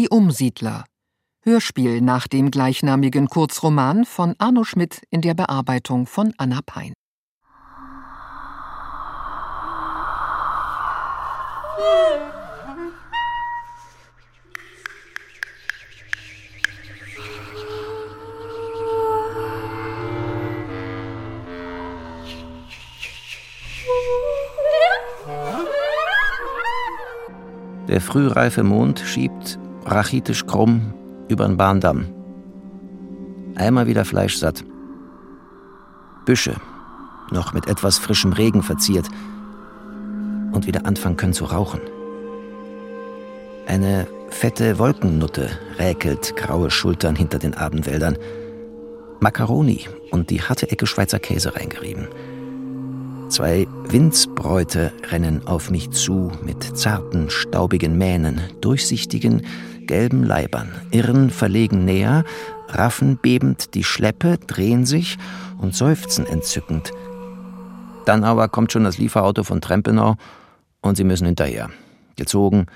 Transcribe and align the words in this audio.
Die 0.00 0.08
Umsiedler. 0.08 0.86
Hörspiel 1.42 2.00
nach 2.00 2.26
dem 2.26 2.50
gleichnamigen 2.50 3.28
Kurzroman 3.28 4.06
von 4.06 4.34
Arno 4.38 4.64
Schmidt 4.64 5.02
in 5.10 5.20
der 5.20 5.34
Bearbeitung 5.34 6.06
von 6.06 6.32
Anna 6.38 6.60
Pein. 6.64 6.94
Der 27.86 28.00
frühreife 28.00 28.62
Mond 28.62 29.00
schiebt, 29.00 29.58
rachitisch 29.90 30.46
krumm, 30.46 30.94
über 31.28 31.46
den 31.46 31.56
Bahndamm. 31.56 32.06
Einmal 33.56 33.86
wieder 33.86 34.04
fleischsatt. 34.04 34.64
Büsche, 36.24 36.54
noch 37.30 37.52
mit 37.52 37.66
etwas 37.66 37.98
frischem 37.98 38.32
Regen 38.32 38.62
verziert, 38.62 39.08
und 40.52 40.66
wieder 40.66 40.86
anfangen 40.86 41.16
können 41.16 41.32
zu 41.32 41.44
rauchen. 41.44 41.80
Eine 43.66 44.06
fette 44.30 44.78
Wolkennutte 44.78 45.48
räkelt 45.78 46.34
graue 46.36 46.70
Schultern 46.70 47.14
hinter 47.14 47.38
den 47.38 47.54
Abendwäldern. 47.54 48.16
Macaroni 49.20 49.86
und 50.10 50.30
die 50.30 50.42
harte 50.42 50.70
Ecke 50.70 50.86
Schweizer 50.86 51.18
Käse 51.18 51.54
reingerieben. 51.54 52.08
Zwei 53.28 53.68
Windsbräute 53.88 54.92
rennen 55.10 55.46
auf 55.46 55.70
mich 55.70 55.90
zu 55.90 56.32
mit 56.42 56.76
zarten, 56.76 57.30
staubigen 57.30 57.96
Mähnen, 57.96 58.40
durchsichtigen, 58.60 59.46
gelben 59.90 60.22
Leibern, 60.22 60.70
irren 60.92 61.30
verlegen 61.30 61.84
näher, 61.84 62.22
raffen 62.68 63.16
bebend 63.16 63.74
die 63.74 63.82
Schleppe, 63.82 64.38
drehen 64.38 64.86
sich 64.86 65.18
und 65.58 65.74
seufzen 65.74 66.26
entzückend. 66.26 66.92
Dann 68.04 68.22
aber 68.22 68.48
kommt 68.48 68.70
schon 68.70 68.84
das 68.84 68.98
Lieferauto 68.98 69.42
von 69.42 69.60
Trempenau 69.60 70.14
und 70.80 70.96
sie 70.96 71.02
müssen 71.02 71.26
hinterher. 71.26 71.70
Gezogen, 72.14 72.66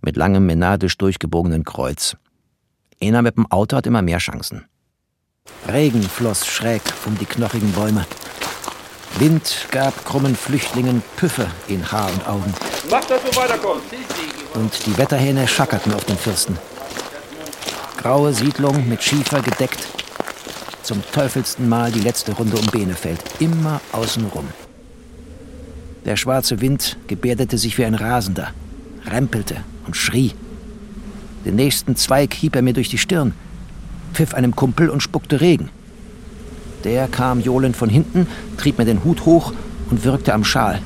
mit 0.00 0.16
langem 0.16 0.46
menadisch 0.46 0.96
durchgebogenen 0.96 1.64
Kreuz. 1.64 2.16
Einer 2.98 3.20
mit 3.20 3.36
dem 3.36 3.46
Auto 3.52 3.76
hat 3.76 3.86
immer 3.86 4.00
mehr 4.00 4.16
Chancen. 4.16 4.64
Regen 5.68 6.02
floss 6.02 6.46
schräg 6.46 6.80
um 7.04 7.18
die 7.18 7.26
knochigen 7.26 7.72
Bäume. 7.72 8.06
Wind 9.18 9.68
gab 9.70 10.04
krummen 10.04 10.34
Flüchtlingen 10.34 11.02
Püffe 11.16 11.46
in 11.68 11.90
Haar 11.92 12.10
und 12.12 12.26
Augen. 12.26 12.52
Macht, 12.90 13.10
dass 13.10 13.22
wir 13.22 13.36
weiterkommen. 13.36 13.82
Und 14.54 14.86
die 14.86 14.98
Wetterhähne 14.98 15.46
schackerten 15.46 15.94
auf 15.94 16.04
den 16.04 16.16
Fürsten. 16.16 16.58
Graue 17.96 18.32
Siedlung 18.32 18.88
mit 18.88 19.02
Schiefer 19.02 19.40
gedeckt. 19.40 19.86
Zum 20.82 21.02
teufelsten 21.12 21.68
Mal 21.68 21.92
die 21.92 22.00
letzte 22.00 22.32
Runde 22.32 22.56
um 22.56 22.66
Benefeld. 22.66 23.20
Immer 23.38 23.80
außenrum. 23.92 24.48
Der 26.04 26.16
schwarze 26.16 26.60
Wind 26.60 26.98
gebärdete 27.06 27.56
sich 27.56 27.78
wie 27.78 27.84
ein 27.84 27.94
Rasender, 27.94 28.50
rempelte 29.06 29.56
und 29.86 29.96
schrie. 29.96 30.32
Den 31.44 31.54
nächsten 31.54 31.96
Zweig 31.96 32.34
hieb 32.34 32.56
er 32.56 32.62
mir 32.62 32.74
durch 32.74 32.88
die 32.88 32.98
Stirn, 32.98 33.32
pfiff 34.12 34.34
einem 34.34 34.56
Kumpel 34.56 34.90
und 34.90 35.02
spuckte 35.02 35.40
Regen. 35.40 35.70
Der 36.84 37.08
kam 37.08 37.40
johlend 37.40 37.76
von 37.76 37.88
hinten, 37.88 38.28
trieb 38.58 38.76
mir 38.76 38.84
den 38.84 39.02
Hut 39.04 39.24
hoch 39.24 39.54
und 39.90 40.04
wirkte 40.04 40.34
am 40.34 40.44
Schal. 40.44 40.82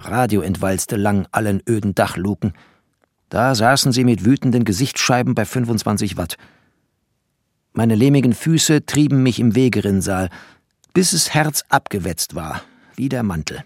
Radio 0.00 0.42
entwalzte 0.42 0.96
lang 0.96 1.26
allen 1.32 1.62
öden 1.66 1.94
Dachluken. 1.94 2.52
Da 3.30 3.54
saßen 3.54 3.92
sie 3.92 4.04
mit 4.04 4.24
wütenden 4.26 4.64
Gesichtsscheiben 4.64 5.34
bei 5.34 5.46
25 5.46 6.18
Watt. 6.18 6.36
Meine 7.72 7.94
lehmigen 7.94 8.34
Füße 8.34 8.84
trieben 8.84 9.22
mich 9.22 9.40
im 9.40 9.54
Wegerinnsaal, 9.54 10.28
bis 10.92 11.12
es 11.14 11.32
Herz 11.32 11.62
abgewetzt 11.68 12.34
war, 12.34 12.60
wie 12.96 13.08
der 13.08 13.22
Mantel. 13.22 13.64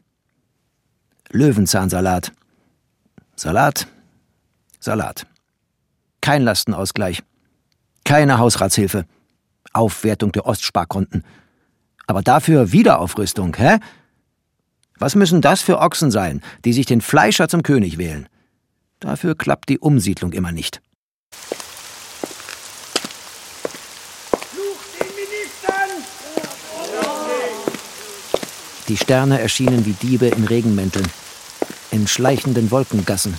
Löwenzahnsalat. 1.31 2.33
Salat. 3.35 3.89
Salat. 4.79 5.27
Kein 6.25 6.41
Lastenausgleich. 6.41 7.23
Keine 8.03 8.39
Hausratshilfe. 8.39 9.05
Aufwertung 9.75 10.33
der 10.33 10.47
Ostsparkonten. 10.47 11.23
Aber 12.07 12.23
dafür 12.23 12.73
Wiederaufrüstung, 12.73 13.55
hä? 13.59 13.77
Was 14.99 15.17
müssen 15.17 15.43
das 15.43 15.61
für 15.61 15.81
Ochsen 15.81 16.11
sein, 16.11 16.41
die 16.65 16.73
sich 16.73 16.87
den 16.87 17.03
Fleischer 17.03 17.47
zum 17.47 17.63
König 17.63 17.99
wählen? 17.99 18.27
Dafür 19.01 19.35
klappt 19.35 19.69
die 19.69 19.79
Umsiedlung 19.79 20.33
immer 20.33 20.51
nicht. 20.51 20.81
Die 28.89 28.97
Sterne 28.97 29.43
erschienen 29.43 29.85
wie 29.85 29.93
Diebe 29.93 30.29
in 30.29 30.45
Regenmänteln, 30.45 31.07
in 31.91 32.07
schleichenden 32.07 32.71
Wolkengassen. 32.71 33.35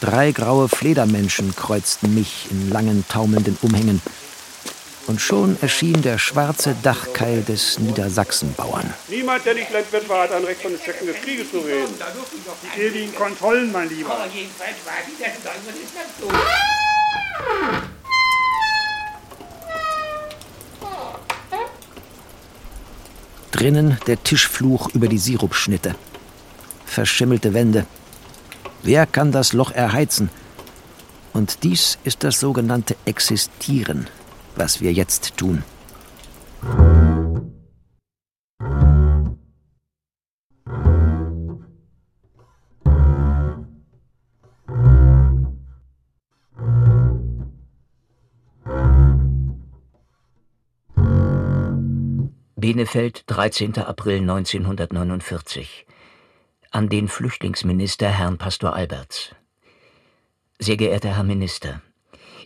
Drei 0.00 0.30
graue 0.30 0.68
Fledermenschen 0.68 1.56
kreuzten 1.56 2.14
mich 2.14 2.46
in 2.50 2.70
langen, 2.70 3.04
taumelnden 3.08 3.58
Umhängen. 3.62 4.00
Und 5.08 5.20
schon 5.20 5.56
erschien 5.60 6.02
der 6.02 6.18
schwarze 6.18 6.76
Dachkeil 6.82 7.42
des 7.42 7.78
Niedersachsenbauern. 7.80 8.92
Niemand, 9.08 9.44
der 9.44 9.54
nicht 9.54 9.72
Landwirt 9.72 10.08
war, 10.08 10.24
hat 10.24 10.32
ein 10.32 10.44
Recht 10.44 10.62
von 10.62 10.70
den 10.70 10.80
Stöcken 10.80 11.06
des 11.06 11.16
Krieges 11.16 11.50
zu 11.50 11.58
reden. 11.58 11.94
Die 12.76 12.80
ewigen 12.80 13.14
Kontrollen, 13.14 13.72
mein 13.72 13.88
Lieber. 13.88 14.12
Aber 14.12 14.26
jedenfalls 14.32 14.76
war 14.84 14.92
die 15.06 15.20
das 15.20 15.32
Deutschland 15.42 15.78
ist 15.82 15.94
das 15.96 16.04
so. 16.20 16.28
Drinnen 23.50 23.98
der 24.06 24.22
Tischfluch 24.22 24.90
über 24.94 25.08
die 25.08 25.18
Sirupschnitte. 25.18 25.96
Verschimmelte 26.86 27.54
Wände. 27.54 27.86
Wer 28.82 29.06
kann 29.06 29.32
das 29.32 29.52
Loch 29.52 29.72
erheizen? 29.72 30.30
Und 31.32 31.62
dies 31.62 31.98
ist 32.04 32.24
das 32.24 32.40
sogenannte 32.40 32.96
Existieren, 33.04 34.08
was 34.56 34.80
wir 34.80 34.92
jetzt 34.92 35.36
tun. 35.36 35.62
Benefeld, 52.56 53.22
13. 53.28 53.78
April 53.78 54.20
1949. 54.20 55.86
An 56.70 56.90
den 56.90 57.08
Flüchtlingsminister 57.08 58.10
Herrn 58.10 58.36
Pastor 58.36 58.74
Alberts. 58.74 59.34
Sehr 60.58 60.76
geehrter 60.76 61.16
Herr 61.16 61.24
Minister, 61.24 61.80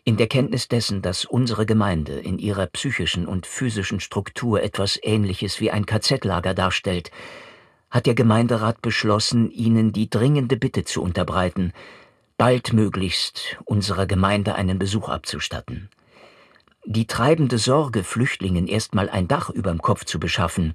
in 0.05 0.17
der 0.17 0.29
Kenntnis 0.29 0.69
dessen, 0.69 1.03
dass 1.03 1.25
unsere 1.25 1.67
Gemeinde 1.67 2.21
in 2.21 2.39
ihrer 2.39 2.69
psychischen 2.69 3.27
und 3.27 3.47
physischen 3.47 3.99
Struktur 3.99 4.63
etwas 4.63 4.97
Ähnliches 5.03 5.61
wie 5.61 5.73
ein 5.73 5.87
KZ-Lager 5.87 6.55
darstellt, 6.55 7.11
hat 7.91 8.07
der 8.07 8.15
Gemeinderat 8.15 8.81
beschlossen, 8.81 9.51
Ihnen 9.51 9.93
die 9.93 10.09
dringende 10.09 10.57
Bitte 10.57 10.85
zu 10.85 11.03
unterbreiten, 11.03 11.73
baldmöglichst 12.39 13.59
unserer 13.65 14.07
Gemeinde 14.07 14.55
einen 14.55 14.79
Besuch 14.79 15.09
abzustatten. 15.09 15.91
Die 16.85 17.09
treibende 17.09 17.59
Sorge, 17.59 18.05
Flüchtlingen 18.05 18.69
erstmal 18.69 19.11
ein 19.11 19.27
Dach 19.27 19.51
überm 19.51 19.83
Kopf 19.83 20.05
zu 20.05 20.21
beschaffen, 20.21 20.75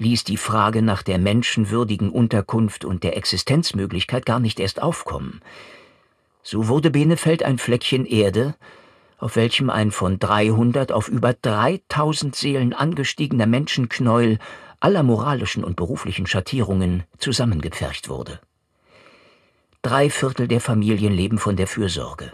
ließ 0.00 0.24
die 0.24 0.36
Frage 0.36 0.82
nach 0.82 1.02
der 1.02 1.18
menschenwürdigen 1.18 2.10
Unterkunft 2.10 2.84
und 2.84 3.04
der 3.04 3.16
Existenzmöglichkeit 3.16 4.26
gar 4.26 4.40
nicht 4.40 4.58
erst 4.58 4.82
aufkommen. 4.82 5.40
So 6.42 6.68
wurde 6.68 6.90
Benefeld 6.90 7.42
ein 7.42 7.58
Fleckchen 7.58 8.06
Erde, 8.06 8.54
auf 9.18 9.36
welchem 9.36 9.68
ein 9.68 9.90
von 9.90 10.18
300 10.18 10.92
auf 10.92 11.08
über 11.08 11.34
3000 11.34 12.34
Seelen 12.34 12.72
angestiegener 12.72 13.46
Menschenknäuel 13.46 14.38
aller 14.80 15.02
moralischen 15.02 15.62
und 15.62 15.76
beruflichen 15.76 16.26
Schattierungen 16.26 17.04
zusammengepfercht 17.18 18.08
wurde. 18.08 18.40
Drei 19.82 20.08
Viertel 20.08 20.48
der 20.48 20.60
Familien 20.60 21.12
leben 21.12 21.38
von 21.38 21.56
der 21.56 21.66
Fürsorge. 21.66 22.32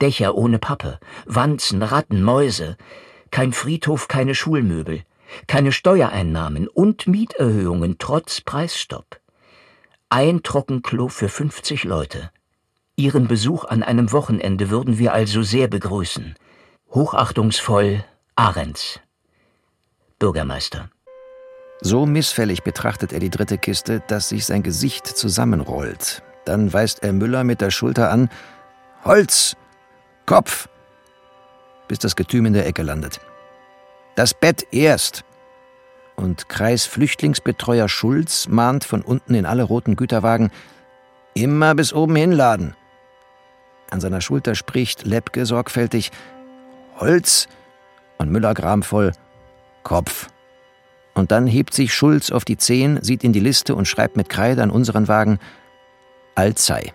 Dächer 0.00 0.36
ohne 0.36 0.60
Pappe, 0.60 1.00
Wanzen, 1.26 1.82
Ratten, 1.82 2.22
Mäuse, 2.22 2.76
kein 3.32 3.52
Friedhof, 3.52 4.06
keine 4.06 4.36
Schulmöbel, 4.36 5.02
keine 5.46 5.72
Steuereinnahmen 5.72 6.68
und 6.68 7.06
Mieterhöhungen 7.06 7.96
trotz 7.98 8.40
Preisstopp. 8.40 9.20
Ein 10.08 10.42
Trockenklo 10.42 11.08
für 11.08 11.28
50 11.28 11.84
Leute. 11.84 12.30
Ihren 12.96 13.28
Besuch 13.28 13.64
an 13.64 13.82
einem 13.82 14.10
Wochenende 14.12 14.70
würden 14.70 14.98
wir 14.98 15.12
also 15.12 15.42
sehr 15.42 15.68
begrüßen. 15.68 16.34
Hochachtungsvoll 16.92 18.04
Ahrens. 18.34 19.00
Bürgermeister. 20.18 20.90
So 21.80 22.06
missfällig 22.06 22.62
betrachtet 22.62 23.12
er 23.12 23.20
die 23.20 23.30
dritte 23.30 23.58
Kiste, 23.58 24.02
dass 24.08 24.30
sich 24.30 24.46
sein 24.46 24.62
Gesicht 24.62 25.06
zusammenrollt. 25.06 26.22
Dann 26.44 26.72
weist 26.72 27.02
er 27.02 27.12
Müller 27.12 27.44
mit 27.44 27.60
der 27.60 27.70
Schulter 27.70 28.10
an: 28.10 28.30
Holz! 29.04 29.56
Kopf! 30.26 30.68
Bis 31.86 31.98
das 31.98 32.16
Getüm 32.16 32.46
in 32.46 32.52
der 32.52 32.66
Ecke 32.66 32.82
landet. 32.82 33.20
Das 34.18 34.34
Bett 34.34 34.66
erst! 34.72 35.22
Und 36.16 36.48
Kreisflüchtlingsbetreuer 36.48 37.88
Schulz 37.88 38.48
mahnt 38.48 38.82
von 38.82 39.02
unten 39.02 39.32
in 39.36 39.46
alle 39.46 39.62
roten 39.62 39.94
Güterwagen: 39.94 40.50
Immer 41.34 41.76
bis 41.76 41.92
oben 41.92 42.16
hinladen! 42.16 42.74
An 43.90 44.00
seiner 44.00 44.20
Schulter 44.20 44.56
spricht 44.56 45.06
Lepke 45.06 45.46
sorgfältig: 45.46 46.10
Holz! 46.98 47.46
Und 48.16 48.32
Müller 48.32 48.54
gramvoll: 48.54 49.12
Kopf! 49.84 50.26
Und 51.14 51.30
dann 51.30 51.46
hebt 51.46 51.72
sich 51.72 51.94
Schulz 51.94 52.32
auf 52.32 52.44
die 52.44 52.56
Zehen, 52.56 52.98
sieht 53.00 53.22
in 53.22 53.32
die 53.32 53.38
Liste 53.38 53.76
und 53.76 53.86
schreibt 53.86 54.16
mit 54.16 54.28
Kreide 54.28 54.64
an 54.64 54.72
unseren 54.72 55.06
Wagen 55.06 55.38
Alzey. 56.34 56.92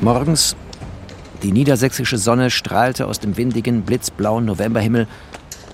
Morgens, 0.00 0.56
die 1.42 1.52
niedersächsische 1.52 2.18
Sonne 2.18 2.50
strahlte 2.50 3.06
aus 3.06 3.18
dem 3.18 3.36
windigen, 3.36 3.82
blitzblauen 3.82 4.44
Novemberhimmel. 4.44 5.08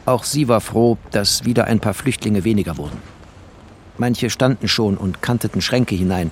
Auch 0.06 0.24
sie 0.24 0.48
war 0.48 0.60
froh, 0.60 0.96
dass 1.10 1.44
wieder 1.44 1.66
ein 1.66 1.80
paar 1.80 1.94
Flüchtlinge 1.94 2.44
weniger 2.44 2.78
wurden. 2.78 2.98
Manche 3.98 4.30
standen 4.30 4.68
schon 4.68 4.96
und 4.96 5.22
kanteten 5.22 5.60
Schränke 5.60 5.94
hinein. 5.94 6.30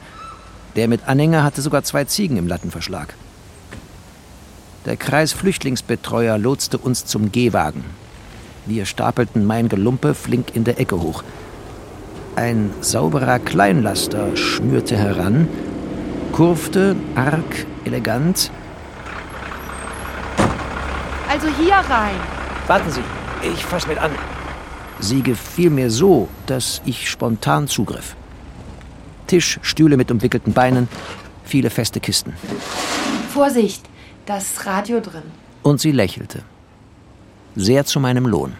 Der 0.76 0.88
mit 0.88 1.08
Anhänger 1.08 1.42
hatte 1.42 1.62
sogar 1.62 1.82
zwei 1.82 2.04
Ziegen 2.04 2.36
im 2.36 2.46
Lattenverschlag. 2.46 3.14
Der 4.86 4.96
Kreisflüchtlingsbetreuer 4.96 6.38
lotste 6.38 6.78
uns 6.78 7.04
zum 7.04 7.32
Gehwagen. 7.32 7.84
Wir 8.66 8.86
stapelten 8.86 9.44
mein 9.44 9.68
Gelumpe 9.68 10.14
flink 10.14 10.54
in 10.54 10.64
der 10.64 10.80
Ecke 10.80 11.00
hoch. 11.00 11.24
Ein 12.36 12.70
sauberer 12.80 13.38
Kleinlaster 13.38 14.36
schnürte 14.36 14.96
heran, 14.96 15.48
kurfte 16.32 16.94
arg 17.14 17.66
elegant. 17.84 18.50
Also 21.36 21.48
hier 21.48 21.74
rein. 21.74 22.18
Warten 22.66 22.90
Sie, 22.90 23.02
ich 23.42 23.62
fass 23.62 23.86
mit 23.86 23.98
an. 23.98 24.10
Sie 25.00 25.22
gefiel 25.22 25.68
mir 25.68 25.90
so, 25.90 26.28
dass 26.46 26.80
ich 26.86 27.10
spontan 27.10 27.68
zugriff. 27.68 28.16
Tisch, 29.26 29.58
Stühle 29.60 29.98
mit 29.98 30.10
umwickelten 30.10 30.54
Beinen, 30.54 30.88
viele 31.44 31.68
feste 31.68 32.00
Kisten. 32.00 32.32
Vorsicht, 33.34 33.84
das 34.24 34.64
Radio 34.64 35.00
drin. 35.00 35.24
Und 35.62 35.78
sie 35.78 35.92
lächelte. 35.92 36.42
Sehr 37.54 37.84
zu 37.84 38.00
meinem 38.00 38.24
Lohn. 38.24 38.54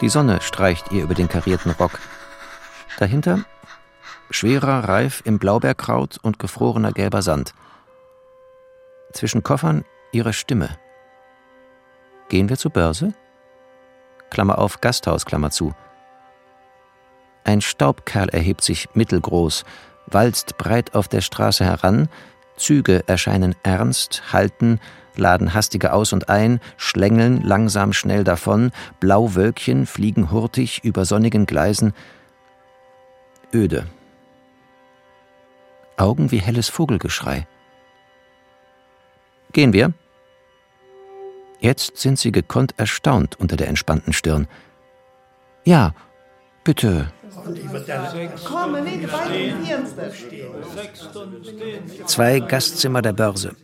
Die 0.00 0.08
Sonne 0.08 0.40
streicht 0.40 0.92
ihr 0.92 1.04
über 1.04 1.14
den 1.14 1.28
karierten 1.28 1.70
Rock. 1.72 1.98
Dahinter 2.98 3.44
schwerer 4.30 4.88
Reif 4.88 5.22
im 5.24 5.38
Blaubeerkraut 5.38 6.18
und 6.22 6.38
gefrorener 6.38 6.92
gelber 6.92 7.22
Sand. 7.22 7.52
Zwischen 9.12 9.42
Koffern 9.42 9.84
ihre 10.12 10.32
Stimme. 10.32 10.70
Gehen 12.28 12.48
wir 12.48 12.56
zur 12.56 12.72
Börse? 12.72 13.14
Klammer 14.30 14.58
auf, 14.58 14.80
Gasthaus, 14.80 15.24
Klammer 15.24 15.50
zu. 15.50 15.74
Ein 17.44 17.60
Staubkerl 17.60 18.28
erhebt 18.30 18.64
sich 18.64 18.88
mittelgroß, 18.94 19.64
walzt 20.06 20.56
breit 20.56 20.94
auf 20.94 21.06
der 21.08 21.20
Straße 21.20 21.64
heran, 21.64 22.08
Züge 22.56 23.04
erscheinen 23.06 23.54
ernst, 23.62 24.32
halten, 24.32 24.80
laden 25.18 25.54
hastige 25.54 25.92
aus 25.92 26.12
und 26.12 26.28
ein, 26.28 26.60
schlängeln 26.76 27.42
langsam 27.42 27.92
schnell 27.92 28.24
davon, 28.24 28.70
Blauwölkchen 29.00 29.86
fliegen 29.86 30.30
hurtig 30.30 30.84
über 30.84 31.04
sonnigen 31.04 31.46
Gleisen. 31.46 31.92
Öde. 33.52 33.86
Augen 35.96 36.30
wie 36.30 36.40
helles 36.40 36.68
Vogelgeschrei. 36.68 37.46
Gehen 39.52 39.72
wir? 39.72 39.92
Jetzt 41.60 41.96
sind 41.96 42.18
sie 42.18 42.32
gekonnt 42.32 42.74
erstaunt 42.76 43.38
unter 43.40 43.56
der 43.56 43.68
entspannten 43.68 44.12
Stirn. 44.12 44.48
Ja, 45.64 45.94
bitte. 46.64 47.12
Zwei 52.06 52.40
Gastzimmer 52.40 53.02
der 53.02 53.12
Börse. 53.12 53.56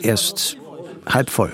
Erst 0.00 0.56
halb 1.06 1.30
voll. 1.30 1.52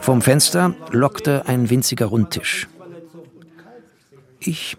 Vom 0.00 0.22
Fenster 0.22 0.74
lockte 0.90 1.46
ein 1.46 1.70
winziger 1.70 2.06
Rundtisch. 2.06 2.68
Ich 4.40 4.76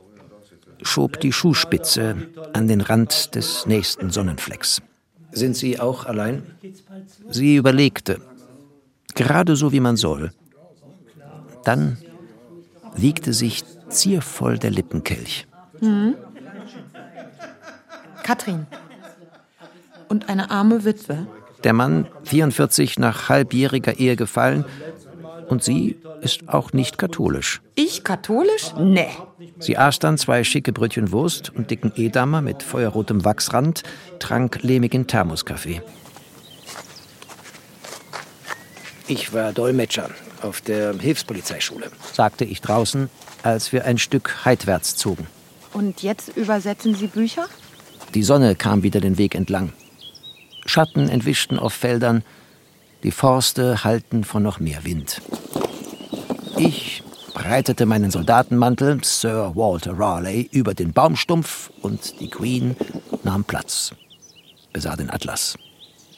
schob 0.82 1.20
die 1.22 1.32
Schuhspitze 1.32 2.16
an 2.52 2.68
den 2.68 2.82
Rand 2.82 3.36
des 3.36 3.66
nächsten 3.66 4.10
Sonnenflecks. 4.10 4.82
Sind 5.32 5.56
Sie 5.56 5.80
auch 5.80 6.06
allein? 6.06 6.44
Sie 7.30 7.56
überlegte, 7.56 8.20
gerade 9.16 9.56
so 9.56 9.72
wie 9.72 9.80
man 9.80 9.96
soll. 9.96 10.32
Dann 11.64 11.98
wiegte 12.96 13.34
sich 13.34 13.64
ziervoll 13.90 14.58
der 14.60 14.72
Lippenkelch. 14.72 15.48
Hm. 15.80 16.16
Katrin. 18.24 18.68
Und 20.10 20.30
eine 20.30 20.52
arme 20.52 20.84
Witwe. 20.84 21.28
Der 21.64 21.74
Mann, 21.74 22.08
44, 22.24 23.00
nach 23.00 23.30
halbjähriger 23.30 23.98
Ehe 24.00 24.16
gefallen. 24.16 24.66
Und 25.48 25.64
sie 25.64 25.98
ist 26.22 26.50
auch 26.50 26.74
nicht 26.74 26.98
katholisch. 26.98 27.62
Ich 27.76 28.04
katholisch? 28.04 28.74
Nee. 28.80 29.10
Sie 29.60 29.78
aß 29.78 30.00
dann 30.00 30.18
zwei 30.18 30.44
schicke 30.44 30.72
Brötchen 30.72 31.12
Wurst 31.12 31.52
und 31.56 31.70
dicken 31.70 31.92
Edamer 31.96 32.42
mit 32.42 32.64
feuerrotem 32.64 33.24
Wachsrand, 33.26 33.84
trank 34.20 34.64
lehmigen 34.64 35.06
Thermoskaffee. 35.06 35.82
Ich 39.08 39.34
war 39.34 39.52
Dolmetscher 39.52 40.10
auf 40.42 40.62
der 40.62 40.94
Hilfspolizeischule, 40.98 41.88
sagte 42.14 42.46
ich 42.46 42.62
draußen, 42.62 43.10
als 43.44 43.74
wir 43.74 43.86
ein 43.86 43.98
Stück 43.98 44.46
heidwärts 44.46 44.96
zogen. 44.96 45.28
Und 45.74 46.04
jetzt 46.04 46.36
übersetzen 46.38 46.96
Sie 46.96 47.08
Bücher? 47.08 47.48
Die 48.14 48.24
Sonne 48.24 48.56
kam 48.56 48.84
wieder 48.84 49.02
den 49.02 49.18
Weg 49.18 49.36
entlang. 49.36 49.74
Schatten 50.66 51.10
entwischten 51.10 51.60
auf 51.60 51.74
Feldern, 51.74 52.24
die 53.04 53.12
Forste 53.12 53.84
hallten 53.84 54.24
von 54.24 54.44
noch 54.44 54.60
mehr 54.60 54.86
Wind. 54.86 55.22
Ich 56.58 57.04
breitete 57.34 57.86
meinen 57.86 58.12
Soldatenmantel, 58.12 59.04
Sir 59.04 59.54
Walter 59.56 59.98
Raleigh, 59.98 60.48
über 60.52 60.74
den 60.74 60.94
Baumstumpf 60.94 61.72
und 61.82 62.20
die 62.20 62.30
Queen 62.30 62.76
nahm 63.24 63.44
Platz, 63.44 63.94
besah 64.72 64.96
den 64.96 65.10
Atlas. 65.10 65.58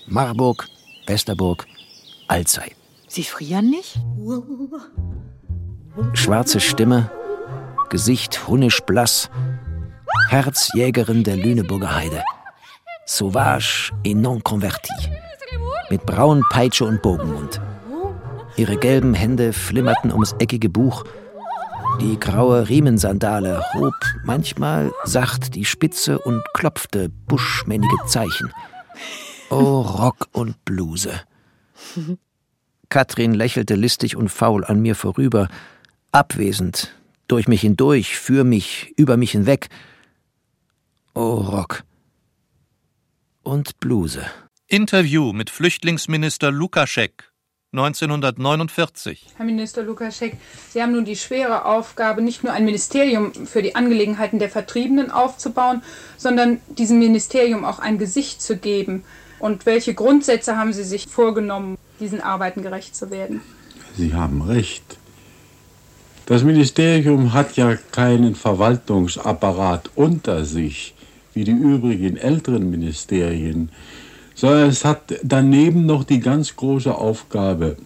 Marburg, 0.07 0.67
Westerburg, 1.07 1.65
Alzey. 2.27 2.75
Sie 3.07 3.23
frieren 3.23 3.69
nicht? 3.69 3.99
Schwarze 6.13 6.59
Stimme, 6.59 7.09
Gesicht 7.89 8.47
hunnisch 8.47 8.81
blass, 8.81 9.29
Herzjägerin 10.29 11.23
der 11.23 11.37
Lüneburger 11.37 11.95
Heide. 11.95 12.23
Sauvage 13.07 13.91
et 14.03 14.15
non 14.15 14.39
converti. 14.39 14.91
Mit 15.91 16.05
braunen 16.07 16.43
Peitsche 16.49 16.85
und 16.85 17.03
Bogenmund. 17.03 17.61
Ihre 18.57 18.77
gelben 18.77 19.13
Hände 19.13 19.53
flimmerten 19.53 20.11
ums 20.11 20.33
eckige 20.39 20.69
Buch. 20.69 21.03
Die 22.01 22.19
graue 22.19 22.67
Riemensandale 22.67 23.63
hob 23.75 23.93
manchmal 24.23 24.91
sacht 25.03 25.53
die 25.53 25.65
Spitze 25.65 26.17
und 26.17 26.41
klopfte 26.55 27.09
buschmännige 27.09 27.95
Zeichen. 28.07 28.51
Oh, 29.51 29.81
Rock 29.81 30.27
und 30.31 30.65
Bluse. 30.65 31.21
Katrin 32.89 33.35
lächelte 33.35 33.75
listig 33.75 34.15
und 34.15 34.29
faul 34.29 34.65
an 34.65 34.81
mir 34.81 34.95
vorüber, 34.95 35.47
abwesend, 36.11 36.95
durch 37.27 37.47
mich 37.47 37.61
hindurch, 37.61 38.17
für 38.17 38.43
mich, 38.43 38.93
über 38.97 39.15
mich 39.15 39.31
hinweg. 39.31 39.69
Oh, 41.13 41.35
Rock. 41.35 41.83
Und 43.45 43.79
Bluse. 43.79 44.23
Interview 44.67 45.31
mit 45.31 45.51
Flüchtlingsminister 45.51 46.51
Lukaschek 46.51 47.31
1949. 47.73 49.27
Herr 49.37 49.45
Minister 49.45 49.83
Lukaschek, 49.83 50.35
Sie 50.71 50.81
haben 50.81 50.93
nun 50.93 51.05
die 51.05 51.15
schwere 51.15 51.65
Aufgabe, 51.65 52.23
nicht 52.23 52.43
nur 52.43 52.53
ein 52.53 52.65
Ministerium 52.65 53.33
für 53.45 53.61
die 53.61 53.75
Angelegenheiten 53.75 54.39
der 54.39 54.49
Vertriebenen 54.49 55.11
aufzubauen, 55.11 55.83
sondern 56.17 56.59
diesem 56.69 56.97
Ministerium 56.97 57.65
auch 57.65 57.77
ein 57.77 57.99
Gesicht 57.99 58.41
zu 58.41 58.57
geben. 58.57 59.03
Und 59.37 59.67
welche 59.67 59.93
Grundsätze 59.93 60.57
haben 60.57 60.73
Sie 60.73 60.83
sich 60.83 61.05
vorgenommen, 61.05 61.77
diesen 61.99 62.21
Arbeiten 62.21 62.63
gerecht 62.63 62.95
zu 62.95 63.11
werden? 63.11 63.41
Sie 63.95 64.15
haben 64.15 64.41
recht. 64.41 64.97
Das 66.25 66.43
Ministerium 66.43 67.33
hat 67.33 67.57
ja 67.57 67.75
keinen 67.91 68.33
Verwaltungsapparat 68.33 69.91
unter 69.93 70.45
sich, 70.45 70.95
wie 71.35 71.43
die 71.43 71.51
übrigen 71.51 72.17
älteren 72.17 72.69
Ministerien, 72.71 73.69
sondern 74.33 74.69
es 74.69 74.83
hat 74.83 75.13
daneben 75.23 75.85
noch 75.85 76.03
die 76.03 76.19
ganz 76.19 76.55
große 76.55 76.95
Aufgabe, 76.95 77.77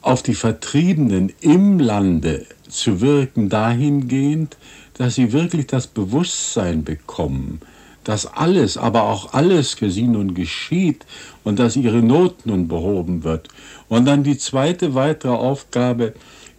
auf 0.00 0.22
die 0.22 0.34
Vertriebenen 0.34 1.32
im 1.40 1.78
Lande 1.78 2.46
zu 2.68 3.00
wirken, 3.00 3.48
dahingehend, 3.48 4.56
dass 4.94 5.16
sie 5.16 5.32
wirklich 5.32 5.66
das 5.66 5.86
Bewusstsein 5.86 6.84
bekommen, 6.84 7.60
dass 8.04 8.26
alles, 8.26 8.76
aber 8.76 9.04
auch 9.04 9.32
alles 9.32 9.74
für 9.74 9.90
sie 9.90 10.06
nun 10.06 10.34
geschieht 10.34 11.06
und 11.42 11.58
dass 11.58 11.76
ihre 11.76 12.02
Not 12.02 12.46
nun 12.46 12.68
behoben 12.68 13.24
wird. 13.24 13.48
Und 13.88 14.04
dann 14.04 14.22
die 14.22 14.38
zweite 14.38 14.94
weitere 14.94 15.32
Aufgabe, 15.32 16.12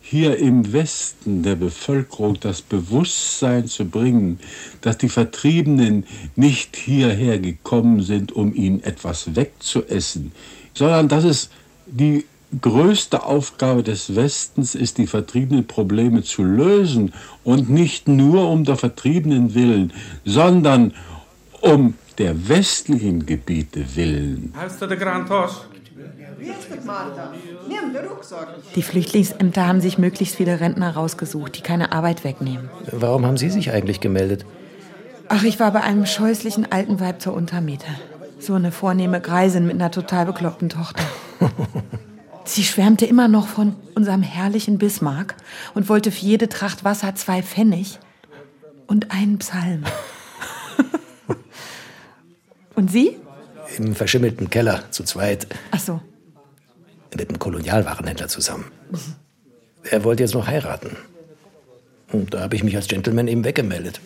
hier 0.08 0.38
im 0.38 0.72
Westen 0.72 1.42
der 1.42 1.56
Bevölkerung 1.56 2.40
das 2.40 2.62
Bewusstsein 2.62 3.66
zu 3.66 3.86
bringen, 3.86 4.40
dass 4.82 5.00
die 5.00 5.10
Vertriebenen 5.10 6.06
nicht 6.36 6.76
hierher 6.76 7.40
gekommen 7.40 8.04
sind, 8.04 8.32
um 8.32 8.54
ihnen 8.54 8.84
etwas 8.84 9.36
wegzuessen, 9.36 10.32
sondern 10.76 11.08
dass 11.08 11.24
es 11.24 11.50
die 11.88 12.26
größte 12.62 13.24
Aufgabe 13.24 13.82
des 13.82 14.16
Westens 14.16 14.76
ist, 14.76 15.00
die 15.00 15.08
vertriebenen 15.08 15.66
Probleme 15.66 16.22
zu 16.22 16.44
lösen 16.44 17.12
und 17.44 17.72
nicht 17.72 18.08
nur 18.08 18.52
um 18.52 18.64
der 18.64 18.78
Vertriebenen 18.78 19.56
willen, 19.56 19.92
sondern 20.24 20.94
um 21.62 21.96
der 22.20 22.48
westlichen 22.48 23.26
Gebiete 23.26 23.84
willen. 23.96 24.54
Hast 24.56 24.80
du 24.84 24.86
den 24.86 25.00
Grand 25.00 25.28
Tosch? 25.28 25.75
Die 28.76 28.82
Flüchtlingsämter 28.84 29.68
haben 29.68 29.82
sich 29.82 29.98
möglichst 29.98 30.36
viele 30.36 30.60
Rentner 30.60 30.96
rausgesucht, 30.96 31.58
die 31.58 31.62
keine 31.62 31.92
Arbeit 31.92 32.24
wegnehmen. 32.24 32.70
Warum 32.92 33.26
haben 33.26 33.38
Sie 33.38 33.50
sich 33.50 33.72
eigentlich 33.72 34.00
gemeldet? 34.00 34.46
Ach, 35.28 35.44
ich 35.44 35.60
war 35.60 35.72
bei 35.72 35.82
einem 35.82 36.06
scheußlichen 36.06 36.72
alten 36.72 37.00
Weib 37.00 37.22
zur 37.22 37.34
Untermiete. 37.34 37.88
So 38.40 38.54
eine 38.54 38.72
vornehme 38.72 39.22
Greisin 39.22 39.66
mit 39.66 39.76
einer 39.76 39.92
total 39.92 40.26
bekloppten 40.26 40.70
Tochter. 40.70 41.04
Sie 42.46 42.64
schwärmte 42.64 43.06
immer 43.06 43.28
noch 43.28 43.48
von 43.48 43.76
unserem 43.96 44.22
herrlichen 44.22 44.78
Bismarck 44.78 45.36
und 45.74 45.90
wollte 45.90 46.12
für 46.12 46.26
jede 46.26 46.48
Tracht 46.48 46.84
Wasser 46.84 47.16
zwei 47.16 47.42
Pfennig 47.42 48.00
und 48.86 49.12
einen 49.12 49.40
Psalm. 49.40 49.84
und 52.76 52.92
Sie? 52.92 53.18
Im 53.78 53.96
verschimmelten 53.96 54.50
Keller, 54.50 54.84
zu 54.92 55.04
zweit. 55.04 55.48
Ach 55.72 55.80
so. 55.80 56.02
Mit 57.16 57.30
einem 57.30 57.40
Kolonialwarenhändler 57.40 58.28
zusammen. 58.28 58.72
Er 59.84 60.04
wollte 60.04 60.24
jetzt 60.24 60.34
noch 60.34 60.48
heiraten. 60.48 60.98
Und 62.12 62.34
da 62.34 62.42
habe 62.42 62.56
ich 62.56 62.64
mich 62.64 62.76
als 62.76 62.88
Gentleman 62.88 63.28
eben 63.28 63.44
weggemeldet. 63.44 64.02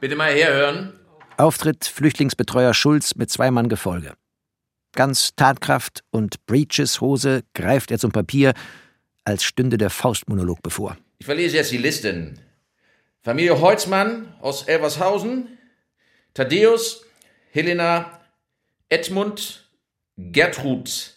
Bitte 0.00 0.16
mal 0.16 0.32
herhören. 0.32 0.92
Auftritt 1.36 1.86
Flüchtlingsbetreuer 1.86 2.72
Schulz 2.72 3.16
mit 3.16 3.30
zwei 3.30 3.50
Mann 3.50 3.68
Gefolge. 3.68 4.14
Ganz 4.92 5.34
Tatkraft 5.36 6.02
und 6.10 6.44
Breeches-Hose 6.46 7.42
greift 7.54 7.90
er 7.90 7.98
zum 7.98 8.12
Papier, 8.12 8.54
als 9.24 9.44
stünde 9.44 9.78
der 9.78 9.90
Faustmonolog 9.90 10.62
bevor. 10.62 10.96
Ich 11.18 11.26
verlese 11.26 11.56
jetzt 11.56 11.70
die 11.70 11.78
Listen. 11.78 12.38
Familie 13.22 13.60
Holzmann 13.60 14.34
aus 14.40 14.64
Elvershausen, 14.64 15.58
Thaddeus, 16.34 17.04
Helena, 17.50 18.20
Edmund, 18.88 19.68
Gertrud, 20.16 21.14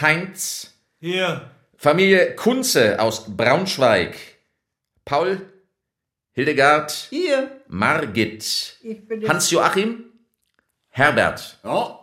Heinz. 0.00 0.74
Hier. 1.00 1.50
Familie 1.76 2.34
Kunze 2.34 3.00
aus 3.00 3.24
Braunschweig, 3.36 4.16
Paul, 5.04 5.40
Hildegard, 6.32 6.90
Hier. 7.10 7.60
Margit, 7.68 8.76
Ich 8.82 9.06
bin 9.06 9.20
der- 9.20 9.28
Hans-Joachim, 9.30 10.04
Herbert. 10.88 11.58
Ja. 11.62 12.00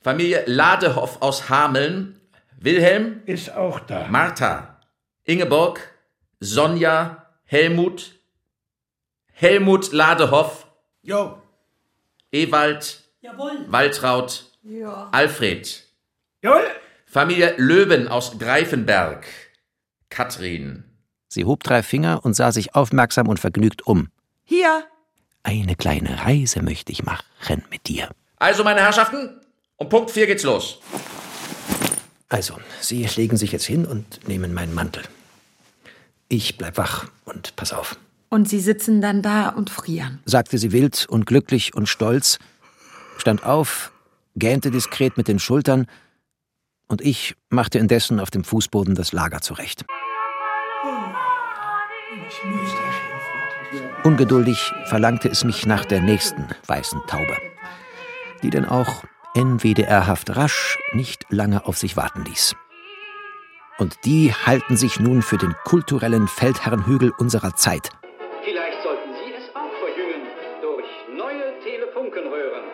Familie 0.00 0.44
Ladehoff 0.46 1.20
aus 1.20 1.48
Hameln, 1.50 2.18
Wilhelm, 2.58 3.22
Ist 3.26 3.50
auch 3.50 3.80
da. 3.80 4.06
Martha, 4.08 4.80
Ingeborg, 5.24 5.80
Sonja, 6.40 7.26
Helmut, 7.44 8.14
Helmut 9.32 9.92
Ladehoff, 9.92 10.66
Jo. 11.02 11.42
Ewald, 12.32 13.02
Jawohl. 13.20 13.66
Waltraud, 13.70 14.44
Ja. 14.62 15.08
Alfred. 15.12 15.84
Jawohl. 16.42 16.64
Familie 17.16 17.54
Löwen 17.56 18.08
aus 18.08 18.38
Greifenberg, 18.38 19.24
Katrin. 20.10 20.84
Sie 21.28 21.46
hob 21.46 21.62
drei 21.62 21.82
Finger 21.82 22.22
und 22.22 22.34
sah 22.34 22.52
sich 22.52 22.74
aufmerksam 22.74 23.26
und 23.28 23.40
vergnügt 23.40 23.86
um. 23.86 24.08
Hier. 24.44 24.84
Eine 25.42 25.76
kleine 25.76 26.26
Reise 26.26 26.60
möchte 26.60 26.92
ich 26.92 27.04
machen 27.04 27.64
mit 27.70 27.88
dir. 27.88 28.10
Also, 28.36 28.64
meine 28.64 28.80
Herrschaften, 28.82 29.30
um 29.76 29.88
Punkt 29.88 30.10
4 30.10 30.26
geht's 30.26 30.42
los. 30.42 30.78
Also, 32.28 32.58
Sie 32.82 33.06
legen 33.16 33.38
sich 33.38 33.50
jetzt 33.50 33.64
hin 33.64 33.86
und 33.86 34.28
nehmen 34.28 34.52
meinen 34.52 34.74
Mantel. 34.74 35.02
Ich 36.28 36.58
bleib 36.58 36.76
wach 36.76 37.06
und 37.24 37.56
pass 37.56 37.72
auf, 37.72 37.96
Und 38.28 38.46
Sie 38.46 38.60
sitzen 38.60 39.00
dann 39.00 39.22
da 39.22 39.48
und 39.48 39.70
frieren. 39.70 40.20
sagte 40.26 40.58
sie 40.58 40.70
wild 40.70 41.06
und 41.08 41.24
glücklich 41.24 41.72
und 41.72 41.88
stolz, 41.88 42.38
stand 43.16 43.42
auf, 43.42 43.90
gähnte 44.34 44.70
diskret 44.70 45.16
mit 45.16 45.28
den 45.28 45.38
Schultern, 45.38 45.86
und 46.88 47.00
ich 47.00 47.34
machte 47.50 47.78
indessen 47.78 48.20
auf 48.20 48.30
dem 48.30 48.44
Fußboden 48.44 48.94
das 48.94 49.12
Lager 49.12 49.40
zurecht. 49.40 49.84
Ungeduldig 54.04 54.72
verlangte 54.86 55.28
es 55.28 55.44
mich 55.44 55.66
nach 55.66 55.84
der 55.84 56.00
nächsten 56.00 56.46
weißen 56.66 57.00
Taube, 57.08 57.36
die 58.42 58.50
denn 58.50 58.64
auch 58.64 59.04
NWDR-haft 59.34 60.36
rasch 60.36 60.78
nicht 60.92 61.26
lange 61.28 61.66
auf 61.66 61.76
sich 61.76 61.96
warten 61.96 62.24
ließ. 62.24 62.54
Und 63.78 63.94
die 64.04 64.32
halten 64.32 64.76
sich 64.76 65.00
nun 65.00 65.20
für 65.22 65.36
den 65.36 65.54
kulturellen 65.64 66.28
Feldherrnhügel 66.28 67.12
unserer 67.18 67.54
Zeit. 67.56 67.90
Vielleicht 68.42 68.82
sollten 68.82 69.10
Sie 69.12 69.34
es 69.34 69.54
auch 69.54 69.72
verjüngen 69.80 70.26
durch 70.62 70.86
neue 71.14 71.60
Telefunkenröhren. 71.62 72.64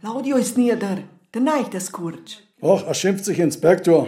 Claudio 0.00 0.36
ist 0.36 0.56
nieder. 0.56 0.98
Der 1.34 1.40
neigt 1.40 1.74
es 1.74 1.90
kurz. 1.90 2.38
Och, 2.62 2.86
er 2.86 2.94
schimpft 2.94 3.24
sich 3.24 3.40
Inspektor. 3.40 4.06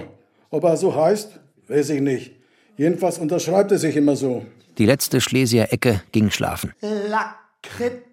Ob 0.51 0.65
er 0.65 0.77
so 0.77 0.95
heißt, 0.95 1.41
weiß 1.69 1.91
ich 1.91 2.01
nicht. 2.01 2.37
Jedenfalls 2.77 3.19
unterschreibt 3.19 3.73
er 3.73 3.79
sich 3.79 3.97
immer 3.97 4.15
so. 4.17 4.47
Die 4.79 4.87
letzte 4.87 5.21
Schlesier 5.21 5.73
Ecke 5.73 6.03
ging 6.13 6.31
schlafen. 6.31 6.73
Lakritze. 6.81 8.05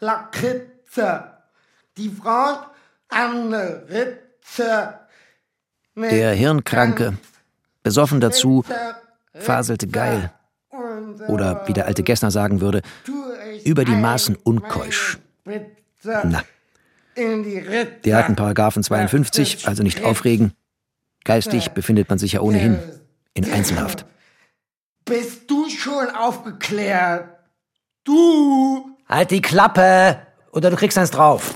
Lakritze. 0.00 1.24
Die 1.98 2.08
Frau 2.08 2.58
Anne 3.08 3.82
Ritze. 3.88 4.94
Der 5.94 6.32
Hirnkranke, 6.32 7.18
besoffen 7.82 8.20
dazu, 8.20 8.64
faselte 9.34 9.88
geil. 9.88 10.32
Oder, 11.28 11.64
wie 11.66 11.74
der 11.74 11.84
alte 11.86 12.02
Gessner 12.02 12.30
sagen 12.30 12.62
würde, 12.62 12.80
über 13.64 13.84
die 13.84 13.94
Maßen 13.94 14.36
unkeusch. 14.36 15.18
Na, 16.04 16.42
die 17.16 17.58
Ritze. 17.58 18.00
der 18.04 18.16
hatten 18.16 18.36
Paragraphen 18.36 18.82
52, 18.82 19.68
also 19.68 19.82
nicht 19.82 20.04
aufregen. 20.04 20.52
Geistig 21.24 21.70
befindet 21.70 22.08
man 22.08 22.18
sich 22.18 22.32
ja 22.32 22.40
ohnehin 22.40 22.78
in 23.34 23.50
Einzelhaft. 23.50 24.04
Bist 25.04 25.50
du 25.50 25.68
schon 25.68 26.10
aufgeklärt? 26.10 27.28
Du! 28.04 28.96
Halt 29.08 29.30
die 29.30 29.42
Klappe, 29.42 30.18
oder 30.52 30.70
du 30.70 30.76
kriegst 30.76 30.98
eins 30.98 31.10
drauf. 31.10 31.54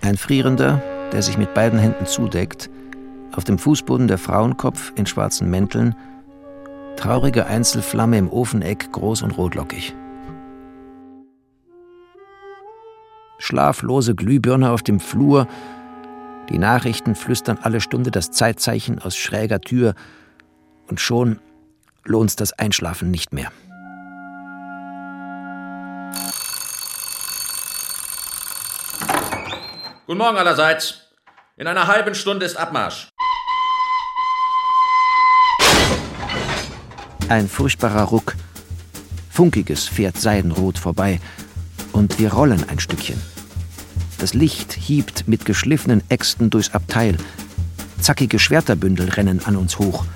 Ein 0.00 0.16
Frierender, 0.16 0.82
der 1.12 1.22
sich 1.22 1.36
mit 1.36 1.52
beiden 1.52 1.78
Händen 1.78 2.06
zudeckt, 2.06 2.70
auf 3.32 3.44
dem 3.44 3.58
Fußboden 3.58 4.08
der 4.08 4.16
Frauenkopf 4.16 4.92
in 4.96 5.06
schwarzen 5.06 5.50
Mänteln, 5.50 5.94
traurige 6.98 7.46
Einzelflamme 7.46 8.18
im 8.18 8.28
Ofeneck 8.28 8.90
groß 8.90 9.22
und 9.22 9.30
rotlockig. 9.30 9.94
Schlaflose 13.38 14.16
Glühbirne 14.16 14.70
auf 14.70 14.82
dem 14.82 14.98
Flur, 14.98 15.46
die 16.48 16.58
Nachrichten 16.58 17.14
flüstern 17.14 17.58
alle 17.62 17.80
Stunde 17.80 18.10
das 18.10 18.32
Zeitzeichen 18.32 18.98
aus 18.98 19.16
schräger 19.16 19.60
Tür 19.60 19.94
und 20.88 21.00
schon 21.00 21.38
lohnt's 22.04 22.34
das 22.34 22.52
Einschlafen 22.52 23.12
nicht 23.12 23.32
mehr. 23.32 23.52
Guten 30.06 30.18
Morgen 30.18 30.38
allerseits. 30.38 31.12
In 31.56 31.66
einer 31.68 31.86
halben 31.86 32.14
Stunde 32.14 32.46
ist 32.46 32.56
Abmarsch. 32.56 33.08
Ein 37.28 37.46
furchtbarer 37.46 38.04
Ruck. 38.04 38.36
Funkiges 39.28 39.84
fährt 39.84 40.18
seidenrot 40.18 40.78
vorbei 40.78 41.20
Und 41.92 42.18
wir 42.18 42.32
rollen 42.32 42.64
ein 42.70 42.80
Stückchen. 42.80 43.20
Das 44.18 44.32
Licht 44.32 44.72
hiebt 44.72 45.28
mit 45.28 45.44
geschliffenen 45.44 46.02
Äxten 46.08 46.48
durchs 46.48 46.72
Abteil. 46.72 47.18
Zackige 48.00 48.38
Schwerterbündel 48.38 49.10
rennen 49.10 49.44
an 49.44 49.56
uns 49.56 49.78
hoch. 49.78 50.06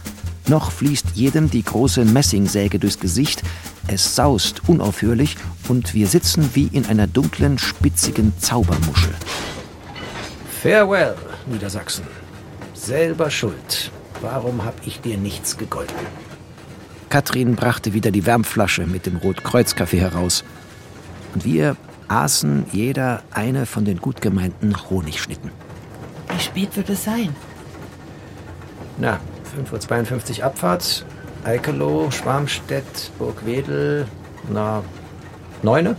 Noch 0.48 0.72
fließt 0.72 1.08
jedem 1.14 1.50
die 1.50 1.62
große 1.62 2.06
Messingsäge 2.06 2.78
durchs 2.78 2.98
Gesicht. 2.98 3.42
Es 3.88 4.14
saust 4.14 4.66
unaufhörlich 4.66 5.36
und 5.68 5.92
wir 5.92 6.06
sitzen 6.06 6.48
wie 6.54 6.68
in 6.72 6.86
einer 6.86 7.06
dunklen, 7.06 7.58
spitzigen 7.58 8.32
Zaubermuschel. 8.38 9.14
Farewell, 10.62 11.14
Niedersachsen. 11.46 12.04
Selber 12.72 13.30
schuld. 13.30 13.92
Warum 14.22 14.64
hab 14.64 14.86
ich 14.86 15.00
dir 15.00 15.18
nichts 15.18 15.58
gegolten? 15.58 16.06
Katrin 17.12 17.56
brachte 17.56 17.92
wieder 17.92 18.10
die 18.10 18.24
Wärmflasche 18.24 18.86
mit 18.86 19.04
dem 19.04 19.16
Rotkreuzkaffee 19.16 20.00
heraus. 20.00 20.44
Und 21.34 21.44
wir 21.44 21.76
aßen 22.08 22.64
jeder 22.72 23.22
eine 23.32 23.66
von 23.66 23.84
den 23.84 23.98
gut 23.98 24.22
gemeinten 24.22 24.74
Honigschnitten. 24.88 25.50
Wie 26.30 26.42
spät 26.42 26.74
wird 26.74 26.88
es 26.88 27.04
sein? 27.04 27.36
Na, 28.96 29.20
5.52 29.70 30.38
Uhr 30.38 30.44
Abfahrt. 30.46 31.04
Eikelow, 31.44 32.10
Schwarmstedt, 32.10 33.10
Burgwedel. 33.18 34.06
Na, 34.50 34.82
neune? 35.62 35.96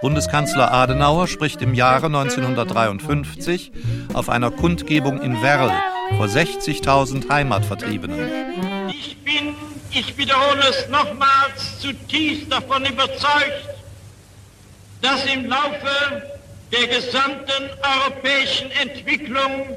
Bundeskanzler 0.00 0.72
Adenauer 0.72 1.28
spricht 1.28 1.60
im 1.60 1.74
Jahre 1.74 2.06
1953 2.06 3.70
auf 4.14 4.30
einer 4.30 4.50
Kundgebung 4.50 5.20
in 5.20 5.42
Werl 5.42 5.70
vor 6.16 6.24
60.000 6.24 7.28
Heimatvertriebenen. 7.28 8.88
Ich 8.88 9.18
bin, 9.18 9.54
ich 9.90 10.16
wiederhole 10.16 10.62
es 10.70 10.88
nochmals, 10.88 11.80
zutiefst 11.80 12.50
davon 12.50 12.86
überzeugt, 12.86 13.68
dass 15.02 15.26
im 15.26 15.44
Laufe 15.46 16.22
der 16.72 16.86
gesamten 16.86 17.68
europäischen 17.82 18.70
Entwicklung 18.70 19.76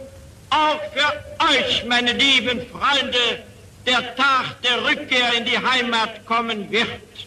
auch 0.49 0.79
für 0.93 1.59
euch, 1.59 1.83
meine 1.85 2.13
lieben 2.13 2.61
Freunde, 2.67 3.43
der 3.85 4.15
Tag 4.15 4.61
der 4.63 4.85
Rückkehr 4.85 5.33
in 5.37 5.43
die 5.43 5.57
Heimat 5.57 6.25
kommen 6.25 6.71
wird. 6.71 7.22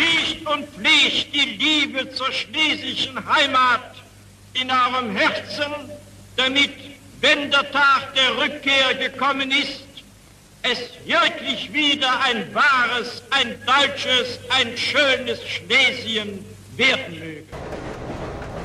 Pflicht 0.00 0.46
und 0.46 0.66
Pflicht 0.70 1.34
die 1.34 1.58
Liebe 1.58 2.10
zur 2.10 2.32
schlesischen 2.32 3.16
Heimat 3.16 3.94
in 4.54 4.70
eurem 4.70 5.14
Herzen, 5.14 5.72
damit, 6.36 6.70
wenn 7.20 7.50
der 7.50 7.70
Tag 7.70 8.14
der 8.14 8.42
Rückkehr 8.42 8.94
gekommen 8.98 9.50
ist, 9.50 9.84
es 10.62 10.78
wirklich 11.06 11.72
wieder 11.72 12.08
ein 12.24 12.54
wahres, 12.54 13.22
ein 13.30 13.54
deutsches, 13.66 14.38
ein 14.48 14.76
schönes 14.76 15.40
Schlesien 15.46 16.44
werden 16.76 17.18
möge. 17.18 17.42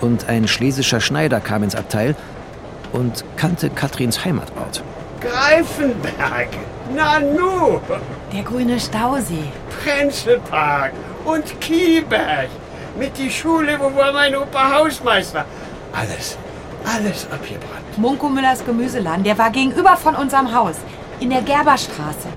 Und 0.01 0.27
ein 0.27 0.47
schlesischer 0.47 1.01
Schneider 1.01 1.39
kam 1.39 1.63
ins 1.63 1.75
Abteil 1.75 2.15
und 2.91 3.23
kannte 3.37 3.69
Katrins 3.69 4.23
Heimatort. 4.23 4.83
Greifenberg, 5.21 6.49
Nanu, 6.93 7.79
Der 8.33 8.43
grüne 8.43 8.79
Stausee. 8.79 9.51
Prenzelpark 9.83 10.93
und 11.25 11.59
Kieberg. 11.59 12.49
Mit 12.97 13.17
die 13.17 13.29
Schule, 13.29 13.77
wo 13.79 13.95
war 13.95 14.13
mein 14.13 14.35
Opa 14.35 14.77
Hausmeister. 14.77 15.45
Alles, 15.91 16.37
alles 16.85 17.27
abgebrannt. 17.31 17.97
Munko 17.97 18.29
Müllers 18.29 18.65
Gemüseladen, 18.65 19.23
der 19.23 19.37
war 19.37 19.51
gegenüber 19.51 19.97
von 19.97 20.15
unserem 20.15 20.53
Haus. 20.53 20.75
In 21.19 21.29
der 21.29 21.41
Gerberstraße. 21.41 22.29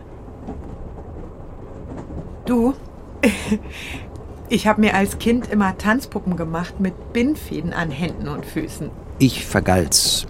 Du, 2.44 2.74
ich 4.48 4.66
habe 4.66 4.80
mir 4.80 4.94
als 4.94 5.18
Kind 5.18 5.50
immer 5.50 5.76
Tanzpuppen 5.76 6.36
gemacht 6.36 6.80
mit 6.80 7.12
Bindfäden 7.12 7.72
an 7.72 7.90
Händen 7.90 8.28
und 8.28 8.46
Füßen. 8.46 8.90
Ich 9.18 9.44
vergalz 9.46 10.26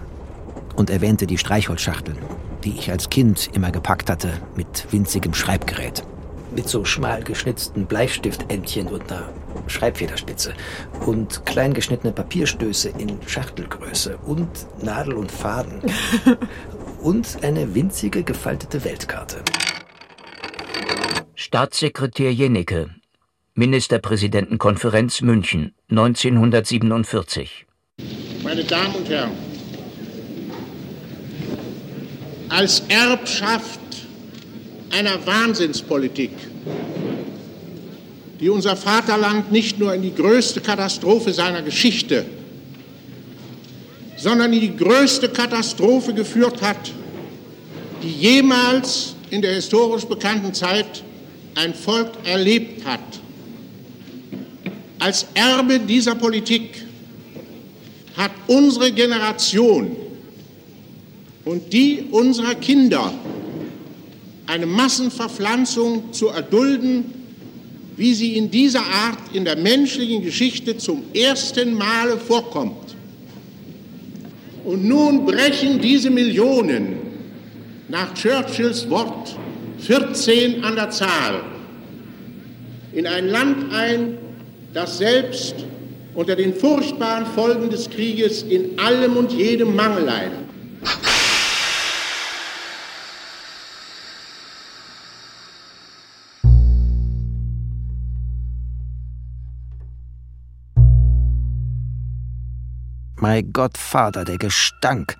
und 0.75 0.89
erwähnte 0.89 1.27
die 1.27 1.37
Streichholzschachteln, 1.37 2.17
die 2.63 2.71
ich 2.77 2.91
als 2.91 3.09
Kind 3.09 3.49
immer 3.53 3.71
gepackt 3.71 4.09
hatte 4.09 4.33
mit 4.55 4.91
winzigem 4.91 5.33
Schreibgerät. 5.33 6.03
Mit 6.55 6.67
so 6.67 6.83
schmal 6.83 7.23
geschnitzten 7.23 7.85
Bleistiftendchen 7.85 8.87
und 8.87 9.11
einer 9.11 9.29
Schreibfederspitze 9.67 10.53
und 11.05 11.45
klein 11.45 11.73
geschnittene 11.73 12.11
Papierstöße 12.11 12.89
in 12.97 13.19
Schachtelgröße 13.27 14.17
und 14.17 14.49
Nadel 14.81 15.13
und 15.13 15.31
Faden 15.31 15.81
und 17.01 17.43
eine 17.43 17.75
winzige 17.75 18.23
gefaltete 18.23 18.83
Weltkarte. 18.83 19.43
Staatssekretär 21.35 22.33
Jennecke, 22.33 22.89
Ministerpräsidentenkonferenz 23.53 25.21
München, 25.21 25.73
1947. 25.89 27.65
Meine 28.43 28.63
Damen 28.63 28.95
und 28.95 29.09
Herren, 29.09 29.31
als 32.49 32.81
Erbschaft 32.89 33.79
einer 34.91 35.25
Wahnsinnspolitik, 35.25 36.31
die 38.39 38.49
unser 38.49 38.75
Vaterland 38.75 39.51
nicht 39.51 39.79
nur 39.79 39.93
in 39.93 40.01
die 40.01 40.13
größte 40.13 40.61
Katastrophe 40.61 41.33
seiner 41.33 41.61
Geschichte, 41.61 42.25
sondern 44.17 44.51
in 44.53 44.61
die 44.61 44.75
größte 44.75 45.29
Katastrophe 45.29 46.13
geführt 46.13 46.61
hat, 46.61 46.91
die 48.03 48.11
jemals 48.11 49.15
in 49.29 49.41
der 49.41 49.53
historisch 49.53 50.05
bekannten 50.05 50.53
Zeit 50.53 51.03
ein 51.55 51.73
Volk 51.73 52.11
erlebt 52.25 52.85
hat. 52.85 52.99
Als 54.99 55.27
Erbe 55.33 55.79
dieser 55.79 56.15
Politik 56.15 56.85
hat 58.17 58.31
unsere 58.47 58.91
Generation 58.91 59.95
und 61.45 61.71
die 61.71 62.05
unserer 62.11 62.55
Kinder 62.55 63.13
eine 64.49 64.65
Massenverpflanzung 64.65 66.11
zu 66.11 66.29
erdulden, 66.29 67.05
wie 67.95 68.13
sie 68.13 68.35
in 68.35 68.49
dieser 68.49 68.81
Art 68.81 69.19
in 69.33 69.45
der 69.45 69.55
menschlichen 69.55 70.23
Geschichte 70.23 70.77
zum 70.77 71.03
ersten 71.13 71.75
Male 71.75 72.17
vorkommt. 72.17 72.95
Und 74.65 74.85
nun 74.85 75.25
brechen 75.25 75.79
diese 75.79 76.09
Millionen 76.09 76.97
nach 77.89 78.13
Churchills 78.15 78.89
Wort 78.89 79.35
14 79.79 80.63
an 80.63 80.75
der 80.75 80.89
Zahl 80.89 81.41
in 82.93 83.05
ein 83.05 83.27
Land 83.27 83.71
ein, 83.71 84.17
das 84.73 84.97
selbst 84.97 85.55
unter 86.15 86.35
den 86.35 86.55
furchtbaren 86.55 87.25
Folgen 87.27 87.69
des 87.69 87.89
Krieges 87.89 88.43
in 88.43 88.79
allem 88.79 89.15
und 89.15 89.31
jedem 89.31 89.75
Mangel 89.75 90.05
leidet. 90.05 90.48
Gott, 103.53 103.77
Vater, 103.77 104.25
der 104.25 104.37
Gestank. 104.37 105.15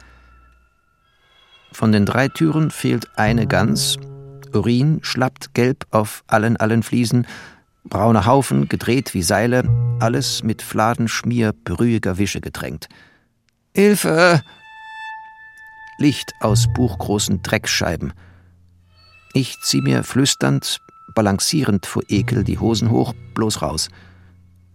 Von 1.71 1.91
den 1.91 2.05
drei 2.05 2.27
Türen 2.27 2.71
fehlt 2.71 3.07
eine 3.15 3.47
ganz. 3.47 3.97
Urin 4.53 4.99
schlappt 5.03 5.53
gelb 5.53 5.85
auf 5.91 6.23
allen, 6.27 6.57
allen 6.57 6.83
Fliesen. 6.83 7.27
Brauner 7.83 8.25
Haufen, 8.25 8.67
gedreht 8.67 9.13
wie 9.13 9.21
Seile. 9.21 9.63
Alles 9.99 10.43
mit 10.43 10.61
Fladenschmier 10.61 11.53
brühiger 11.63 12.17
Wische 12.17 12.41
getränkt. 12.41 12.89
Hilfe! 13.75 14.41
Licht 15.99 16.31
aus 16.39 16.67
buchgroßen 16.73 17.41
Dreckscheiben. 17.43 18.13
Ich 19.33 19.55
zieh 19.61 19.81
mir 19.81 20.03
flüsternd, 20.03 20.79
balancierend 21.13 21.85
vor 21.85 22.03
Ekel 22.09 22.43
die 22.43 22.57
Hosen 22.57 22.89
hoch, 22.89 23.13
bloß 23.35 23.61
raus. 23.61 23.89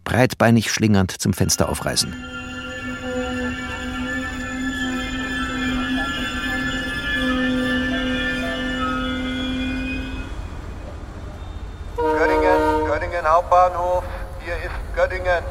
Breitbeinig 0.04 0.70
schlingernd 0.70 1.10
zum 1.10 1.32
Fenster 1.32 1.68
aufreißen. 1.68 2.14
Hauptbahnhof, 13.44 14.04
hier 14.42 14.54
ist 14.57 14.74
Göttingen. 14.94 15.44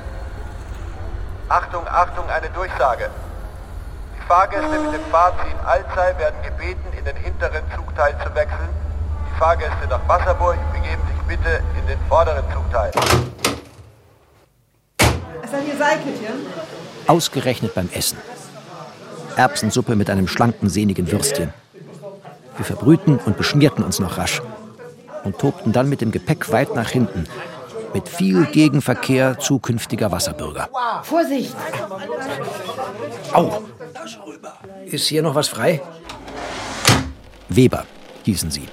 Achtung, 1.49 1.88
Achtung, 1.88 2.27
eine 2.29 2.49
Durchsage. 2.49 3.10
Die 4.17 4.27
Fahrgäste 4.27 4.79
mit 4.79 4.93
dem 4.93 5.06
Fahrziel 5.12 5.56
Alzey 5.63 6.17
werden 6.17 6.41
gebeten, 6.43 6.97
in 6.97 7.06
den 7.06 7.15
hinteren 7.17 7.63
Zugteil 7.75 8.15
zu 8.25 8.34
wechseln. 8.34 8.69
Die 9.29 9.39
Fahrgäste 9.39 9.88
nach 9.89 10.08
Wasserburg 10.08 10.58
begeben 10.73 11.01
sich 11.08 11.38
bitte 11.38 11.62
in 11.79 11.88
den 11.88 11.99
vorderen 12.10 12.43
Zugteil. 12.51 12.91
Ausgerechnet 17.08 17.75
beim 17.75 17.89
Essen. 17.93 18.17
Erbsensuppe 19.36 19.95
mit 19.95 20.10
einem 20.10 20.27
schlanken, 20.27 20.69
sehnigen 20.69 21.12
Würstchen. 21.12 21.53
Wir 22.58 22.65
verbrühten 22.65 23.19
und 23.19 23.38
beschmierten 23.38 23.84
uns 23.84 23.99
noch 23.99 24.17
rasch 24.17 24.41
und 25.23 25.38
tobten 25.38 25.73
dann 25.73 25.89
mit 25.89 26.01
dem 26.01 26.12
Gepäck 26.12 26.51
weit 26.51 26.75
nach 26.75 26.89
hinten, 26.89 27.25
mit 27.93 28.10
viel 28.10 28.45
Gegenverkehr 28.45 29.39
zukünftiger 29.39 30.12
Wasserbürger. 30.12 30.69
Vorsicht! 31.03 31.56
Au! 33.34 33.63
Ist 34.86 35.08
hier 35.08 35.21
noch 35.21 35.36
was 35.36 35.47
frei? 35.47 35.82
Weber 37.49 37.86
hießen 38.23 38.51
sie. 38.51 38.67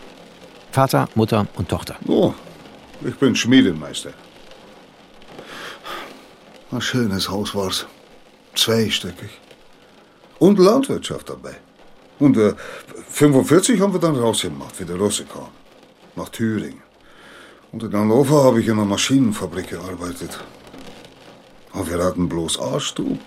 Vater, 0.73 1.09
Mutter 1.15 1.47
und 1.57 1.69
Tochter. 1.69 1.97
Oh, 2.07 2.33
ich 3.05 3.17
bin 3.17 3.35
Schmiedemeister. 3.35 4.13
Ein 6.71 6.81
schönes 6.81 7.29
Haus 7.29 7.55
war's. 7.55 7.87
Zweistöckig. 8.55 9.31
Und 10.39 10.59
Landwirtschaft 10.59 11.29
dabei. 11.29 11.57
Und 12.19 12.37
äh, 12.37 12.55
45 13.09 13.81
haben 13.81 13.93
wir 13.93 14.01
dann 14.01 14.17
rausgemacht, 14.17 14.79
wie 14.79 14.85
der 14.85 14.97
Russe 14.97 15.25
kam. 15.25 15.49
Nach 16.17 16.29
Thüringen. 16.29 16.83
Und 17.73 17.83
in 17.83 17.93
Hannover 17.93 18.45
habe 18.45 18.61
ich 18.61 18.67
in 18.67 18.73
einer 18.73 18.85
Maschinenfabrik 18.85 19.71
gearbeitet. 19.71 20.41
Aber 21.73 21.89
wir 21.89 22.05
hatten 22.05 22.29
bloß 22.29 22.59
Arschstub 22.59 23.19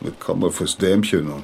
mit 0.00 0.18
Kammer 0.18 0.50
fürs 0.50 0.76
Dämchen. 0.76 1.30
Und 1.30 1.42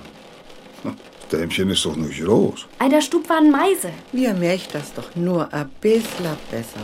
Dämchen 1.31 1.71
ist 1.71 1.85
doch 1.85 1.97
nicht 1.97 2.25
groß. 2.25 2.67
Einer 2.79 3.03
Stub 3.03 3.29
war 3.29 3.39
ein 3.39 3.51
Meise. 3.51 3.91
Wir 4.13 4.33
möchten 4.33 4.73
das 4.73 4.95
doch 4.95 5.15
nur 5.17 5.53
ein 5.53 5.69
bisschen 5.81 6.37
besser. 6.51 6.81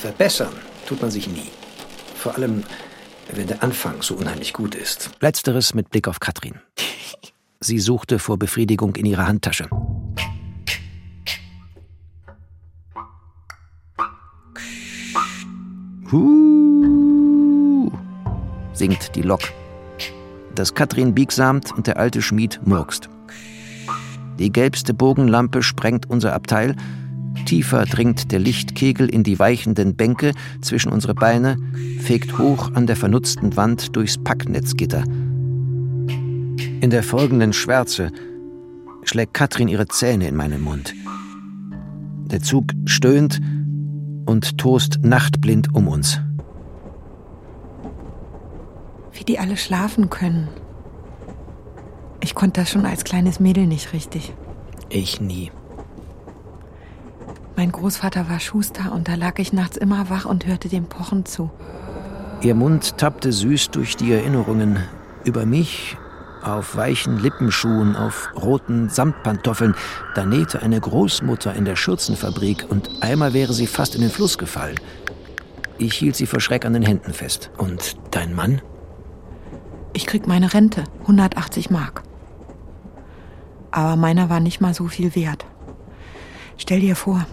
Verbessern 0.00 0.52
tut 0.86 1.02
man 1.02 1.10
sich 1.10 1.28
nie. 1.28 1.50
Vor 2.16 2.34
allem, 2.36 2.62
wenn 3.32 3.46
der 3.46 3.62
Anfang 3.62 4.00
so 4.00 4.14
unheimlich 4.14 4.52
gut 4.52 4.74
ist. 4.74 5.10
Letzteres 5.20 5.74
mit 5.74 5.90
Blick 5.90 6.08
auf 6.08 6.20
Katrin. 6.20 6.54
Sie 7.60 7.78
suchte 7.78 8.18
vor 8.18 8.38
Befriedigung 8.38 8.94
in 8.96 9.06
ihrer 9.06 9.26
Handtasche. 9.26 9.68
Huh, 16.14 17.90
singt 18.72 19.16
die 19.16 19.22
Lok. 19.22 19.40
Das 20.54 20.72
Katrin 20.72 21.12
biegsamt 21.12 21.72
und 21.72 21.88
der 21.88 21.98
alte 21.98 22.22
Schmied 22.22 22.60
murkst. 22.64 23.08
Die 24.38 24.52
gelbste 24.52 24.94
Bogenlampe 24.94 25.64
sprengt 25.64 26.08
unser 26.08 26.32
Abteil. 26.32 26.76
Tiefer 27.46 27.84
dringt 27.84 28.30
der 28.30 28.38
Lichtkegel 28.38 29.08
in 29.08 29.24
die 29.24 29.40
weichenden 29.40 29.96
Bänke 29.96 30.34
zwischen 30.60 30.92
unsere 30.92 31.16
Beine, 31.16 31.56
fegt 31.98 32.38
hoch 32.38 32.70
an 32.74 32.86
der 32.86 32.94
vernutzten 32.94 33.56
Wand 33.56 33.96
durchs 33.96 34.16
Packnetzgitter. 34.16 35.02
In 36.80 36.90
der 36.90 37.02
folgenden 37.02 37.52
Schwärze 37.52 38.12
schlägt 39.02 39.34
Katrin 39.34 39.66
ihre 39.66 39.88
Zähne 39.88 40.28
in 40.28 40.36
meinen 40.36 40.62
Mund. 40.62 40.94
Der 42.30 42.40
Zug 42.40 42.66
stöhnt 42.84 43.40
und 44.26 44.58
tost 44.58 44.98
nachtblind 45.02 45.74
um 45.74 45.88
uns. 45.88 46.20
Wie 49.12 49.24
die 49.24 49.38
alle 49.38 49.56
schlafen 49.56 50.10
können. 50.10 50.48
Ich 52.20 52.34
konnte 52.34 52.60
das 52.60 52.70
schon 52.70 52.86
als 52.86 53.04
kleines 53.04 53.38
Mädel 53.38 53.66
nicht 53.66 53.92
richtig. 53.92 54.32
Ich 54.88 55.20
nie. 55.20 55.50
Mein 57.56 57.70
Großvater 57.70 58.28
war 58.28 58.40
Schuster 58.40 58.92
und 58.92 59.08
da 59.08 59.14
lag 59.14 59.38
ich 59.38 59.52
nachts 59.52 59.76
immer 59.76 60.10
wach 60.10 60.24
und 60.24 60.46
hörte 60.46 60.68
dem 60.68 60.86
Pochen 60.86 61.24
zu. 61.24 61.50
Ihr 62.40 62.54
Mund 62.54 62.98
tappte 62.98 63.32
süß 63.32 63.70
durch 63.70 63.96
die 63.96 64.12
Erinnerungen 64.12 64.78
über 65.24 65.46
mich, 65.46 65.96
auf 66.46 66.76
weichen 66.76 67.18
Lippenschuhen, 67.18 67.96
auf 67.96 68.30
roten 68.36 68.88
Samtpantoffeln. 68.88 69.74
Da 70.14 70.24
nähte 70.26 70.62
eine 70.62 70.80
Großmutter 70.80 71.54
in 71.54 71.64
der 71.64 71.76
Schürzenfabrik 71.76 72.66
und 72.68 72.90
einmal 73.02 73.32
wäre 73.32 73.52
sie 73.52 73.66
fast 73.66 73.94
in 73.94 74.00
den 74.00 74.10
Fluss 74.10 74.38
gefallen. 74.38 74.78
Ich 75.78 75.94
hielt 75.94 76.16
sie 76.16 76.26
vor 76.26 76.40
Schreck 76.40 76.64
an 76.64 76.72
den 76.72 76.82
Händen 76.82 77.12
fest. 77.12 77.50
Und 77.58 77.96
dein 78.10 78.34
Mann? 78.34 78.62
Ich 79.92 80.06
krieg 80.06 80.26
meine 80.26 80.54
Rente, 80.54 80.84
180 81.02 81.70
Mark. 81.70 82.02
Aber 83.70 83.96
meiner 83.96 84.30
war 84.30 84.40
nicht 84.40 84.60
mal 84.60 84.74
so 84.74 84.86
viel 84.86 85.14
wert. 85.16 85.46
Stell 86.56 86.80
dir 86.80 86.94
vor, 86.94 87.26